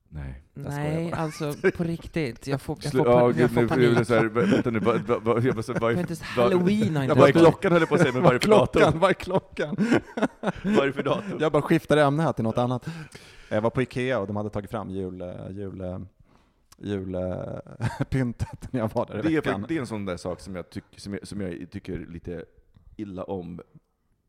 Nej. 0.09 0.41
Nej, 0.53 1.13
alltså 1.13 1.53
på 1.77 1.83
riktigt. 1.83 2.47
Jag 2.47 2.61
får, 2.61 2.77
jag 2.81 2.91
får, 2.91 3.07
Ja, 3.07 3.31
jag 3.37 3.51
får 3.51 3.61
nu, 3.61 3.67
panik. 3.67 3.97
nu, 3.97 4.05
så 4.05 4.15
här, 4.15 4.25
vänta 4.25 4.71
nu, 4.71 4.79
vad, 4.79 5.01
vad, 5.01 5.23
vad, 5.23 5.43
jag 5.43 5.55
måste, 5.55 5.73
vad, 5.73 5.81
är 5.81 5.81
vad, 5.81 5.91
inte 5.91 6.11
ens 6.11 6.21
halloween 6.21 6.95
har 6.95 7.03
inte 7.03 7.15
vad 7.15 7.29
är 7.29 7.33
klockan 7.33 7.71
höll 7.71 7.81
jag 7.81 7.89
på 7.89 7.95
att 7.95 8.01
säga, 8.01 8.13
men 8.13 8.21
vad 8.23 8.29
är 8.31 8.39
det 8.39 8.45
för 8.45 8.49
datum? 8.49 8.99
Vad 8.99 9.09
är 9.09 9.13
klockan? 9.13 9.75
Vad 10.63 10.79
är 10.79 10.87
det 10.87 10.93
för 10.93 11.03
datum? 11.03 11.37
Jag 11.39 11.51
bara 11.51 11.61
skiftar 11.61 11.97
ämne 11.97 12.23
här 12.23 12.33
till 12.33 12.43
något 12.43 12.57
annat. 12.57 12.87
Jag 13.49 13.61
var 13.61 13.69
på 13.69 13.81
Ikea 13.81 14.19
och 14.19 14.27
de 14.27 14.35
hade 14.35 14.49
tagit 14.49 14.71
fram 14.71 14.89
jul, 14.89 15.21
eh, 15.21 15.49
jul, 15.51 15.81
eh, 15.81 15.99
julpyntet 16.77 18.59
när 18.73 18.79
jag 18.79 18.93
var 18.93 19.05
där 19.05 19.19
i 19.19 19.21
Det 19.21 19.27
är, 19.27 19.31
veckan. 19.41 19.65
det 19.67 19.75
är 19.75 19.79
en 19.79 19.87
sån 19.87 20.05
där 20.05 20.17
sak 20.17 20.39
som 20.39 20.55
jag, 20.55 20.69
tyck, 20.69 20.83
som 20.97 21.13
jag, 21.13 21.27
som 21.27 21.41
jag 21.41 21.71
tycker 21.71 22.05
lite 22.09 22.45
illa 22.95 23.23
om. 23.23 23.61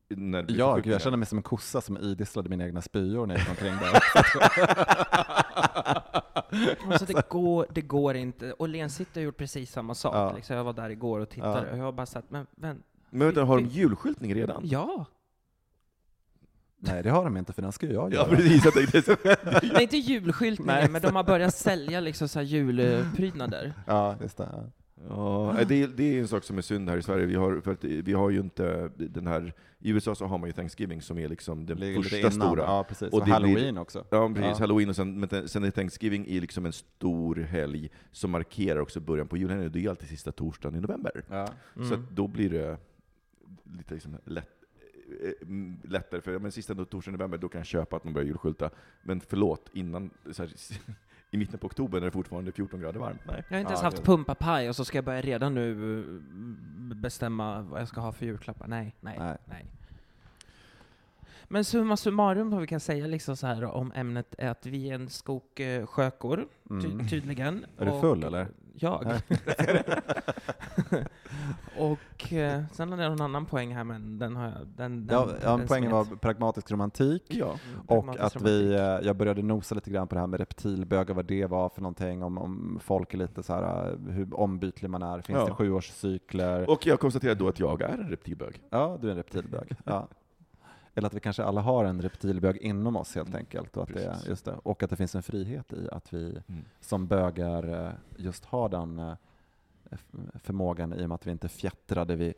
När 0.08 0.38
det 0.42 0.46
blir 0.46 0.58
Ja, 0.58 0.80
jag 0.84 1.00
kände 1.02 1.16
mig 1.16 1.26
som 1.26 1.38
en 1.38 1.42
kossa 1.42 1.80
som 1.80 1.98
idisslade 1.98 2.48
mina 2.48 2.64
egna 2.64 2.82
spyor 2.82 3.26
när 3.26 3.34
jag 3.34 3.40
gick 3.40 3.50
omkring 3.50 3.74
där. 3.76 4.00
Alltså 6.90 7.04
det 7.06 7.28
går, 7.28 7.66
det 7.70 7.80
går 7.80 8.16
inte. 8.16 8.52
Och 8.52 8.68
Len 8.68 8.90
City 8.90 9.20
har 9.20 9.24
gjort 9.24 9.36
precis 9.36 9.72
samma 9.72 9.94
sak. 9.94 10.14
Ja. 10.14 10.32
Liksom, 10.36 10.56
jag 10.56 10.64
var 10.64 10.72
där 10.72 10.90
igår 10.90 11.20
och 11.20 11.28
tittade, 11.28 11.66
Ja. 11.66 11.72
och 11.72 11.78
jag 11.78 11.84
har 11.84 11.92
bara 11.92 12.06
sagt, 12.06 12.30
men 12.30 12.46
vänta. 12.56 12.82
Men 13.10 13.26
vänta, 13.26 13.44
har 13.44 13.56
de 13.56 13.66
julskyltning 13.66 14.34
redan? 14.34 14.60
Ja! 14.64 15.04
Nej, 16.86 17.02
det 17.02 17.10
har 17.10 17.24
de 17.24 17.36
inte, 17.36 17.52
för 17.52 17.62
den 17.62 17.72
ska 17.72 17.86
ju 17.86 17.92
jag 17.92 18.12
Ja, 18.14 18.16
göra. 18.16 18.36
precis. 18.36 18.64
Jag 18.64 18.74
tänkte 18.74 19.02
så. 19.02 19.16
Nej, 19.72 19.82
inte 19.82 19.96
julskyltningen, 19.96 20.74
Nej. 20.80 20.88
men 20.90 21.02
de 21.02 21.16
har 21.16 21.24
börjat 21.24 21.54
sälja 21.54 22.00
liksom 22.00 22.28
så 22.28 22.38
här 22.38 22.46
julprydnader. 22.46 23.74
Ja, 23.86 24.16
just 24.22 24.36
det. 24.36 24.48
ja. 24.52 24.64
Ja, 25.08 25.54
det, 25.68 25.82
är- 25.82 25.88
det 25.88 26.02
är 26.16 26.20
en 26.20 26.28
sak 26.28 26.44
som 26.44 26.58
är 26.58 26.62
synd 26.62 26.90
här 26.90 26.96
i 26.98 27.02
Sverige. 27.02 27.26
Vi 27.26 27.34
har, 27.34 27.60
för 27.60 27.72
att 27.72 27.84
vi 27.84 28.12
har 28.12 28.30
ju 28.30 28.40
inte 28.40 28.90
den 28.96 29.26
här... 29.26 29.54
I 29.78 29.90
USA 29.90 30.14
så 30.14 30.26
har 30.26 30.38
man 30.38 30.48
ju 30.48 30.52
Thanksgiving 30.52 31.02
som 31.02 31.18
är 31.18 31.28
liksom 31.28 31.66
den 31.66 31.78
Ligger 31.78 32.02
första 32.02 32.18
innan. 32.18 32.32
stora. 32.32 32.62
Ja, 32.62 32.84
precis. 32.88 33.08
Och 33.08 33.14
Och, 33.20 33.26
halloween 33.28 33.54
blir- 33.74 33.78
också. 33.82 34.04
Ja, 34.10 34.28
precis. 34.28 34.44
Ja. 34.50 34.56
Halloween 34.58 34.88
och 34.88 34.96
sen, 34.96 35.20
men 35.20 35.48
sen 35.48 35.64
är 35.64 35.70
Thanksgiving 35.70 36.26
är 36.28 36.40
liksom 36.40 36.66
en 36.66 36.72
stor 36.72 37.36
helg 37.36 37.90
som 38.12 38.30
markerar 38.30 38.80
också 38.80 39.00
början 39.00 39.28
på 39.28 39.36
julhelgen. 39.36 39.72
Det 39.72 39.78
är 39.78 39.80
ju 39.80 39.88
alltid 39.88 40.08
sista 40.08 40.32
torsdagen 40.32 40.78
i 40.78 40.80
november. 40.80 41.24
Ja. 41.30 41.48
Så 41.74 41.80
Mm. 41.80 41.92
att 41.92 42.10
då 42.10 42.26
blir 42.26 42.50
det 42.50 42.76
lite 43.76 43.94
liksom 43.94 44.16
lätt, 44.24 44.48
lättare, 45.84 46.20
för 46.20 46.38
men 46.38 46.52
sista 46.52 46.74
torsdagen 46.74 47.14
i 47.14 47.18
november, 47.18 47.38
då 47.38 47.48
kan 47.48 47.58
jag 47.58 47.66
köpa 47.66 47.96
att 47.96 48.04
man 48.04 48.12
börjar 48.14 48.26
julskylta. 48.26 48.70
Men 49.02 49.20
förlåt, 49.20 49.70
innan, 49.72 50.10
så 50.30 50.42
här, 50.42 50.52
i 51.30 51.36
mitten 51.36 51.58
på 51.58 51.66
oktober 51.66 51.98
när 52.00 52.04
det 52.04 52.10
fortfarande 52.10 52.50
är 52.50 52.52
14 52.52 52.80
grader 52.80 53.00
varmt, 53.00 53.20
nej. 53.26 53.44
Jag 53.48 53.56
har 53.56 53.60
inte 53.60 53.72
ens 53.72 53.82
haft 53.82 54.02
pumpapaj 54.04 54.68
och 54.68 54.76
så 54.76 54.84
ska 54.84 54.98
jag 54.98 55.04
börja 55.04 55.20
redan 55.20 55.54
nu 55.54 55.98
eh, 56.00 56.04
bestämma 56.96 57.60
vad 57.62 57.80
jag 57.80 57.88
ska 57.88 58.00
ha 58.00 58.12
för 58.12 58.26
julklappar. 58.26 58.66
Nej, 58.68 58.94
nej, 59.00 59.16
Nej. 59.18 59.36
nej. 59.44 59.66
Men 61.48 61.64
summa 61.64 61.96
summarum 61.96 62.50
vad 62.50 62.60
vi 62.60 62.66
kan 62.66 62.80
säga 62.80 63.06
liksom 63.06 63.36
så 63.36 63.46
här 63.46 63.64
om 63.64 63.92
ämnet 63.94 64.34
är 64.38 64.48
att 64.48 64.66
vi 64.66 64.90
är 64.90 64.94
en 64.94 65.08
skok 65.08 65.60
eh, 65.60 65.86
sjökor, 65.86 66.48
ty 66.68 66.74
Mm. 66.90 67.08
tydligen. 67.08 67.66
Är 67.78 67.84
du 67.84 67.90
Och- 67.90 68.00
full, 68.00 68.24
eller? 68.24 68.46
Jag. 68.74 69.04
och 71.78 72.32
eh, 72.32 72.62
sen 72.72 72.90
hade 72.90 73.02
jag 73.02 73.10
någon 73.10 73.20
annan 73.20 73.46
poäng 73.46 73.74
här 73.74 73.84
men 73.84 74.18
den 74.18 74.36
har 74.36 74.44
jag... 74.44 74.52
Den, 74.76 75.06
den, 75.06 75.16
Ja, 75.42 75.56
den 75.56 75.66
poängen 75.68 75.90
var 75.90 76.04
pragmatisk 76.04 76.70
romantik. 76.70 77.22
Ja. 77.28 77.44
Mm, 77.46 77.80
Och 77.80 77.86
pragmatisk 77.88 78.36
att 78.36 78.42
vi, 78.42 78.76
romantik. 78.76 79.00
eh, 79.02 79.06
jag 79.06 79.16
började 79.16 79.42
nosa 79.42 79.74
lite 79.74 79.90
grann 79.90 80.08
på 80.08 80.14
det 80.14 80.20
här 80.20 80.26
med 80.26 80.40
reptilbögar, 80.40 81.14
vad 81.14 81.24
det 81.24 81.46
var 81.46 81.68
för 81.68 81.80
någonting, 81.82 82.22
om, 82.22 82.38
om 82.38 82.78
folk 82.82 83.14
är 83.14 83.18
lite 83.18 83.42
så 83.42 83.52
här, 83.54 83.90
eh, 83.92 84.12
hur 84.12 84.40
ombytlig 84.40 84.90
man 84.90 85.02
är, 85.02 85.20
finns 85.20 85.38
Ja. 85.38 85.44
det 85.46 85.52
sjuårscykler? 85.54 86.70
Och 86.70 86.86
jag 86.86 87.00
konstaterar 87.00 87.34
då 87.34 87.48
att 87.48 87.60
jag 87.60 87.82
är 87.82 87.88
en 87.88 88.08
reptilbög. 88.10 88.62
Ja, 88.70 88.98
du 89.00 89.06
är 89.06 89.10
en 89.10 89.16
reptilbög. 89.16 89.76
Ja. 89.84 90.08
Eller 90.98 91.06
att 91.06 91.14
vi 91.14 91.20
kanske 91.20 91.44
alla 91.44 91.60
har 91.60 91.84
en 91.84 92.02
reptilbög 92.02 92.56
inom 92.56 92.96
oss 92.96 93.14
helt 93.14 93.34
enkelt. 93.34 93.76
Och 93.76 93.82
att, 93.82 93.94
det, 93.94 94.16
just 94.28 94.44
det, 94.44 94.54
och 94.62 94.82
att 94.82 94.90
det 94.90 94.96
finns 94.96 95.14
en 95.14 95.22
frihet 95.22 95.72
i 95.72 95.88
att 95.92 96.12
vi 96.14 96.38
Mm. 96.48 96.64
som 96.80 97.06
bögar 97.06 97.84
eh, 97.86 97.90
just 98.16 98.44
har 98.44 98.68
den 98.68 98.98
eh, 98.98 99.12
förmågan 100.34 100.92
i 100.92 101.04
och 101.04 101.08
med 101.08 101.14
att 101.14 101.26
vi 101.26 101.30
inte 101.30 101.48
fjättrade 101.48 102.16
vid 102.16 102.34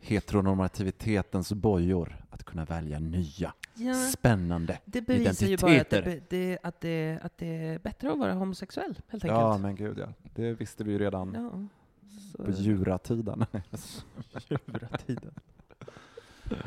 heteronormativitetens 0.00 1.52
bojor, 1.52 2.16
att 2.30 2.44
kunna 2.44 2.64
välja 2.64 2.98
nya, 2.98 3.52
Ja, 3.74 3.94
spännande 3.94 4.78
det 4.84 5.00
bevisar 5.02 5.46
ju 5.46 5.56
bara 5.56 5.80
att 5.80 5.90
det, 5.90 5.96
identiteter. 5.98 6.22
det, 6.28 6.58
att, 6.62 6.80
det, 6.80 7.18
att 7.22 7.38
det 7.38 7.46
är 7.66 7.78
bättre 7.78 8.12
att 8.12 8.18
vara 8.18 8.32
homosexuell, 8.34 8.98
helt 9.08 9.24
Ja, 9.24 9.46
enkelt. 9.54 9.62
men 9.62 9.76
gud 9.76 9.98
ja. 9.98 10.06
Det 10.34 10.52
visste 10.52 10.84
vi 10.84 10.92
ju 10.92 10.98
redan 10.98 11.34
Ja. 11.34 11.66
Så- 12.36 12.42
på 12.44 12.50
juratiden. 12.50 13.44
Juratiden. 14.48 15.34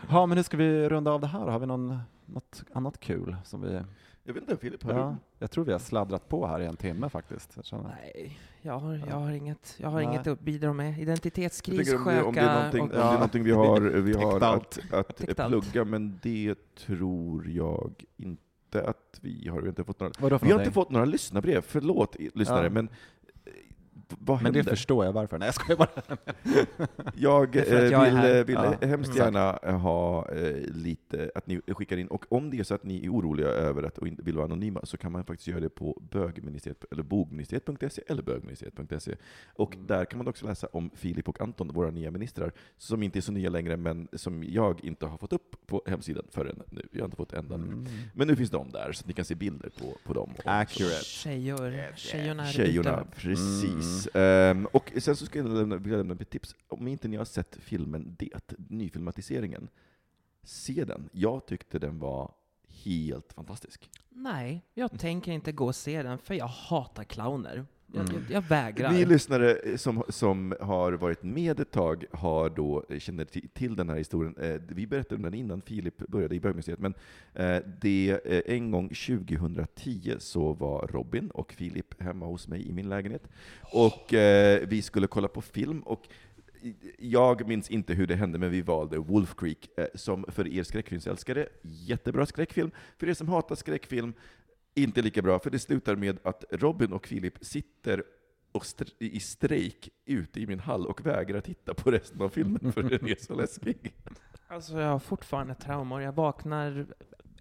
Ja, 0.09 0.25
men 0.25 0.37
hur 0.37 0.43
ska 0.43 0.57
vi 0.57 0.89
runda 0.89 1.11
av 1.11 1.21
det 1.21 1.27
här? 1.27 1.39
Har 1.39 1.59
vi 1.59 1.65
någon, 1.65 1.99
något 2.25 2.63
annat 2.73 2.99
kul 2.99 3.35
som 3.43 3.61
vi... 3.61 3.81
Jag 4.27 4.33
vet 4.33 4.43
inte, 4.43 4.57
Filip, 4.57 4.83
har 4.83 4.93
Ja, 4.93 5.15
jag 5.39 5.51
tror 5.51 5.65
vi 5.65 5.71
har 5.71 5.79
sladdrat 5.79 6.29
på 6.29 6.47
här 6.47 6.59
i 6.59 6.65
en 6.65 6.77
timme 6.77 7.09
faktiskt. 7.09 7.57
Jag. 7.71 7.83
Nej, 7.83 8.37
jag 8.61 8.79
har, 8.79 8.93
jag 8.93 9.15
har 9.15 9.31
inget, 9.31 9.75
jag 9.77 9.89
har 9.89 9.95
Nej. 9.95 10.05
inget 10.05 10.27
att 10.27 10.39
bidra 10.39 10.73
med. 10.73 10.99
Identitetskris, 10.99 11.93
om 11.93 12.05
det, 12.05 12.23
om 12.23 12.35
det 12.35 12.41
är 12.41 12.55
någonting, 12.55 12.81
om 12.81 12.87
och... 12.87 12.95
det 12.95 13.01
är 13.01 13.13
någonting 13.13 13.43
vi 13.43 13.51
har, 13.51 13.81
vi 13.81 14.13
har 14.13 14.41
att, 14.41 14.79
att 14.91 15.17
plugga, 15.47 15.85
men 15.85 16.19
det 16.21 16.55
tror 16.75 17.49
jag 17.49 18.03
inte 18.17 18.87
att 18.87 19.19
vi 19.21 19.47
har. 19.47 19.57
Vi 19.57 19.61
har 19.61 19.69
inte 19.69 19.83
fått 19.83 19.99
några, 19.99 20.37
vi 20.37 20.51
har 20.51 20.59
inte 20.59 20.71
fått 20.71 20.89
några 20.89 21.05
lyssnarbrev, 21.05 21.61
förlåt 21.61 22.15
lyssnare, 22.33 22.63
Ja. 22.63 22.69
men 22.69 22.89
vad 24.09 24.41
Men 24.43 24.53
det 24.53 24.59
händer? 24.59 24.71
förstår 24.75 25.05
jag 25.05 25.13
varför. 25.13 25.37
Nej, 25.37 25.47
jag 25.47 25.55
skojar 25.55 25.77
bara. 25.77 26.17
Jag, 27.15 27.55
eh, 27.55 27.63
jag 27.73 28.05
vill, 28.05 28.13
här. 28.15 28.35
eh, 28.39 28.43
vill 28.45 28.55
Ja, 28.55 28.87
hemskt 28.87 29.09
exakt. 29.09 29.17
gärna 29.25 29.57
eh, 29.63 29.77
ha 29.79 30.31
eh, 30.31 30.55
lite, 30.67 31.31
att 31.35 31.47
ni 31.47 31.61
skickar 31.67 31.97
in, 31.97 32.07
och 32.07 32.25
om 32.29 32.49
det 32.49 32.59
är 32.59 32.63
så 32.63 32.75
att 32.75 32.83
ni 32.83 33.05
är 33.05 33.09
oroliga 33.09 33.47
över 33.47 33.83
att 33.83 33.97
och 33.97 34.07
vill 34.07 34.35
vara 34.35 34.45
anonyma, 34.45 34.79
så 34.83 34.97
kan 34.97 35.11
man 35.11 35.23
faktiskt 35.25 35.47
göra 35.47 35.59
det 35.59 35.69
på 35.69 36.01
bögministeriet, 36.11 36.85
eller 36.91 37.03
bogministeriet.se 37.03 38.01
eller 38.07 38.23
bögministeriet.se. 38.23 39.15
Och 39.55 39.75
Mm. 39.75 39.87
där 39.87 40.05
kan 40.05 40.17
man 40.17 40.27
också 40.27 40.45
läsa 40.45 40.67
om 40.71 40.89
Filip 40.95 41.29
och 41.29 41.41
Anton, 41.41 41.67
våra 41.73 41.91
nya 41.91 42.11
ministrar, 42.11 42.51
som 42.77 43.03
inte 43.03 43.19
är 43.19 43.21
så 43.21 43.31
nya 43.31 43.49
längre, 43.49 43.77
men 43.77 44.07
som 44.13 44.43
jag 44.43 44.83
inte 44.85 45.05
har 45.05 45.17
fått 45.17 45.33
upp 45.33 45.55
på 45.67 45.83
hemsidan 45.87 46.23
förrän 46.31 46.61
nu. 46.69 46.87
Jag 46.91 46.99
har 47.01 47.05
inte 47.05 47.17
fått 47.17 47.33
ända 47.33 47.57
nu. 47.57 47.65
Mm. 47.67 47.85
Men 48.13 48.27
nu 48.27 48.35
finns 48.35 48.49
de 48.49 48.69
där, 48.71 48.91
så 48.91 49.01
att 49.01 49.07
ni 49.07 49.13
kan 49.13 49.25
se 49.25 49.35
bilder 49.35 49.69
på, 49.79 49.97
på 50.05 50.13
dem. 50.13 50.33
Accurate. 50.45 51.03
Tjejor, 51.05 51.95
tjejorna 51.95 52.43
är 52.47 52.51
Tjejorna, 52.51 53.01
ute 53.01 53.19
precis. 53.95 54.15
Um, 54.15 54.21
ehm, 54.21 54.65
och 54.65 54.91
sen 54.97 55.15
så 55.15 55.25
ska 55.25 55.39
jag 55.39 55.47
lämna, 55.47 55.77
vill 55.77 55.91
jag 55.91 55.97
lämna 55.97 56.13
ett 56.13 56.29
tips. 56.29 56.55
Om 56.67 56.87
inte 56.87 57.07
ni 57.07 57.17
har 57.17 57.25
sett 57.25 57.57
filmen 57.61 58.15
Det, 58.19 58.53
nyfilmatiseringen, 58.57 59.69
se 60.43 60.85
den. 60.85 61.09
Jag 61.11 61.45
tyckte 61.45 61.79
den 61.79 61.99
var 61.99 62.31
helt 62.83 63.33
fantastisk. 63.33 63.89
Nej, 64.09 64.61
jag 64.73 64.99
tänker 64.99 65.31
inte 65.31 65.51
gå 65.51 65.65
och 65.65 65.75
se 65.75 66.03
den, 66.03 66.17
för 66.17 66.33
jag 66.33 66.47
hatar 66.47 67.03
clowner. 67.03 67.65
Jag, 67.95 68.09
Mm. 68.09 68.21
jag, 68.29 68.35
jag 68.37 68.41
vägrar. 68.41 68.91
Ni 68.91 69.05
lyssnare 69.05 69.77
som, 69.77 70.03
som 70.09 70.55
har 70.59 70.91
varit 70.93 71.23
med 71.23 71.59
ett 71.59 71.71
tag 71.71 72.05
har 72.11 72.49
då, 72.49 72.83
eh, 72.89 72.99
känner 72.99 73.25
till, 73.25 73.49
till 73.49 73.75
den 73.75 73.89
här 73.89 73.97
historien. 73.97 74.35
Eh, 74.37 74.61
vi 74.67 74.87
berättade 74.87 75.15
om 75.15 75.21
den 75.21 75.33
innan 75.33 75.61
Filip 75.61 75.97
började 75.97 76.35
i 76.35 76.39
bögmuseet, 76.39 76.79
men 76.79 76.93
eh, 77.33 77.57
det, 77.81 78.19
eh, 78.25 78.55
en 78.55 78.71
gång 78.71 78.89
2010 78.89 80.15
så 80.19 80.53
var 80.53 80.87
Robin 80.87 81.29
och 81.29 81.53
Filip 81.53 82.01
hemma 82.01 82.25
hos 82.25 82.47
mig 82.47 82.69
i 82.69 82.71
min 82.71 82.89
lägenhet. 82.89 83.23
Och 83.73 84.13
eh, 84.13 84.67
vi 84.67 84.81
skulle 84.81 85.07
kolla 85.07 85.27
på 85.27 85.41
film, 85.41 85.79
och 85.79 86.07
jag 86.99 87.47
minns 87.47 87.69
inte 87.69 87.93
hur 87.93 88.07
det 88.07 88.15
hände, 88.15 88.39
men 88.39 88.51
vi 88.51 88.61
valde 88.61 88.97
Wolf 88.97 89.35
Creek, 89.35 89.69
eh, 89.77 89.85
som 89.95 90.25
för 90.27 90.47
er 90.47 90.63
skräckfilmsälskare, 90.63 91.47
jättebra 91.61 92.25
skräckfilm. 92.25 92.71
För 92.97 93.09
er 93.09 93.13
som 93.13 93.27
hatar 93.29 93.55
skräckfilm, 93.55 94.13
inte 94.75 95.01
lika 95.01 95.21
bra, 95.21 95.39
för 95.39 95.49
det 95.49 95.59
slutar 95.59 95.95
med 95.95 96.19
att 96.23 96.43
Robin 96.51 96.93
och 96.93 97.07
Filip 97.07 97.45
sitter 97.45 98.03
och 98.51 98.63
str- 98.63 98.93
i 98.99 99.19
strejk 99.19 99.89
ute 100.05 100.39
i 100.41 100.47
min 100.47 100.59
hall 100.59 100.85
och 100.87 101.05
vägrar 101.05 101.41
titta 101.41 101.73
på 101.73 101.91
resten 101.91 102.21
av 102.21 102.29
filmen 102.29 102.71
för 102.73 102.83
den 102.83 103.07
är 103.09 103.23
så 103.23 103.35
läskig. 103.35 103.93
Alltså 104.47 104.79
jag 104.79 104.87
har 104.89 104.99
fortfarande 104.99 105.55
traumor. 105.55 106.01
Jag 106.01 106.13
vaknar 106.13 106.85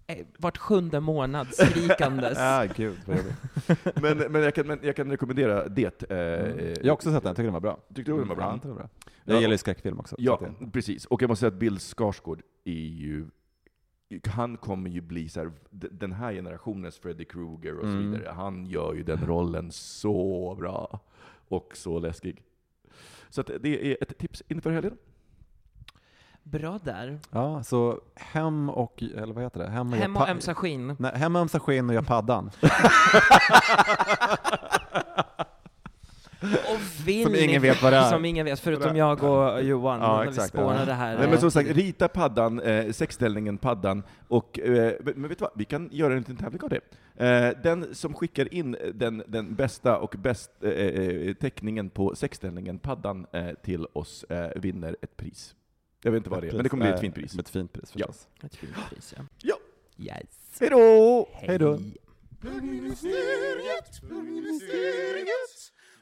eh, 0.07 0.25
vart 0.37 0.57
sjunde 0.57 0.99
månad 0.99 1.47
skrikandes. 1.53 2.37
Ja, 2.37 2.65
gud. 2.75 2.97
Men, 4.01 4.17
men, 4.31 4.41
jag, 4.41 4.55
kan, 4.55 4.67
men 4.67 4.79
jag 4.83 4.95
kan 4.95 5.11
rekommendera 5.11 5.67
det. 5.69 6.11
eh, 6.11 6.17
Jag 6.17 6.85
har 6.85 6.91
också 6.91 7.11
sett 7.11 7.23
den, 7.23 7.29
jag 7.29 7.35
tycker 7.35 7.43
den 7.43 7.53
var 7.53 7.59
bra. 7.61 7.79
Tyckte 7.95 8.11
du 8.11 8.17
den 8.17 8.27
var 8.27 8.35
bra? 8.35 8.45
Ja, 8.45 8.59
den 8.61 8.71
var 8.71 8.77
bra. 8.77 8.89
Jag 9.23 9.35
Ja, 9.35 9.39
gillar 9.39 9.51
ju 9.53 9.57
skräckfilm 9.57 9.99
också. 9.99 10.15
så 10.15 10.21
Ja, 10.23 10.41
precis. 10.73 11.05
Och 11.05 11.21
jag 11.21 11.27
måste 11.27 11.39
säga 11.39 11.47
att 11.47 11.53
Bill 11.59 11.79
Skarsgård 11.79 12.41
är 12.63 12.71
ju 12.73 13.25
han 14.29 14.57
kommer 14.57 14.89
ju 14.89 15.01
bli 15.01 15.29
så 15.29 15.39
här, 15.39 15.51
den 15.69 16.11
här 16.11 16.33
generationens 16.33 16.97
Freddy 16.97 17.25
Krueger 17.25 17.75
och 17.75 17.81
så 17.85 17.87
Mm. 17.87 18.11
vidare. 18.11 18.31
Han 18.35 18.65
gör 18.65 18.93
ju 18.93 19.03
den 19.03 19.25
rollen 19.25 19.71
så 19.71 20.55
bra. 20.59 20.99
Och 21.47 21.71
så 21.73 21.99
läskig. 21.99 22.41
Så 23.29 23.41
att 23.41 23.49
det 23.61 23.91
är 23.91 23.97
ett 24.03 24.17
tips 24.17 24.43
inför 24.47 24.71
helgen. 24.71 24.97
Bra 26.43 26.79
där. 26.83 27.19
Ja, 27.31 27.63
så 27.63 28.01
hem 28.15 28.69
och, 28.69 29.03
eller 29.03 29.33
vad 29.33 29.43
heter 29.43 29.59
det? 29.59 29.69
Hem 29.69 29.89
och, 29.93 29.95
Hem 29.97 30.17
och 30.17 30.29
ömsa 30.29 30.55
skinn. 30.55 30.95
Nej, 30.99 31.11
hem 31.15 31.35
och 31.35 31.41
ömsa 31.41 31.59
skinn 31.59 31.89
och 31.89 31.95
gör 31.95 32.01
paddan. 32.01 32.51
Vill 37.05 37.23
Som 37.23 37.35
ingen 37.35 37.61
vet 37.61 37.81
vad 37.81 37.93
det 37.93 37.97
är. 37.97 38.09
Som 38.11 38.25
ingen 38.25 38.45
vet, 38.45 38.59
förutom 38.59 38.95
jag 38.95 39.23
och 39.23 39.63
Johan, 39.63 39.99
Ja, 39.99 40.17
när 40.17 40.29
exakt, 40.29 40.45
vi 40.45 40.49
spånade 40.57 40.79
ja. 40.79 40.85
det 40.85 40.93
här. 40.93 41.17
Nej, 41.17 41.27
men 41.29 41.39
som 41.39 41.51
sagt, 41.51 41.69
rita 41.69 42.07
paddan, 42.07 42.59
eh, 42.59 42.91
sexställningen 42.91 43.57
paddan, 43.57 44.03
och, 44.27 44.59
eh, 44.59 44.93
men 45.15 45.27
vet 45.29 45.39
du 45.39 45.43
vad, 45.43 45.51
vi 45.55 45.65
kan 45.65 45.89
göra 45.91 46.13
en 46.13 46.19
liten 46.19 46.37
tävling 46.37 46.61
av 46.63 46.69
det. 46.69 46.81
Eh, 47.25 47.61
den 47.63 47.95
som 47.95 48.13
skickar 48.13 48.53
in 48.53 48.77
den, 48.93 49.23
den 49.27 49.55
bästa 49.55 49.97
och 49.97 50.15
bäst 50.17 50.51
eh, 50.61 50.69
eh, 50.71 51.33
teckningen 51.33 51.89
på 51.89 52.15
sexställningen 52.15 52.79
paddan 52.79 53.25
eh, 53.31 53.49
till 53.63 53.87
oss 53.93 54.23
eh, 54.23 54.61
vinner 54.61 54.95
ett 55.01 55.17
pris. 55.17 55.55
Jag 56.03 56.11
vet 56.11 56.17
inte 56.17 56.29
vad 56.29 56.41
det 56.41 56.47
är, 56.47 56.53
men 56.53 56.63
det 56.63 56.69
kommer 56.69 56.85
bli 56.85 56.93
ett 56.93 56.99
fint 56.99 57.15
pris. 57.15 57.39
Ett 57.39 57.49
fint 57.49 57.73
pris 57.73 57.91
Ja. 57.93 58.07
förstås. 58.07 58.27
Ett 58.43 58.55
fint 58.55 58.73
pris, 58.89 59.13
ja. 59.17 59.23
Ja. 59.41 59.55
Yes. 59.97 60.57
Hej 60.59 60.69
då! 60.69 61.29
Hej 61.33 61.59
då. 61.59 61.79